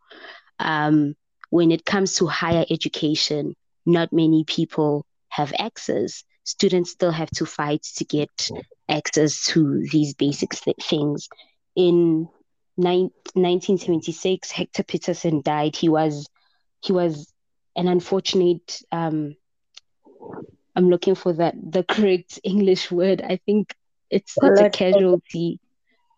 [0.59, 1.15] Um,
[1.49, 6.23] when it comes to higher education, not many people have access.
[6.43, 8.49] Students still have to fight to get
[8.89, 11.29] access to these basic things.
[11.75, 12.27] In
[12.77, 15.75] ni- 1976, Hector Pieterson died.
[15.75, 16.27] He was
[16.81, 17.31] he was
[17.75, 18.81] an unfortunate.
[18.91, 19.35] Um,
[20.75, 23.21] I'm looking for that the correct English word.
[23.21, 23.75] I think
[24.09, 25.59] it's not a casualty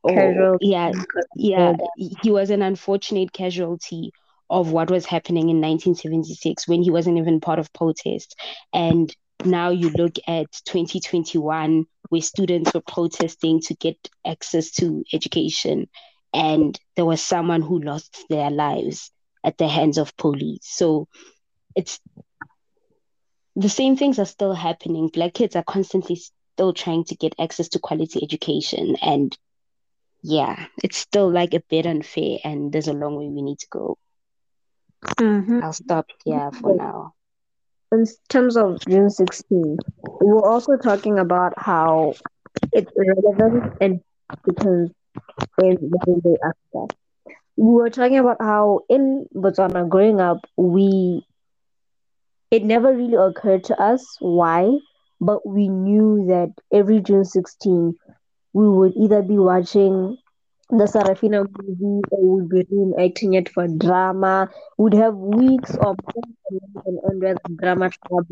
[0.04, 0.68] Oh, casualty.
[0.68, 0.91] yeah,
[1.36, 2.10] yeah, oh.
[2.22, 4.12] he was an unfortunate casualty
[4.50, 8.36] of what was happening in 1976 when he wasn't even part of protest.
[8.74, 9.14] And
[9.45, 15.88] now you look at 2021 where students were protesting to get access to education
[16.34, 19.12] and there was someone who lost their lives
[19.43, 20.62] at the hands of police.
[20.64, 21.08] So
[21.76, 22.00] it's
[23.56, 25.10] the same things are still happening.
[25.12, 26.22] Black kids are constantly
[26.56, 29.38] still trying to get access to quality education and
[30.22, 33.67] yeah, it's still like a bit unfair, and there's a long way we need to
[33.70, 33.97] go.
[35.17, 35.63] Mm-hmm.
[35.63, 37.13] I'll stop here for now.
[37.91, 39.78] In terms of June 16,
[40.22, 42.13] we were also talking about how
[42.74, 44.01] it's relevant and
[44.45, 44.89] because
[45.61, 46.95] in the day after.
[47.55, 51.26] We were talking about how in Botswana growing up, we
[52.51, 54.70] it never really occurred to us why,
[55.20, 57.95] but we knew that every June 16
[58.54, 60.18] we would either be watching
[60.70, 64.50] the Sarafina movie or we'd be reenacting it for drama.
[64.78, 65.97] We'd have weeks of
[66.86, 68.28] and under drama club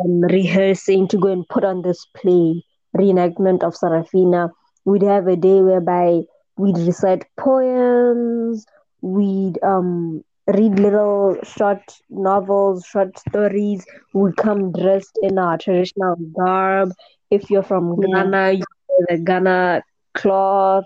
[0.00, 2.62] um, rehearsing to go and put on this play,
[2.96, 4.50] reenactment of Sarafina.
[4.84, 6.22] We'd have a day whereby
[6.56, 8.66] we'd recite poems,
[9.00, 13.84] we'd um read little short novels, short stories.
[14.12, 16.92] We'd come dressed in our traditional garb.
[17.30, 18.64] If you're from Ghana, you
[19.08, 19.82] the Ghana
[20.14, 20.84] cloth,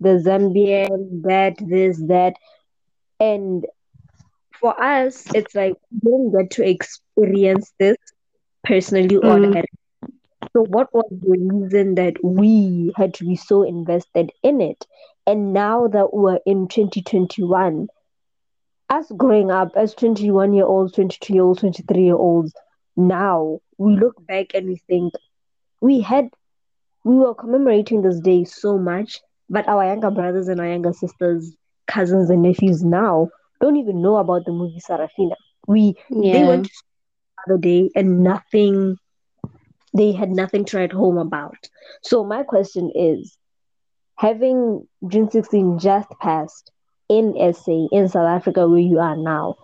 [0.00, 2.34] the Zambian, that, this, that.
[3.20, 3.66] And
[4.60, 7.96] for us, it's like we don't get to experience this
[8.64, 9.40] personally or Mm.
[9.40, 9.68] directly.
[10.54, 14.86] So, what was the reason that we had to be so invested in it?
[15.26, 17.88] And now that we're in 2021,
[18.90, 22.52] us growing up as 21 year olds, 22 year olds, 23 year olds,
[22.96, 25.14] now we look back and we think
[25.80, 26.28] we had,
[27.08, 31.56] we were commemorating this day so much, but our younger brothers and our younger sisters,
[31.88, 33.28] cousins and nephews now
[33.60, 35.36] don't even know about the movie Sarafina.
[35.68, 35.94] We,
[36.28, 36.70] they went to
[37.38, 38.96] the other day and nothing,
[39.96, 41.56] they had nothing to write home about.
[42.02, 43.38] So my question is,
[44.16, 46.72] having June 16 just passed
[47.08, 49.56] in SA in South Africa where you are now,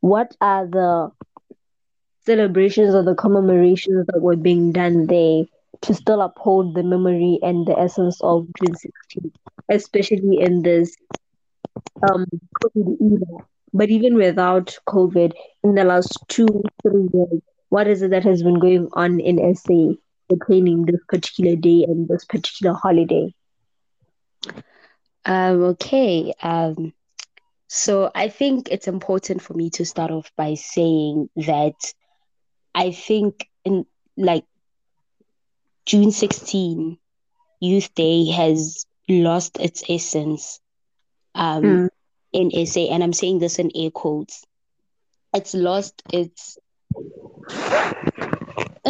[0.00, 1.10] what are the
[2.24, 5.44] celebrations or the commemorations that were being done there
[5.84, 9.32] to still uphold the memory and the essence of June 16,
[9.70, 10.96] especially in this
[12.10, 12.26] um
[12.62, 13.46] COVID era?
[13.72, 15.32] But even without COVID,
[15.64, 16.46] in the last two,
[16.82, 19.94] three years, what is it that has been going on in SA
[20.28, 23.34] pertaining this particular day and this particular holiday?
[25.24, 26.32] Um, okay.
[26.40, 26.92] Um,
[27.68, 31.74] so I think it's important for me to start off by saying that
[32.74, 34.44] I think in like
[35.86, 36.98] June 16,
[37.60, 40.60] Youth Day has lost its essence
[41.34, 41.88] um Mm.
[42.32, 44.44] in SA, and I'm saying this in air quotes.
[45.34, 46.58] It's lost its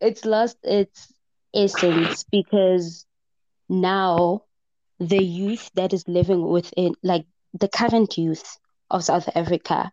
[0.00, 1.12] it's lost its
[1.54, 3.06] essence because
[3.68, 4.42] now
[4.98, 8.58] the youth that is living within like the current youth
[8.90, 9.92] of South Africa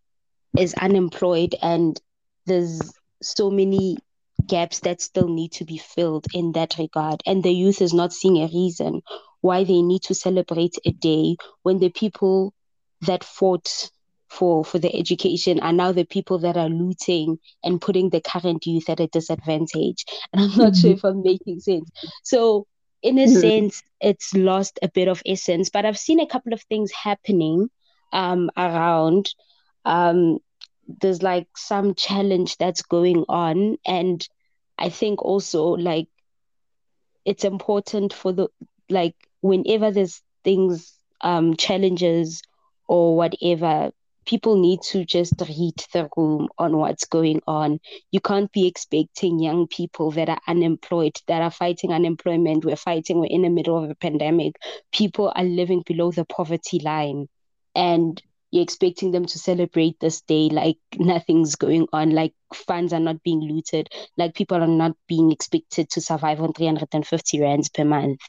[0.57, 1.99] is unemployed and
[2.45, 4.04] there's so many
[4.47, 7.21] gaps that still need to be filled in that regard.
[7.25, 9.01] And the youth is not seeing a reason
[9.41, 12.53] why they need to celebrate a day when the people
[13.01, 13.89] that fought
[14.29, 18.65] for for the education are now the people that are looting and putting the current
[18.65, 20.05] youth at a disadvantage.
[20.33, 21.89] And i'm not sure if i'm making sense.
[22.23, 22.65] So
[23.01, 23.27] in a Mhm.
[23.27, 25.69] sense it's lost a bit of essence.
[25.69, 27.69] But i've seen a couple of things happening
[28.13, 29.33] um around
[29.85, 30.39] um
[30.87, 33.77] there's like some challenge that's going on.
[33.85, 34.27] And
[34.77, 36.07] i think also like
[37.25, 38.47] it's important for the
[38.89, 42.41] like whenever there's things um challenges
[42.87, 43.91] or whatever
[44.25, 47.79] people need to just read the room on what's going on.
[48.11, 52.65] You can't be expecting young people that are unemployed that are fighting unemployment.
[52.65, 54.55] We're fighting we're in the middle of a pandemic.
[54.91, 57.27] People are living below the poverty line.
[57.75, 58.19] And
[58.55, 63.23] you're expecting them to celebrate this day like nothing's going on like funds are not
[63.23, 68.21] being looted like people are not being expected to survive on 350 rands per month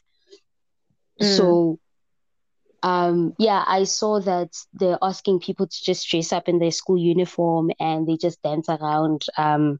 [1.21, 1.57] Mm.
[1.57, 1.79] so
[2.83, 6.97] um yeah i saw that they're asking people to just dress up in their school
[6.97, 9.79] uniform and they just dance around um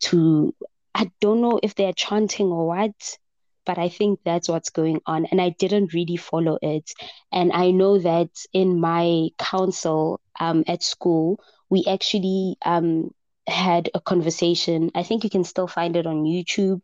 [0.00, 0.54] to
[0.94, 3.18] i don't know if they're chanting or what
[3.66, 6.90] but i think that's what's going on and i didn't really follow it.
[7.32, 13.10] And i know that in my council um at school we actually um
[13.46, 14.90] had a conversation.
[14.94, 16.80] I think you can still find it on youtube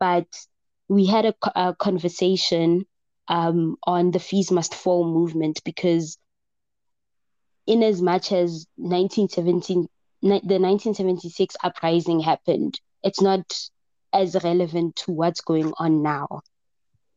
[0.00, 0.26] but
[0.88, 2.84] we had a, a conversation
[3.28, 6.18] um, on the fees must fall movement because
[7.66, 9.88] in as much as 1917
[10.22, 13.40] the 1976 uprising happened it's not
[14.12, 16.42] as relevant to what's going on now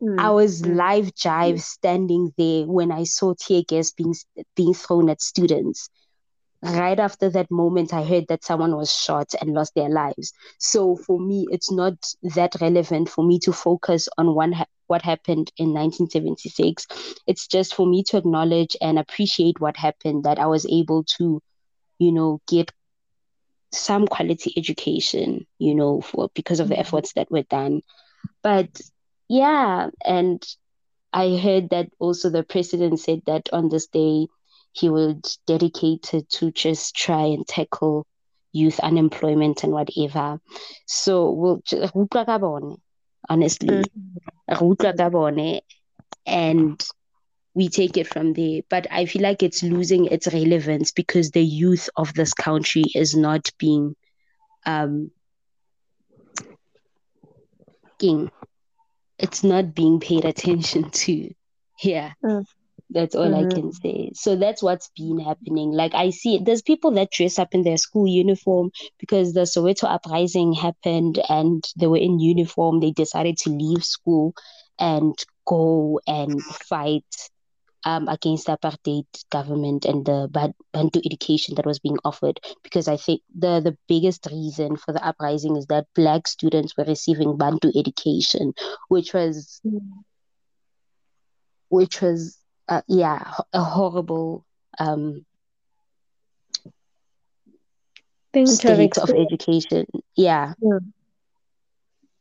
[0.02, 0.18] Mm.
[0.18, 0.76] I was Mm.
[0.76, 4.14] live jive standing there when I saw tear gas being
[4.56, 5.90] being thrown at students.
[6.62, 10.34] Right after that moment, I heard that someone was shot and lost their lives.
[10.60, 11.96] So for me, it's not
[12.36, 16.88] that relevant for me to focus on one ha- what happened in 1976.
[17.28, 20.24] It's just for me to acknowledge and appreciate what happened.
[20.24, 21.42] That I was able to,
[22.00, 22.72] you know, get
[23.78, 26.80] some quality education, you know, for because of the Mhm.
[26.80, 27.82] efforts that were done.
[28.44, 28.82] But
[29.30, 30.44] yeah, and
[31.14, 34.28] I heard that also the president said that on this day
[34.74, 38.06] he would dedicate it to just try and tackle
[38.52, 40.40] youth unemployment and whatever.
[40.86, 42.40] So we'll just, re utlwa ka
[43.30, 43.84] honestly.
[44.50, 45.62] Utlwa
[46.26, 46.86] and
[47.56, 48.61] we take it from there.
[48.69, 53.15] But I feel like it's losing its relevance because the youth of this country is
[53.15, 53.95] not being
[54.65, 55.11] um
[57.99, 58.30] king.
[59.19, 61.30] It's not being paid attention to.
[61.84, 62.14] Yeah.
[62.23, 62.44] Mm.
[62.90, 63.45] That's all I Mhm.
[63.45, 64.11] can say.
[64.14, 65.72] So that's what's been happening.
[65.72, 69.86] Like I see there's people that dress up in their school uniform because the Soweto
[69.86, 72.80] uprising happened and they were in uniform.
[72.80, 74.34] They decided to leave school
[74.80, 75.14] and
[75.48, 77.06] go and fight
[77.86, 80.28] um, against the apartheid government and the
[80.74, 82.40] Bantu education that was being offered.
[82.64, 86.84] Because I think the, the biggest reason for the uprising is that Black students were
[86.84, 88.53] receiving Bantu education,
[88.90, 89.62] which was,
[91.70, 92.38] which was,
[92.68, 94.44] uh, yeah, a horrible
[94.80, 95.24] um,
[98.45, 99.86] state of education.
[100.16, 100.53] Yeah.
[100.60, 100.80] yeah.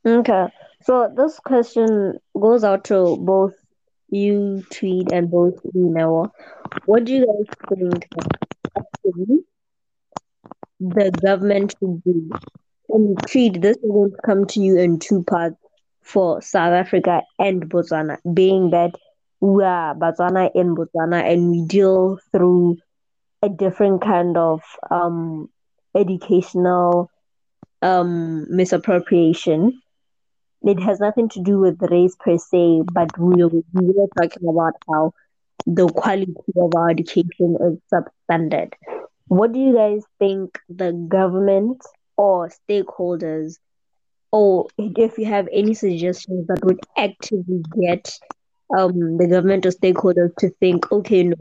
[0.06, 0.48] Okay.
[0.82, 3.54] So this question goes out to both
[4.10, 6.32] you Tweed and both email.
[6.86, 8.08] What do you guys think
[10.80, 12.30] the government should do?
[12.88, 15.56] And Tweed this is going to come to you in two parts
[16.02, 18.94] for South Africa and Botswana, being that
[19.40, 22.78] we are Botswana in Botswana and we deal through
[23.42, 25.48] a different kind of um
[25.94, 27.10] educational
[27.82, 29.80] um misappropriation
[30.64, 34.74] it has nothing to do with race per se, but we, we were talking about
[34.88, 35.12] how
[35.66, 38.72] the quality of our education is substandard.
[39.28, 41.82] What do you guys think the government
[42.16, 43.58] or stakeholders,
[44.32, 48.12] or if you have any suggestions that would actively get
[48.76, 51.36] um, the government or stakeholders to think, okay, no,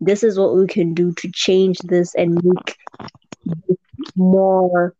[0.00, 2.76] this is what we can do to change this and make
[4.14, 4.94] more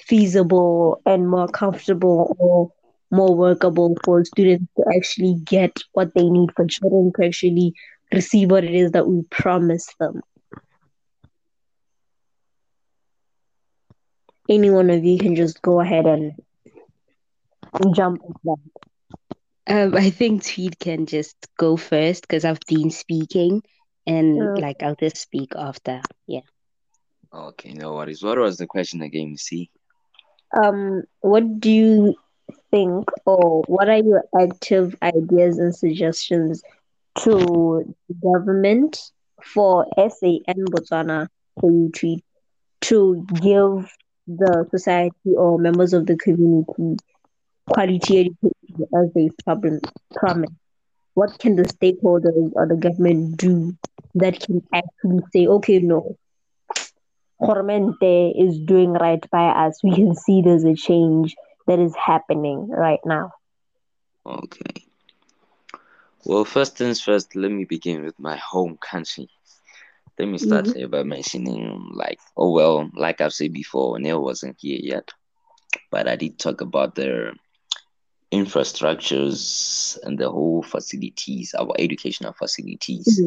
[0.00, 2.72] feasible and more comfortable or
[3.10, 7.74] more workable for students to actually get what they need for children to actually
[8.12, 10.20] receive what it is that we promise them.
[14.48, 16.32] Any one of you can just go ahead and
[17.94, 18.56] jump on that.
[19.70, 23.62] Um, I think Tweed can just go first because I've been speaking,
[24.06, 26.00] and like I'll just speak after.
[26.26, 26.40] Yeah.
[27.32, 28.22] Okay, no worries.
[28.22, 29.36] What was the question again?
[29.36, 29.70] See.
[30.56, 32.14] Um, what do you
[32.70, 36.62] think or what are your active ideas and suggestions
[37.18, 39.10] to the government
[39.42, 41.28] for SA and Botswana
[41.60, 42.16] for you to,
[42.82, 43.90] to give
[44.26, 46.96] the society or members of the community
[47.68, 50.50] quality education as they promise?
[51.14, 53.76] What can the stakeholders or the government do
[54.14, 56.16] that can actually say, okay, no,
[57.40, 59.82] Hormente is doing right by us.
[59.82, 61.34] We can see there's a change
[61.68, 63.32] that is happening right now?
[64.26, 64.86] Okay.
[66.24, 69.30] Well, first things first, let me begin with my home country.
[70.18, 70.78] Let me start mm-hmm.
[70.78, 75.12] here by mentioning, like, oh, well, like I've said before, Neo wasn't here yet,
[75.92, 77.34] but I did talk about the
[78.32, 83.22] infrastructures and the whole facilities, our educational facilities.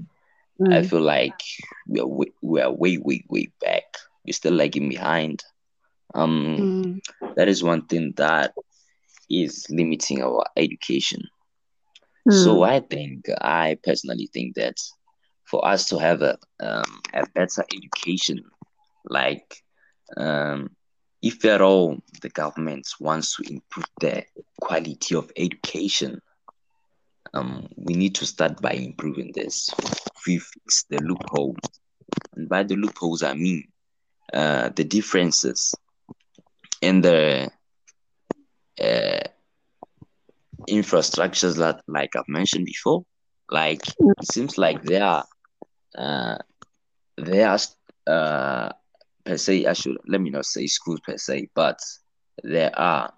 [0.59, 0.73] Mm-hmm.
[0.73, 1.41] I feel like
[1.87, 3.85] we are way, we are way, way, way back.
[4.25, 5.43] We're still lagging behind.
[6.13, 7.35] Um, mm.
[7.35, 8.53] That is one thing that
[9.29, 11.23] is limiting our education.
[12.27, 12.43] Mm.
[12.43, 14.77] So I think, I personally think that
[15.45, 18.39] for us to have a um, a better education,
[19.05, 19.55] like
[20.17, 20.69] um,
[21.21, 24.23] if at all the government wants to improve the
[24.61, 26.21] quality of education,
[27.33, 29.69] um, we need to start by improving this.
[30.25, 31.57] We fix the loopholes,
[32.35, 33.63] and by the loopholes I mean
[34.33, 35.73] uh, the differences
[36.81, 37.49] in the
[38.79, 39.19] uh,
[40.69, 43.05] infrastructures that, like I've mentioned before,
[43.49, 45.25] like it seems like there are,
[45.97, 46.37] uh,
[47.17, 47.59] there are
[48.07, 48.71] uh,
[49.23, 49.65] per se.
[49.65, 51.79] I should let me not say schools per se, but
[52.43, 53.13] there are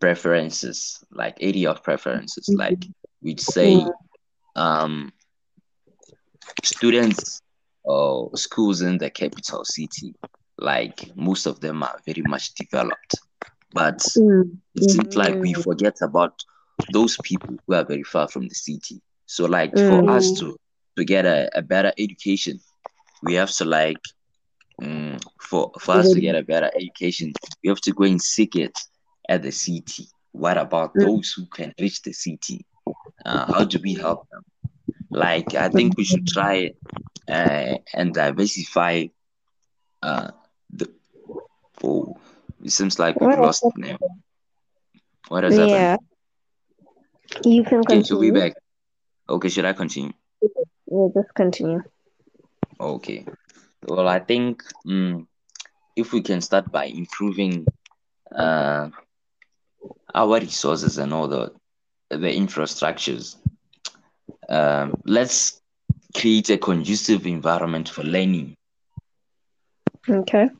[0.00, 2.60] preferences, like area of preferences, mm-hmm.
[2.60, 2.84] like
[3.22, 3.86] we'd say,
[4.56, 5.12] um,
[6.64, 7.40] students
[7.84, 10.14] or schools in the capital city
[10.62, 13.14] like most of them are very much developed.
[13.72, 14.56] But mm.
[14.74, 15.62] it seems like we mm.
[15.62, 16.42] forget about
[16.92, 19.00] those people who are very far from the city.
[19.26, 19.88] So like mm.
[19.88, 20.56] for us to
[20.96, 22.60] to get a, a better education,
[23.22, 24.00] we have to like
[24.82, 27.32] um, for for us to get a better education,
[27.62, 28.78] we have to go and seek it
[29.28, 30.06] at the city.
[30.32, 31.04] What about mm.
[31.04, 32.66] those who can reach the city?
[33.24, 34.42] Uh, how do we help them?
[35.10, 36.72] Like I think we should try
[37.28, 39.06] uh, and diversify
[40.02, 40.30] uh,
[41.82, 42.16] oh,
[42.62, 43.98] it seems like we've lost now.
[45.28, 45.66] What has yeah.
[45.66, 45.98] happened?
[47.44, 48.00] You can continue.
[48.00, 48.54] Okay, so we back.
[49.28, 50.12] Okay, should I continue?
[50.90, 51.82] Yeah, just continue.
[52.80, 53.24] Okay.
[53.86, 55.26] Well, I think um,
[55.96, 57.66] if we can start by improving
[58.34, 58.90] uh,
[60.14, 61.52] our resources and all the
[62.10, 63.36] the infrastructures,
[64.48, 65.60] um, let's
[66.14, 68.54] create a conducive environment for learning
[70.08, 70.50] Okay.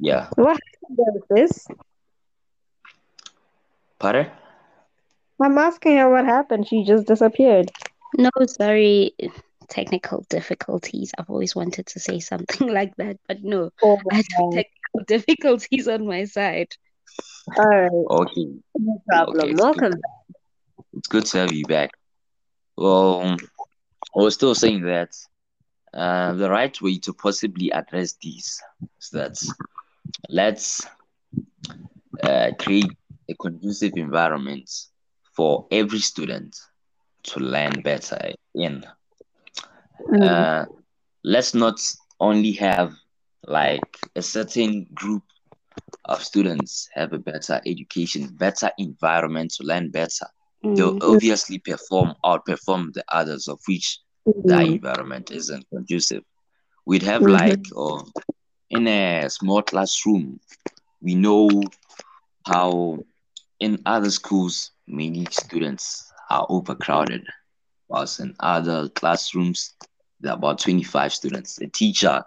[0.00, 0.28] Yeah.
[0.36, 1.66] What happened What is this?
[3.98, 4.30] Pardon?
[5.40, 6.66] I'm asking her what happened.
[6.68, 7.70] She just disappeared.
[8.16, 9.14] No, sorry.
[9.68, 11.12] technical difficulties.
[11.18, 15.88] I've always wanted to say something like that, but no, Oh, I had technical difficulties
[15.88, 16.68] on my side.
[17.56, 17.90] all right.
[17.90, 18.46] Okay,
[18.78, 19.38] No problem.
[19.40, 19.58] okay, it's good.
[19.60, 19.92] Welcome.
[20.92, 21.90] It's good to have you back.
[22.76, 25.10] Well, I was still saying that
[25.92, 28.60] uh, the right way to possibly address these
[29.00, 29.36] is that
[30.28, 30.86] let's
[32.22, 32.92] uh, create
[33.30, 34.70] a conducive environment
[35.36, 36.54] for every student
[37.24, 38.18] to learn better
[38.54, 38.84] in.
[40.12, 40.20] Mm.
[40.20, 40.64] Uh,
[41.24, 41.78] let's not
[42.20, 42.92] only have
[43.46, 45.22] like a certain group
[46.04, 50.26] of students have a better education, better environment to learn better.
[50.76, 54.00] They'll Mm, obviously perform outperform the others of which
[54.46, 54.74] the Mm.
[54.74, 56.22] environment isn't conducive.
[56.86, 57.28] We'd have Mhm.
[57.28, 58.04] like or
[58.74, 60.40] in a small classroom,
[61.02, 61.72] we know
[62.46, 62.98] how
[63.60, 67.22] in other schools many students are overcrowded,
[67.88, 69.74] whilst in other classrooms
[70.20, 71.58] there are about 25 students.
[71.60, 72.22] A teacher,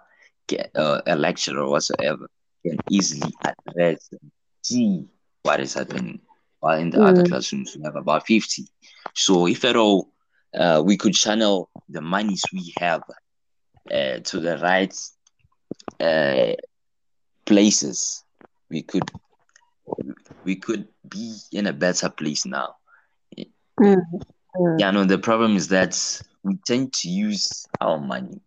[0.76, 2.26] uh, a lecturer, whatsoever,
[2.64, 4.30] can easily address and
[4.62, 5.06] see
[5.42, 6.20] what is happening.
[6.60, 7.28] While in the other Mm.
[7.28, 8.66] classrooms we have about 50.
[9.14, 10.08] So if at all
[10.58, 13.02] uh, we could channel the monies we have
[13.92, 14.94] uh, to the right
[16.00, 16.52] uh,
[17.46, 18.24] places,
[18.70, 19.10] we could
[20.44, 22.76] we could be in a better place now.
[23.80, 24.02] Mm.
[24.56, 24.78] Mm.
[24.78, 25.94] Yeah, no, the problem is that
[26.42, 28.40] we tend to use our money.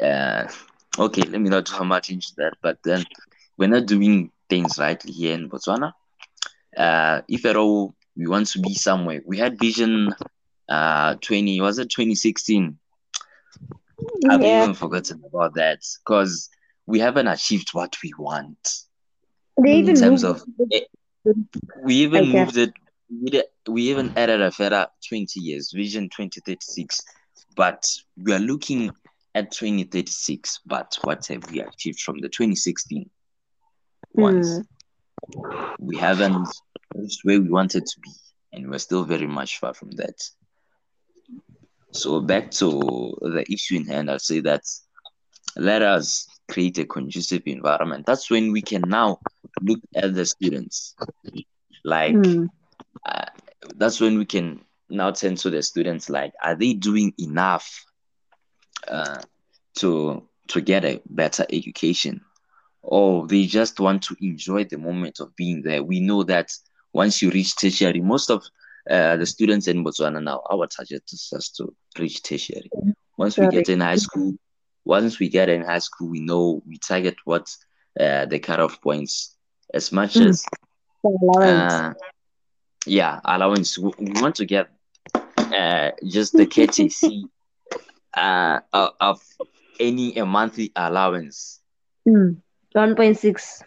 [0.00, 0.48] Uh,
[0.98, 3.04] okay, let me not too much into that, but then
[3.56, 5.92] we're not doing things rightly here in Botswana.
[6.76, 10.14] Uh, if at all we want to be somewhere, we had Vision
[10.68, 12.78] uh 20, was it 2016?
[14.28, 14.44] I've Yeah.
[14.44, 16.48] even forgotten about that because
[16.88, 18.58] we haven't achieved what we want.
[19.62, 20.42] They even in terms of
[20.72, 20.80] eh,
[21.82, 22.72] we even moved it
[23.10, 27.00] we, we even added a further 20 years vision 2036
[27.56, 27.84] but
[28.16, 28.90] we are looking
[29.34, 33.10] at 2036 but what have we achieved from the 2016
[34.14, 35.74] ones mm.
[35.80, 36.48] we haven't
[36.94, 38.10] reached where we wanted to be
[38.52, 40.16] and we're still very much far from that.
[41.92, 42.70] So back to
[43.20, 44.62] the issue in hand i'll say that
[45.56, 48.06] let us create a conducive environment.
[48.06, 49.20] That's when we can now
[49.60, 50.94] look at the students.
[51.84, 52.48] Like Mm.
[53.06, 53.26] uh,
[53.76, 57.84] that's when we can now turn to the students like are they doing enough
[58.88, 59.22] uh,
[59.76, 62.20] to to get a better education?
[62.82, 65.82] Or they just want to enjoy the moment of being there?
[65.82, 66.50] We know that
[66.92, 68.42] once you reach tertiary most of
[68.90, 72.70] uh, the students in botswana now our target is just to reach tertiary.
[73.18, 74.34] Once we get in high school
[74.88, 77.48] once we get in high school we know we target what
[78.00, 79.36] uh, the cutoff points
[79.74, 80.36] as much Mm.
[80.36, 80.46] as
[81.04, 81.82] Allowance.
[81.82, 81.94] uh,
[82.86, 83.78] yeah, allowance.
[83.78, 84.68] We we want to get
[85.52, 87.28] uh, just the KTC
[88.16, 88.60] uh,
[89.00, 89.20] of,
[89.80, 91.60] any a monthly allowance,
[92.08, 92.42] Mm.
[92.74, 93.64] 1.6.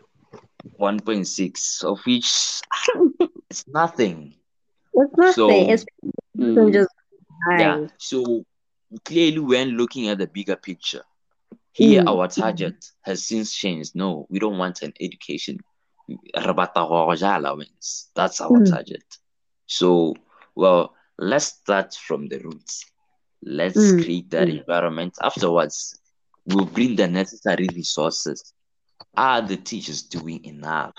[0.78, 2.62] 1.6, of which
[3.50, 4.36] it's nothing.
[4.94, 5.70] It's nothing.
[5.70, 5.86] So, It's
[6.40, 6.90] mm, just
[7.56, 8.46] yeah, so
[9.06, 11.04] clearly when looking at the bigger picture,
[11.72, 12.08] here Mm.
[12.08, 13.96] our target has since changed.
[13.96, 15.58] No, we don't want an education.
[16.08, 18.10] Re batla go allowance.
[18.16, 18.74] That's our Mm.
[18.74, 19.04] target.
[19.68, 20.16] So,
[20.56, 22.84] well, let's start from the roots.
[23.44, 23.94] Let's Mm.
[23.94, 24.50] create that Mm.
[24.50, 25.16] environment.
[25.22, 26.00] Afterwards,
[26.46, 28.54] we'll bring the necessary resources.
[29.18, 30.94] Are the teachers doing enough?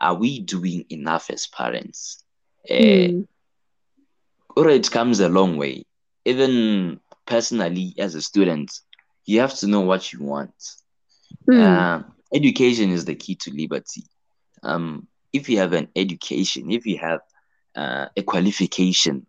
[0.00, 2.24] Are we doing enough as parents?
[2.70, 3.08] Uh,
[4.56, 5.84] or it comes a long way.
[6.24, 8.70] Even personally, as a student,
[9.28, 10.54] you have to know what you want.
[11.48, 11.86] Mm.
[12.34, 14.04] Education is the key to liberty.
[14.62, 17.20] Um, if you have an education, if you have
[17.76, 19.26] uh, a qualification,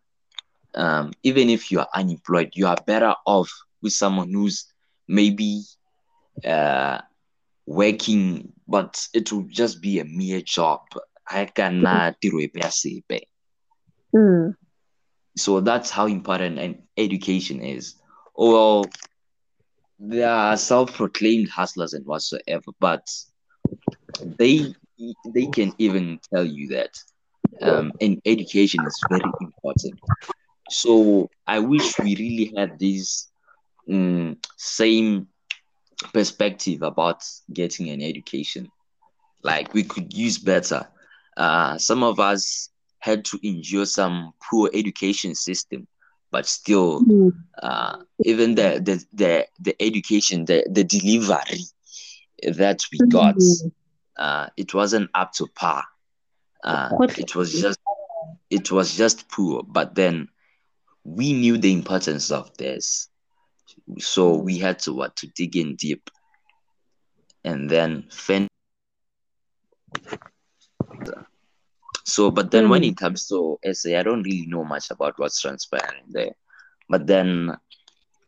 [0.76, 3.52] um, even if you are unemployed, you are better off
[3.82, 4.66] with someone who's
[5.08, 5.64] maybe
[6.46, 7.00] uh,
[7.66, 10.82] working, but it will just be a mere job.
[11.30, 12.16] I cannot
[14.16, 14.56] Mm.
[15.38, 17.96] So that's how important an education is.
[18.36, 18.86] Well,
[20.00, 23.08] there are self-proclaimed hustlers and whatsoever, but
[24.40, 24.74] they
[25.34, 26.92] they can even tell you that
[27.62, 30.00] um, and education is very important.
[30.70, 33.30] So I wish we really had this
[33.92, 35.28] um, same
[36.14, 37.24] perspective about
[37.54, 38.70] getting an education.
[39.44, 40.88] Like we could use better.
[41.38, 42.70] Uh, some of us
[43.00, 45.88] had to endure some poor education system,
[46.31, 47.31] but still, Mm.
[47.61, 51.61] uh, even the the the, the education, the, the delivery
[52.43, 53.72] that we got, Mm.
[54.18, 55.84] uh, it wasn't up to par.
[56.64, 57.80] Uh, it was just
[58.49, 59.64] it was just poor.
[59.64, 60.27] But then
[61.03, 63.10] we knew the importance of this.
[63.99, 66.10] So we had to what to dig in deep
[67.43, 68.47] and then fend.
[72.14, 72.90] So, but then when Mm.
[72.90, 76.34] it comes to SA, I don't really know much about what's transpiring there.
[76.90, 77.52] But then,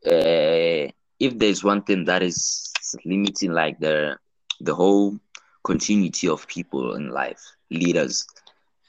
[0.06, 0.84] uh,
[1.26, 2.72] if there's one thing that is
[3.06, 4.18] limiting like the
[4.60, 5.20] the whole
[5.64, 7.42] continuity of people in life,
[7.72, 8.26] leaders,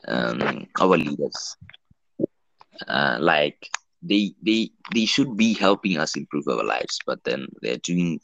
[0.09, 1.57] um, our leaders,
[2.89, 3.69] uh, like
[4.03, 8.21] they they they should be helping us improve our lives, but then they're doing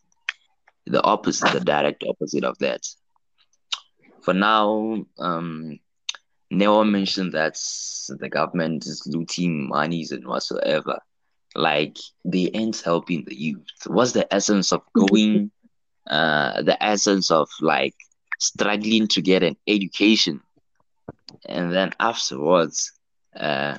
[0.87, 2.83] the opposite, the direct opposite of that.
[4.23, 5.79] For now, um,
[6.51, 7.57] Neo mentioned that
[8.09, 11.01] the government is looting monies and whatsoever.
[11.55, 13.67] Like they ain't helping the youth.
[13.87, 15.45] What's the essence of going?
[16.09, 17.95] Uh, the essence of like
[18.39, 20.41] struggling to get an education,
[21.49, 22.93] and then afterwards,
[23.39, 23.77] uh,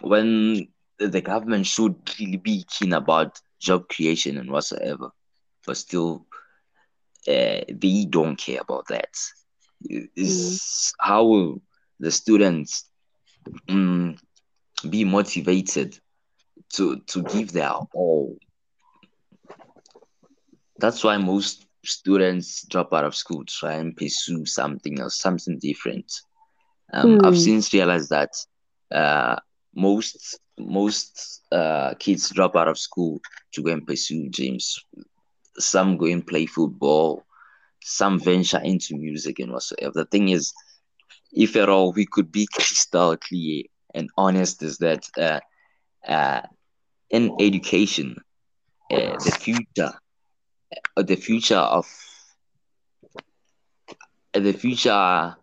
[0.00, 0.68] when
[0.98, 5.10] the government should really be keen about job creation and whatsoever,
[5.66, 6.26] but still,
[7.28, 9.14] uh, they don't care about that.
[10.16, 11.62] Is how will
[12.00, 12.90] the students
[13.68, 14.16] um,
[14.88, 15.98] be motivated
[16.74, 18.38] to to give their all?
[20.78, 25.58] That's why most students drop out of school, to try and pursue something else, something
[25.60, 26.12] different.
[26.92, 27.38] Um, I've Mm.
[27.38, 28.30] since realized that
[28.94, 29.36] uh,
[29.74, 33.20] most most uh, kids drop out of school
[33.52, 34.78] to go and pursue dreams.
[35.58, 37.24] Some go and play football,
[37.82, 39.92] some venture into music and whatsoever.
[39.94, 40.52] The thing is,
[41.32, 45.40] if at all we could be crystal clear and honest, is that uh,
[46.06, 46.42] uh,
[47.10, 48.16] in education,
[48.90, 49.92] uh, the future,
[50.96, 51.86] uh, the future of
[54.34, 55.34] uh, the future,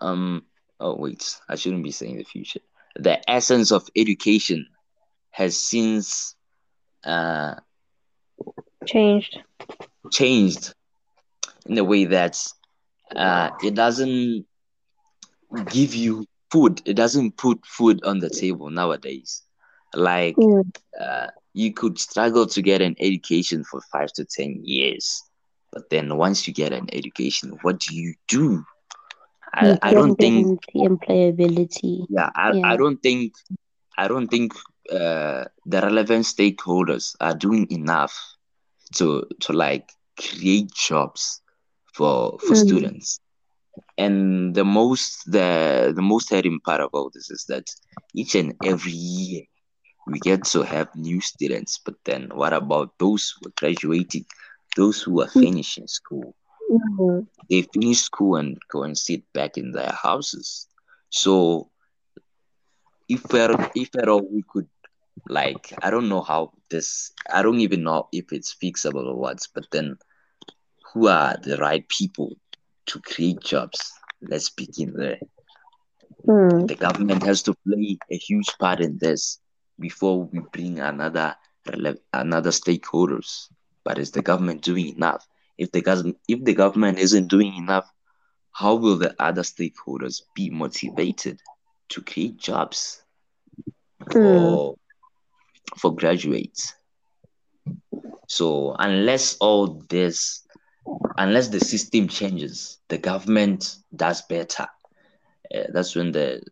[0.00, 0.42] um,
[0.80, 2.60] oh wait, I shouldn't be saying the future.
[2.96, 4.66] The essence of education
[5.30, 6.34] has since
[7.04, 7.54] uh,
[8.86, 9.42] Changed.
[10.10, 10.74] changed
[11.66, 12.36] in a way that
[13.14, 14.44] uh, it doesn't
[15.68, 16.82] give you food.
[16.86, 19.42] It doesn't put food on the table nowadays.
[19.94, 20.70] Like Mm.
[21.00, 25.22] uh, you could struggle to get an education for five to ten years,
[25.72, 28.64] but then once you get an education, what do you do?
[29.54, 32.06] I, I don't think employability.
[32.08, 32.72] yeah I, Yeah.
[32.72, 33.32] I don't think
[33.96, 34.52] I don't think
[34.90, 38.14] uh, the relevant stakeholders are doing enough
[38.96, 41.40] to to like create jobs
[41.94, 42.56] for for Mm.
[42.56, 43.20] students.
[43.98, 47.64] And the most the the most hurting part about this is that
[48.14, 49.42] each and every year
[50.06, 54.26] we get to have new students, but then what about those who are graduating,
[54.76, 56.34] those who are finishing school?
[56.70, 57.26] Mm.
[57.48, 60.66] They finish school and go and sit back in their houses.
[61.10, 61.70] So
[63.08, 64.68] if at, if at all we could
[65.28, 69.46] like I don't know how this I don't even know if it's fixable or what,
[69.54, 69.96] but then
[70.92, 72.36] who are the right people
[72.86, 73.92] to create jobs?
[74.20, 75.20] Let's begin there.
[76.26, 76.68] Mm.
[76.68, 79.40] The government has to play a huge part in this
[79.78, 81.36] before we bring another
[82.12, 83.48] another stakeholders.
[83.84, 85.26] But is the government doing enough?
[85.58, 87.90] If the government if the government isn't doing enough,
[88.52, 91.40] how will the other stakeholders be motivated
[91.90, 93.02] to create jobs
[94.14, 94.58] Mm.
[94.60, 94.76] for
[95.76, 96.74] for graduates?
[98.28, 100.45] So unless all this,
[101.16, 104.66] unless the system changes, the government does better.
[105.54, 106.42] Uh, that's when the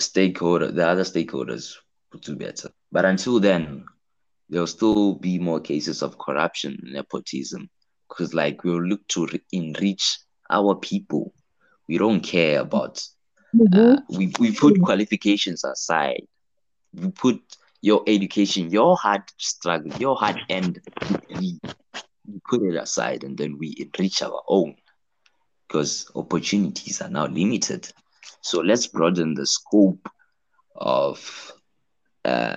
[0.00, 1.74] stakeholder, the other stakeholders
[2.12, 2.70] will do better.
[2.90, 3.84] But until then,
[4.48, 7.68] there'll still be more cases of corruption, and nepotism,
[8.08, 10.18] because like we'll look to re- enrich
[10.50, 11.32] our people.
[11.88, 13.02] We don't care about.
[13.72, 16.26] Uh, we we put qualifications aside.
[16.94, 17.40] We put
[17.80, 20.80] your education, your hard struggle, your hard end
[21.28, 21.60] degree.
[22.26, 24.76] We put it aside, and then we enrich our own
[25.66, 27.90] because opportunities are now limited.
[28.40, 30.08] So let's broaden the scope
[30.74, 31.52] of
[32.24, 32.56] uh,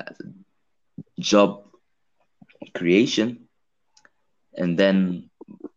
[1.19, 1.63] job
[2.73, 3.47] creation.
[4.55, 5.29] And then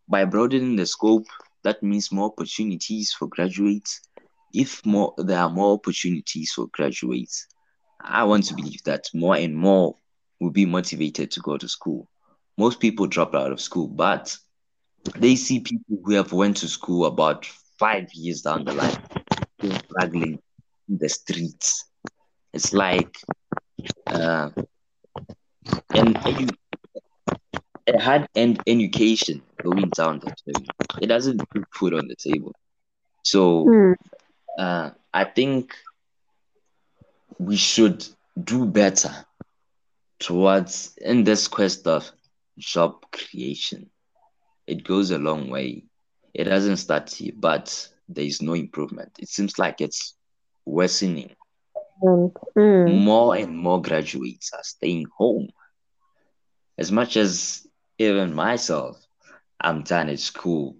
[0.07, 1.27] by broadening the scope,
[1.63, 4.01] that means more opportunities for graduates.
[4.53, 7.47] If more there are more opportunities for graduates,
[8.01, 9.95] I want to believe that more and more
[10.39, 12.07] will be motivated to go to school.
[12.61, 14.37] Most people drop out of school, but
[15.17, 17.45] they see people who have went to school about
[17.79, 18.97] five years down the line
[19.89, 20.39] struggling
[20.89, 21.85] in the streets.
[22.53, 23.13] It's like
[24.07, 24.49] uh,
[25.99, 26.57] an edu-
[27.87, 30.65] a hard end education going down the drain.
[31.01, 32.53] It doesn't put food on the table.
[33.23, 33.95] So Mm.
[34.57, 35.73] uh, I think
[37.39, 38.05] we should
[38.43, 39.11] do better
[40.19, 42.11] towards in this quest of
[42.57, 43.89] job creation.
[44.67, 45.85] It goes a long way.
[46.33, 49.11] It doesn't start here, but there is no improvement.
[49.19, 50.15] It seems like it's
[50.65, 51.31] worsening.
[52.03, 53.03] Mm.
[53.03, 55.49] More and more graduates are staying home.
[56.77, 57.67] As much as
[57.97, 58.97] even myself,
[59.59, 60.77] I'm done at school,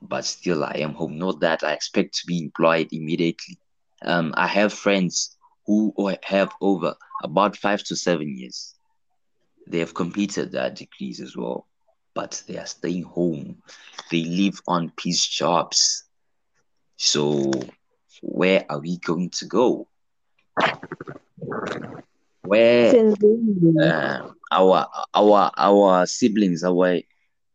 [0.00, 1.18] but still I am home.
[1.18, 3.58] Not that I expect to be employed immediately.
[4.02, 5.36] Um, I have friends
[5.66, 5.92] who
[6.22, 8.74] have over about five to seven years.
[9.66, 11.66] They have completed their degrees as well,
[12.14, 13.62] but they are staying home.
[14.10, 16.04] They live on piece jobs.
[16.96, 17.52] So,
[18.22, 19.88] where are we going to go?
[22.42, 22.94] Where
[23.82, 27.00] uh, our our our siblings, our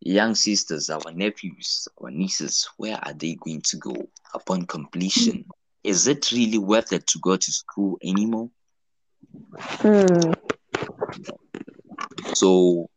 [0.02, 3.95] young sisters, our nephews, our nieces, where are they going to go
[4.34, 5.45] upon completion?
[5.84, 8.49] Is it really worth it to go to school anymore?
[9.84, 10.34] Mm.
[12.40, 12.90] So,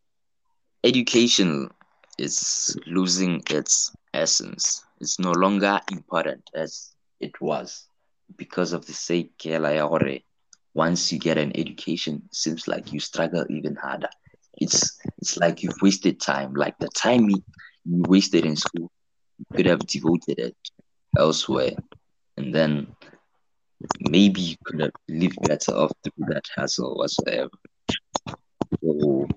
[0.83, 1.69] education
[2.17, 4.83] is losing its essence.
[5.01, 7.87] It's no longer important as it was
[8.37, 9.31] because of the sake
[10.73, 14.09] once you get an education, it seems like you struggle even harder.
[14.57, 16.53] It's it's like you've wasted time.
[16.53, 17.43] Like the time you,
[17.85, 18.91] you wasted in school,
[19.39, 20.55] you could have devoted it
[21.17, 21.73] elsewhere.
[22.37, 22.87] And then
[24.09, 27.49] maybe you could have lived better off through that hassle whatsoever.
[28.81, 29.27] So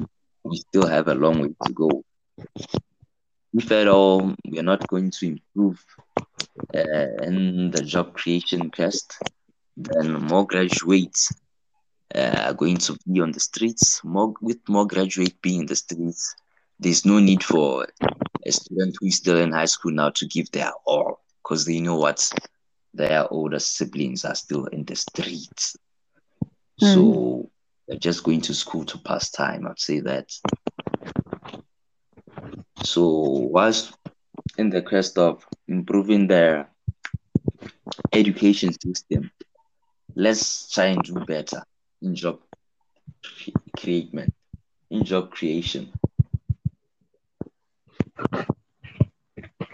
[0.44, 2.04] we still have a long way to go.
[3.52, 5.84] If at all we're not going to improve
[6.74, 9.18] uh, in the job creation quest,
[9.76, 11.32] then more graduates
[12.14, 14.02] uh, are going to be on the streets.
[14.04, 16.34] More with more graduates being in the streets,
[16.78, 17.86] there's no need for
[18.44, 21.80] a student who is still in high school now to give their all because they
[21.80, 22.30] know what
[22.94, 25.76] their older siblings are still in the streets.
[26.82, 26.94] Mm.
[26.94, 27.50] So
[27.86, 29.66] they're just going to school to pass time.
[29.66, 30.30] I'd say that.
[32.84, 33.92] So whilst
[34.58, 36.68] in the quest of improving their
[38.12, 39.30] education system,
[40.14, 41.62] let's try and do better
[42.02, 42.40] in job
[43.76, 44.32] creation.
[44.90, 45.92] In job creation.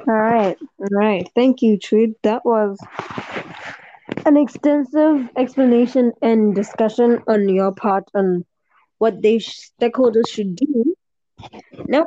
[0.07, 1.29] All right, all right.
[1.35, 2.15] Thank you, Tweed.
[2.23, 2.79] That was
[4.27, 8.45] an extensive explanation and discussion on your part on
[8.99, 10.95] what they stakeholders should do.
[11.87, 12.05] Now,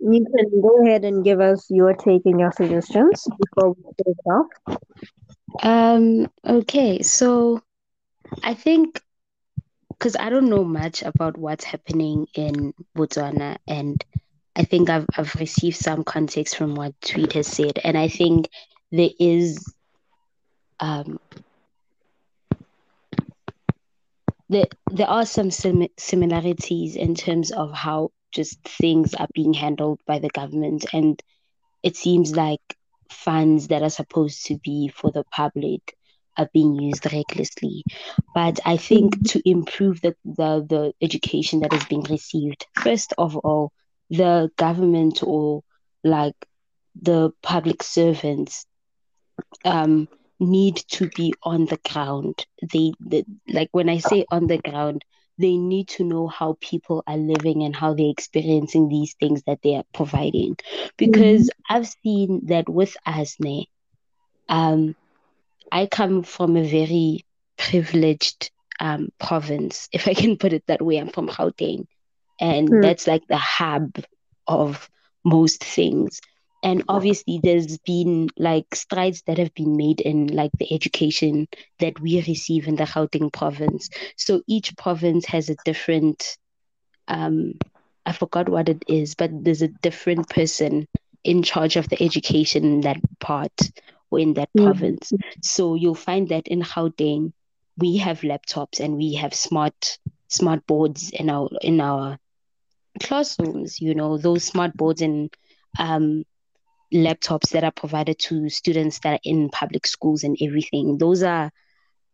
[0.00, 4.16] you can go ahead and give us your take and your suggestions before we start
[4.26, 4.76] off.
[5.62, 6.28] Um.
[6.46, 7.02] Okay.
[7.02, 7.62] So,
[8.42, 9.00] I think
[9.90, 14.02] because I don't know much about what's happening in Botswana, and
[14.56, 18.48] I think I've I've received some context from what Tweed has said, and I think
[18.90, 19.64] there is
[20.80, 21.18] um
[24.48, 30.00] there there are some sim- similarities in terms of how just things are being handled
[30.06, 31.22] by the government, and
[31.82, 32.60] it seems like
[33.10, 35.96] funds that are supposed to be for the public
[36.36, 37.84] are being used recklessly.
[38.34, 43.36] But I think to improve the, the, the education that is being received, first of
[43.36, 43.72] all,
[44.10, 45.62] the government or
[46.04, 46.34] like
[47.00, 48.66] the public servants
[49.64, 50.08] um,
[50.40, 52.46] need to be on the ground.
[52.72, 55.04] They, they like when I say on the ground,
[55.38, 59.60] they need to know how people are living and how they're experiencing these things that
[59.62, 60.56] they are providing.
[60.96, 61.76] Because mm-hmm.
[61.76, 63.66] I've seen that with ASNE,
[64.48, 64.96] um,
[65.70, 67.24] I come from a very
[67.56, 68.50] privileged
[68.80, 70.98] um, province, if I can put it that way.
[70.98, 71.86] I'm from Gauteng,
[72.40, 72.82] and mm.
[72.82, 73.96] that's like the hub
[74.46, 74.88] of
[75.24, 76.20] most things.
[76.62, 81.46] And obviously, there's been like strides that have been made in like the education
[81.78, 83.88] that we receive in the Gauteng province.
[84.16, 86.36] So each province has a different,
[87.06, 87.54] um,
[88.04, 90.88] I forgot what it is, but there's a different person
[91.22, 93.70] in charge of the education in that part
[94.10, 94.64] or in that mm.
[94.64, 95.12] province.
[95.42, 97.32] So you'll find that in Gauteng,
[97.76, 102.18] we have laptops and we have smart smart boards in our in our
[103.00, 103.80] classrooms.
[103.80, 105.30] You know those smart boards and
[105.78, 106.24] um,
[106.92, 110.98] laptops that are provided to students that are in public schools and everything.
[110.98, 111.50] Those are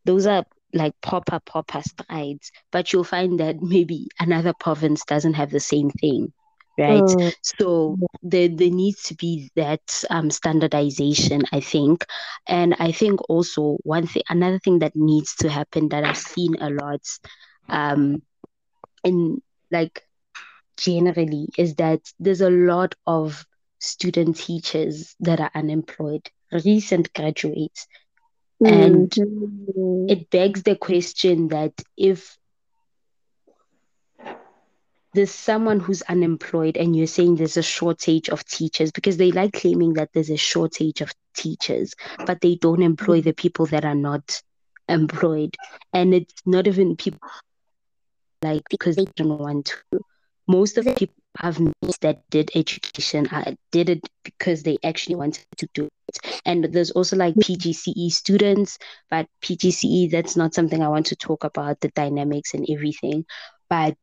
[0.04, 2.50] those are like proper proper strides.
[2.72, 6.32] But you'll find that maybe another province doesn't have the same thing
[6.78, 7.32] right mm.
[7.42, 12.04] so there, there needs to be that um, standardization i think
[12.48, 16.56] and i think also one thing another thing that needs to happen that i've seen
[16.60, 17.00] a lot
[17.68, 18.20] um
[19.04, 19.40] in
[19.70, 20.02] like
[20.76, 23.46] generally is that there's a lot of
[23.84, 27.86] student teachers that are unemployed recent graduates
[28.64, 30.06] and mm-hmm.
[30.08, 32.36] it begs the question that if
[35.14, 39.52] there's someone who's unemployed and you're saying there's a shortage of teachers because they like
[39.52, 41.94] claiming that there's a shortage of teachers,
[42.26, 44.42] but they don't employ the people that are not
[44.88, 45.54] employed.
[45.92, 47.28] And it's not even people
[48.42, 50.00] like because they don't want to.
[50.48, 55.16] Most of the people have mates that did education I did it because they actually
[55.16, 56.40] wanted to do it.
[56.44, 58.78] And there's also like PGCE students,
[59.10, 63.24] but PGCE, that's not something I want to talk about, the dynamics and everything.
[63.68, 63.96] But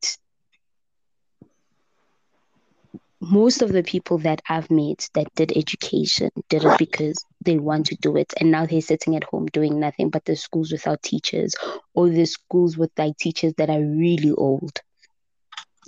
[3.20, 7.86] most of the people that I've met that did education did it because they want
[7.86, 8.32] to do it.
[8.40, 11.54] And now they're sitting at home doing nothing but the schools without teachers
[11.94, 14.80] or the schools with like teachers that are really old.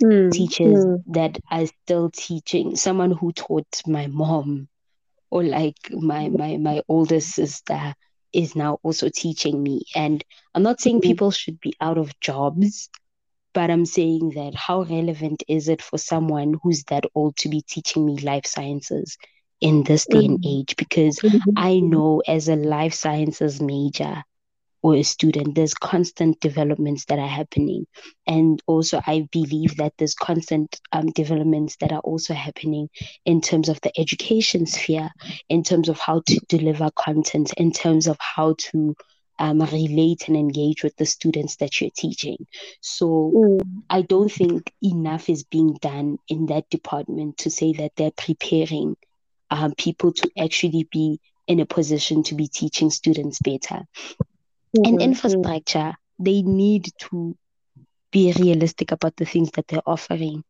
[0.03, 1.03] Mm, teachers mm.
[1.07, 2.75] that are still teaching.
[2.75, 4.67] Someone who taught my mom
[5.29, 7.93] or like my my my older sister
[8.33, 9.83] is now also teaching me.
[9.95, 10.23] And
[10.53, 11.09] I'm not saying mm-hmm.
[11.09, 12.89] people should be out of jobs,
[13.53, 17.61] but I'm saying that how relevant is it for someone who's that old to be
[17.61, 19.17] teaching me life sciences
[19.61, 20.59] in this day and mm-hmm.
[20.59, 20.75] age?
[20.75, 21.51] Because mm-hmm.
[21.55, 24.23] I know as a life sciences major
[24.85, 27.87] or a student, there's constant developments that are happening.
[28.27, 32.89] And also, I believe that there's constant um, developments that are also happening
[33.25, 35.09] in terms of the education sphere,
[35.49, 38.95] in terms of how to deliver content, in terms of how to
[39.39, 42.45] um, relate and engage with the students that you're teaching.
[42.79, 43.61] So mm.
[43.89, 48.97] I don't think enough is being done in that department to say that they're preparing
[49.49, 53.81] um, people to actually be in a position to be teaching students better.
[54.75, 54.85] Mm-hmm.
[54.85, 57.35] And infrastructure, they need to
[58.11, 60.43] be realistic about the things that they're offering.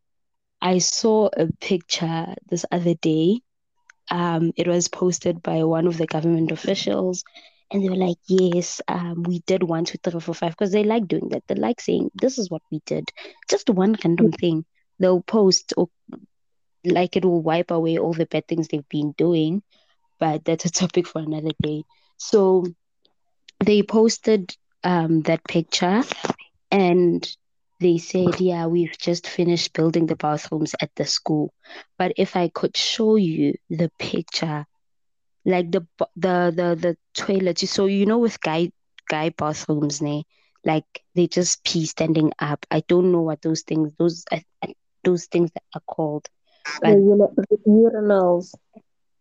[0.62, 3.42] I saw a picture this other day.
[4.12, 7.24] Um, it was posted by one of the government officials
[7.72, 10.84] and they were like, yes, um, we did one, two, three, four, five, because they
[10.84, 11.44] like doing that.
[11.48, 13.10] They like saying, this is what we did.
[13.50, 14.66] Just one random thing.
[15.00, 15.90] They'll post or
[16.86, 19.62] like it will wipe away all the bad things they've been doing.
[20.20, 21.84] But that's a topic for another day.
[22.18, 22.66] So
[23.64, 26.03] they posted um, that picture
[26.72, 27.27] and
[27.80, 31.53] they said, yeah, we've just finished building the bathrooms at the school.
[31.98, 34.65] But if I could show you the picture
[35.45, 35.82] like the
[36.15, 37.69] the the the toilets.
[37.69, 38.72] So you know, with guy
[39.07, 40.23] guy bathrooms, ne,
[40.64, 42.65] like they just pee standing up.
[42.72, 44.40] I don't know what those things those uh,
[45.03, 46.27] those things are called.
[46.82, 46.99] But,
[47.36, 48.53] the urinals.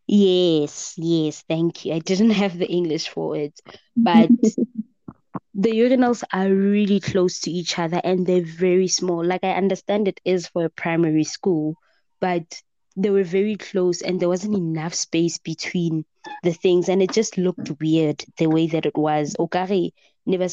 [0.07, 1.95] Yes, yes, thank you.
[1.95, 3.61] I didn't have the English for it,
[3.97, 4.33] but
[5.55, 9.25] the urinals are really close to each other and they're very small.
[9.25, 11.77] Like I understand it is for a primary school,
[12.21, 12.63] but
[12.97, 16.05] they were very close and there wasn't enough space between
[16.43, 19.35] the things and it just looked weird the way that it was.
[19.39, 19.91] Okare
[20.27, 20.49] never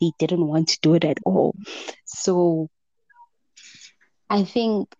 [0.00, 1.54] They didn't want to do it at all.
[2.04, 2.68] So
[4.30, 4.94] I think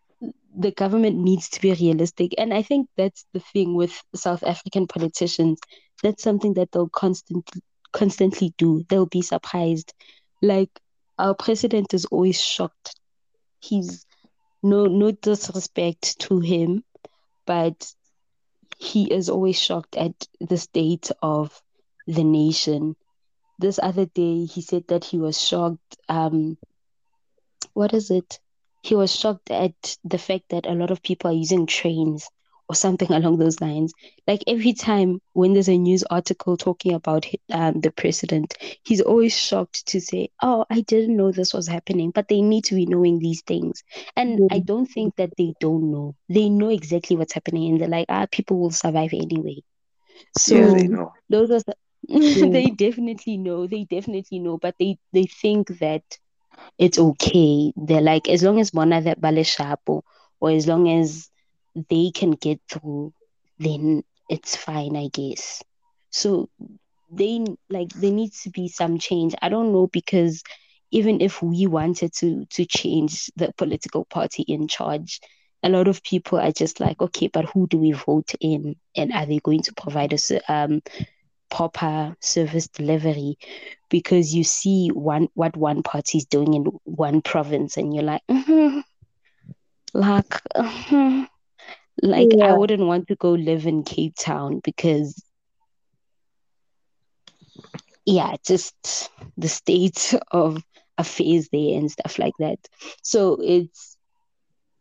[0.58, 2.34] the government needs to be realistic.
[2.36, 5.60] And I think that's the thing with South African politicians.
[6.02, 7.62] That's something that they'll constantly
[7.92, 8.84] constantly do.
[8.88, 9.94] They'll be surprised.
[10.42, 10.70] Like
[11.16, 12.96] our president is always shocked.
[13.60, 14.04] He's
[14.62, 16.82] no no disrespect to him,
[17.46, 17.92] but
[18.78, 21.62] he is always shocked at the state of
[22.06, 22.96] the nation.
[23.60, 25.96] This other day, he said that he was shocked.
[26.08, 26.58] Um,
[27.74, 28.40] what is it?
[28.82, 32.28] He was shocked at the fact that a lot of people are using trains
[32.68, 33.92] or something along those lines.
[34.26, 39.36] Like every time when there's a news article talking about um, the president, he's always
[39.36, 42.86] shocked to say, "Oh, I didn't know this was happening," but they need to be
[42.86, 43.82] knowing these things.
[44.16, 44.54] And mm-hmm.
[44.54, 46.14] I don't think that they don't know.
[46.28, 49.62] They know exactly what's happening, and they're like, "Ah, people will survive anyway."
[50.36, 51.12] So yeah, they know.
[51.28, 51.60] those are.
[51.60, 51.76] The,
[52.10, 52.52] mm.
[52.52, 53.66] they definitely know.
[53.66, 56.04] They definitely know, but they they think that
[56.78, 57.72] it's okay.
[57.76, 60.04] They're like, as long as Mona that Bale
[60.40, 61.28] or as long as
[61.88, 63.12] they can get through,
[63.58, 65.62] then it's fine, I guess.
[66.10, 66.48] So
[67.10, 69.34] they like there needs to be some change.
[69.40, 70.42] I don't know because
[70.90, 75.20] even if we wanted to to change the political party in charge,
[75.62, 79.12] a lot of people are just like, okay, but who do we vote in, and
[79.12, 80.80] are they going to provide us um
[81.50, 83.38] proper service delivery?
[83.88, 88.22] Because you see one what one party is doing in one province, and you're like,
[88.30, 88.80] mm-hmm,
[89.94, 90.28] like.
[90.54, 91.24] Mm-hmm
[92.02, 92.46] like yeah.
[92.46, 95.22] I wouldn't want to go live in Cape Town because
[98.06, 100.62] yeah, just the state of
[100.96, 102.58] affairs there and stuff like that.
[103.02, 103.96] So it's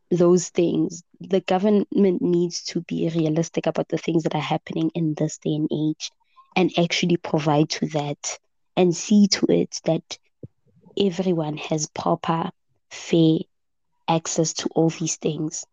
[0.09, 1.03] those things.
[1.19, 5.55] The government needs to be realistic about the things that are happening in this day
[5.55, 6.11] and age
[6.57, 8.39] and actually provide to that
[8.75, 10.19] and see to it that
[10.99, 12.51] everyone has proper,
[12.91, 13.39] fair
[14.07, 15.65] access to all these things.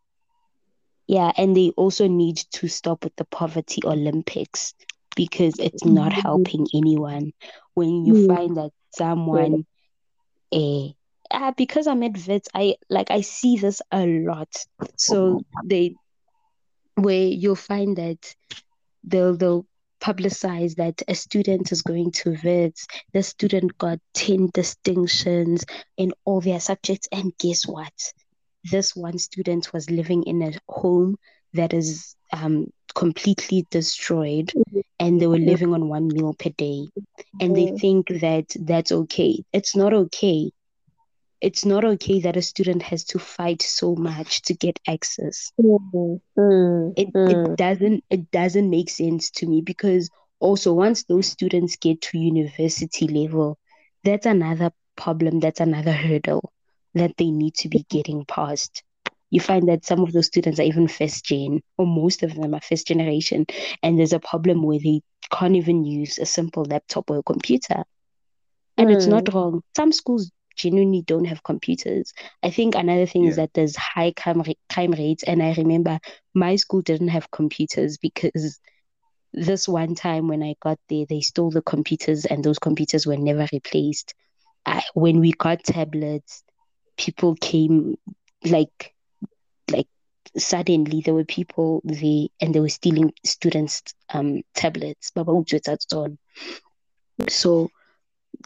[1.08, 4.74] Yeah, and they also need to stop with the poverty Olympics
[5.16, 6.18] because it's not Mhm.
[6.24, 7.32] helping anyone.
[7.74, 8.26] When you Mm.
[8.26, 9.66] find that someone,
[10.52, 10.90] eh,
[11.32, 14.48] ah, because I'm at vets, I like I see this a lot.
[14.96, 15.96] So they,
[16.96, 18.34] where you'll find that
[19.04, 19.66] they'll they'll
[20.04, 25.64] publicize that a student is going to vets, the student got 10 distinctions
[25.96, 27.92] in all their subjects, and guess what?
[28.64, 31.16] This one student was living in a home
[31.54, 34.52] that is um completely destroyed
[34.98, 36.86] and they were living on one meal per day
[37.40, 37.78] and they Mm.
[37.80, 40.50] think that that's okay it's not okay
[41.44, 46.20] it's not okay that a student has to fight so much to get access Mm.
[46.38, 46.96] Mm.
[46.96, 47.56] it Mm.
[47.56, 50.10] it doesn't it doesn't make sense to me because
[50.40, 53.58] also once those students get to university level
[54.04, 56.52] that's another problem that's another hurdle
[56.94, 58.82] that they need to be getting past
[59.30, 62.54] you find that some of those students are even first gen or most of them
[62.54, 63.46] are first generation
[63.82, 65.00] and there's a problem where they
[65.32, 67.84] can't even use a simple laptop or a computer
[68.78, 72.12] and it's not wrong some schools genuinely don't have computers.
[72.42, 75.98] I think another thing is that there's high crime, crime rates and i remember
[76.34, 78.58] my school didn't have computers because
[79.32, 83.16] this one time when i got there they stole the computers and those computers were
[83.16, 84.14] never replaced.
[84.66, 86.42] I, when we got tablets
[86.96, 87.96] people came
[88.44, 88.94] like
[89.70, 89.88] like
[90.36, 93.82] suddenly there were people there and they were stealing students
[94.12, 95.10] um tablets.
[95.10, 96.16] Baba utswetsa tsona.
[97.28, 97.68] so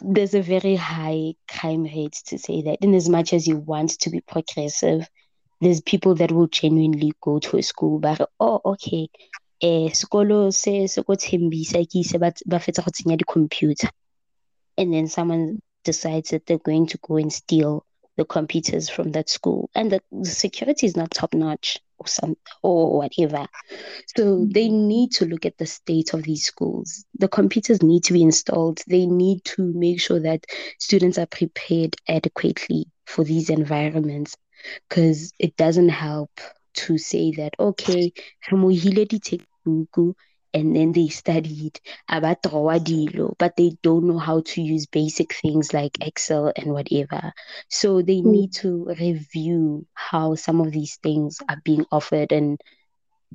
[0.01, 2.79] there's a very high crime rate to say that.
[2.81, 5.07] In as much as you want to be progressive
[5.61, 9.09] there's people that will genuinely go to a school but oh okay
[9.61, 12.31] eh sekolo se se go tshembisa ke ise ba
[13.17, 13.89] di-computer.
[14.77, 17.83] And then someone decides that they're going to go and steal
[18.15, 19.69] the computers from that school.
[19.75, 23.45] And the, the security is not top notch or some or whatever
[24.15, 28.13] so they need to look at the state of these schools the computers need to
[28.13, 30.45] be installed they need to make sure that
[30.79, 34.35] students are prepared adequately for these environments
[34.87, 36.31] because it doesn't help
[36.73, 38.11] to say that okay
[38.51, 40.15] removile di-textbook
[40.53, 45.73] and then they studied about dilo, but they don't know how to use basic things
[45.73, 47.33] like Excel and whatever.
[47.69, 48.33] So they Mm.
[48.33, 52.59] need to review how some of these things are being offered and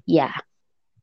[0.07, 0.33] yeah.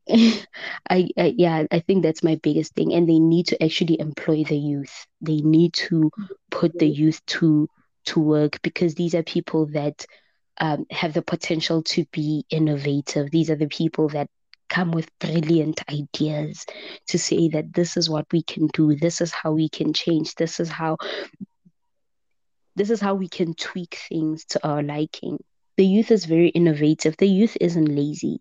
[0.09, 2.93] I, I yeah, I think that's my biggest thing.
[2.93, 5.05] And they need to actually employ the youth.
[5.21, 6.11] They need to
[6.51, 7.67] put the youth to
[8.05, 10.05] to work because these are people that
[10.59, 13.31] um, have the potential to be innovative.
[13.31, 14.27] These are the people that
[14.71, 16.65] come with brilliant ideas
[17.09, 20.35] to say that this is what we can do, this is how we can change,
[20.35, 20.97] this is how
[22.75, 25.37] this is how we can tweak things to our liking.
[25.77, 27.15] The youth is very innovative.
[27.17, 28.39] The youth isn't lazy.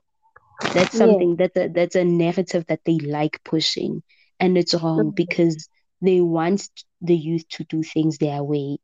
[0.73, 4.03] That's something that that that's a narrative that they like pushing,
[4.41, 5.69] and it's wrong because
[6.03, 6.69] they want
[7.03, 8.79] the youth to do things their way,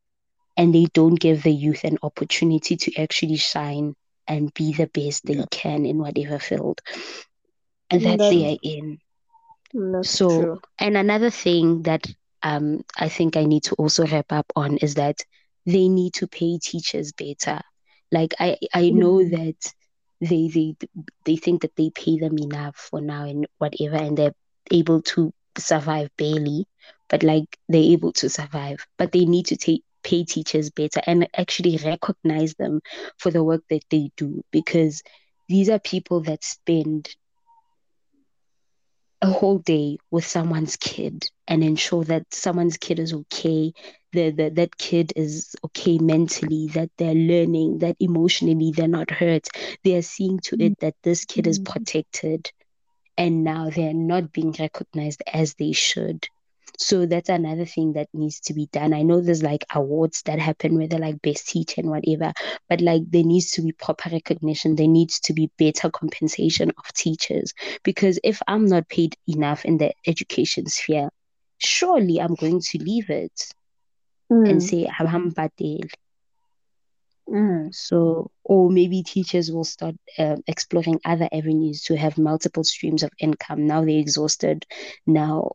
[0.56, 3.94] and they don't give the youth an opportunity to actually shine
[4.28, 5.46] and be the best they Yeah.
[5.50, 6.80] can in whatever field
[7.90, 8.98] and that That's, they are in.
[10.02, 10.60] So, true.
[10.78, 12.06] and another thing that
[12.42, 15.18] um I think I need to also wrap up on is that
[15.66, 17.60] they need to pay teachers better.
[18.10, 19.28] Like I I know Mhm.
[19.28, 19.72] that
[20.20, 20.74] they they
[21.24, 24.34] they think that they pay them enough for now and whatever, and they're
[24.70, 26.66] able to survive barely,
[27.08, 28.86] but like they're able to survive.
[28.98, 32.80] But they need to take pay teachers better and actually recognize them
[33.18, 35.02] for the work that they do because
[35.48, 37.08] these are people that spend
[39.22, 43.72] a whole day with someone's kid and ensure that someone's kid is okay
[44.12, 49.48] the, the, that kid is okay mentally that they're learning that emotionally they're not hurt
[49.84, 51.64] they are seeing to it that this kid is Mhm.
[51.64, 52.50] protected
[53.16, 56.28] and now they're not being recognized as they should
[56.78, 58.92] so that's another thing that needs to be done.
[58.94, 62.32] I know there's like awards that happen where they're like best teacher and whatever
[62.68, 64.76] but like there needs to be proper recognition.
[64.76, 67.52] There needs to be better compensation of teachers.
[67.84, 71.08] Because if i'm not paid enough in the education sphere
[71.58, 73.52] surely i'm going to leave it
[74.46, 74.62] and Mm.
[74.62, 75.80] say "I'm patel
[77.28, 77.70] Mm.
[77.70, 83.10] so or maybe teachers will start um, exploring other avenues to have multiple streams of
[83.18, 83.66] income.
[83.66, 84.64] Now they're exhausted.
[85.06, 85.52] Now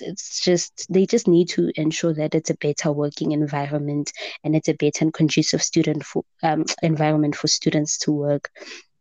[0.00, 4.12] it's, just they just need to ensure that it's a better working environment
[4.42, 8.50] and it's a better and conducive student for um, environment for students to work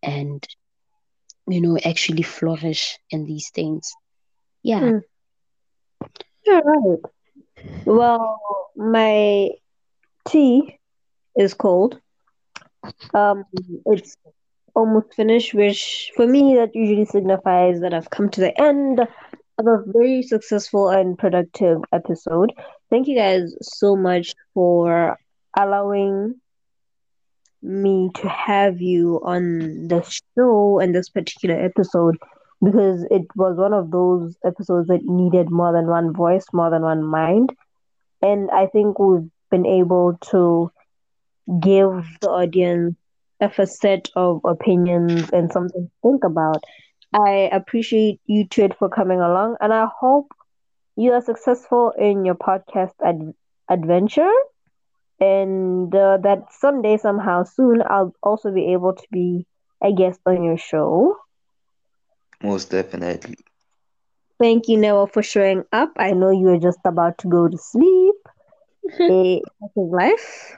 [0.01, 0.45] and
[1.47, 3.93] you know actually flourish in these things
[4.61, 5.01] yeah Mm.
[7.85, 8.39] Well,
[8.75, 9.49] my
[10.27, 10.79] tea
[11.35, 11.99] is cold.
[13.13, 13.45] Um,
[13.85, 14.15] it's
[14.75, 19.07] almost finished, which for me that usually signifies that I've come to the end
[19.59, 22.53] of a very successful and productive episode.
[22.89, 25.17] Thank you guys so much for
[25.57, 26.35] allowing
[27.61, 30.01] me to have you on the
[30.35, 32.17] show and this particular episode
[32.63, 36.81] because it was one of those episodes that needed more than one voice, more than
[36.81, 37.51] one mind.
[38.21, 40.71] And I think we've been able to
[41.59, 42.95] give the audience
[43.41, 46.63] a facet of opinions and something to think about.
[47.13, 50.33] I appreciate you, Tweed, for coming along, and I hope
[50.95, 53.33] you are successful in your podcast ad-
[53.69, 54.31] adventure
[55.19, 59.45] and uh, that someday, somehow soon, I'll also be able to be
[59.81, 61.15] a guest on your show.
[62.41, 63.35] Most definitely.
[64.39, 65.91] Thank you, Neo, for showing up.
[65.97, 68.15] I know you were just about to go to sleep.
[69.09, 69.41] a
[69.75, 70.57] life.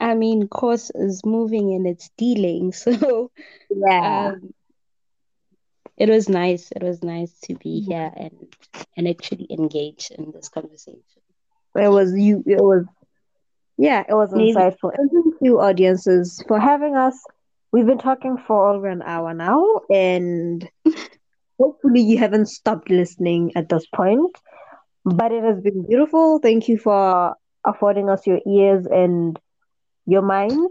[0.00, 3.30] I mean, course is moving and it's dealing, so
[3.70, 4.32] yeah.
[4.32, 4.52] Um,
[5.98, 6.70] it was nice.
[6.70, 8.32] It was nice to be here and
[8.96, 11.22] and actually engage in this conversation.
[11.74, 12.42] It was you.
[12.46, 12.86] It was
[13.76, 14.04] yeah.
[14.08, 14.52] It was Maybe.
[14.54, 14.92] insightful.
[14.96, 17.18] And thank you, audiences, for having us.
[17.72, 20.68] We've been talking for over an hour now, and
[21.58, 24.36] hopefully you haven't stopped listening at this point.
[25.04, 26.38] But it has been beautiful.
[26.38, 27.34] Thank you for
[27.66, 29.38] affording us your ears and
[30.06, 30.70] your mind.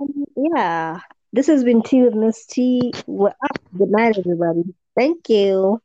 [0.00, 1.00] Um, yeah.
[1.32, 2.92] This has been Tea with Miss T.
[3.06, 4.74] Good night, everybody.
[4.94, 5.80] Thank you.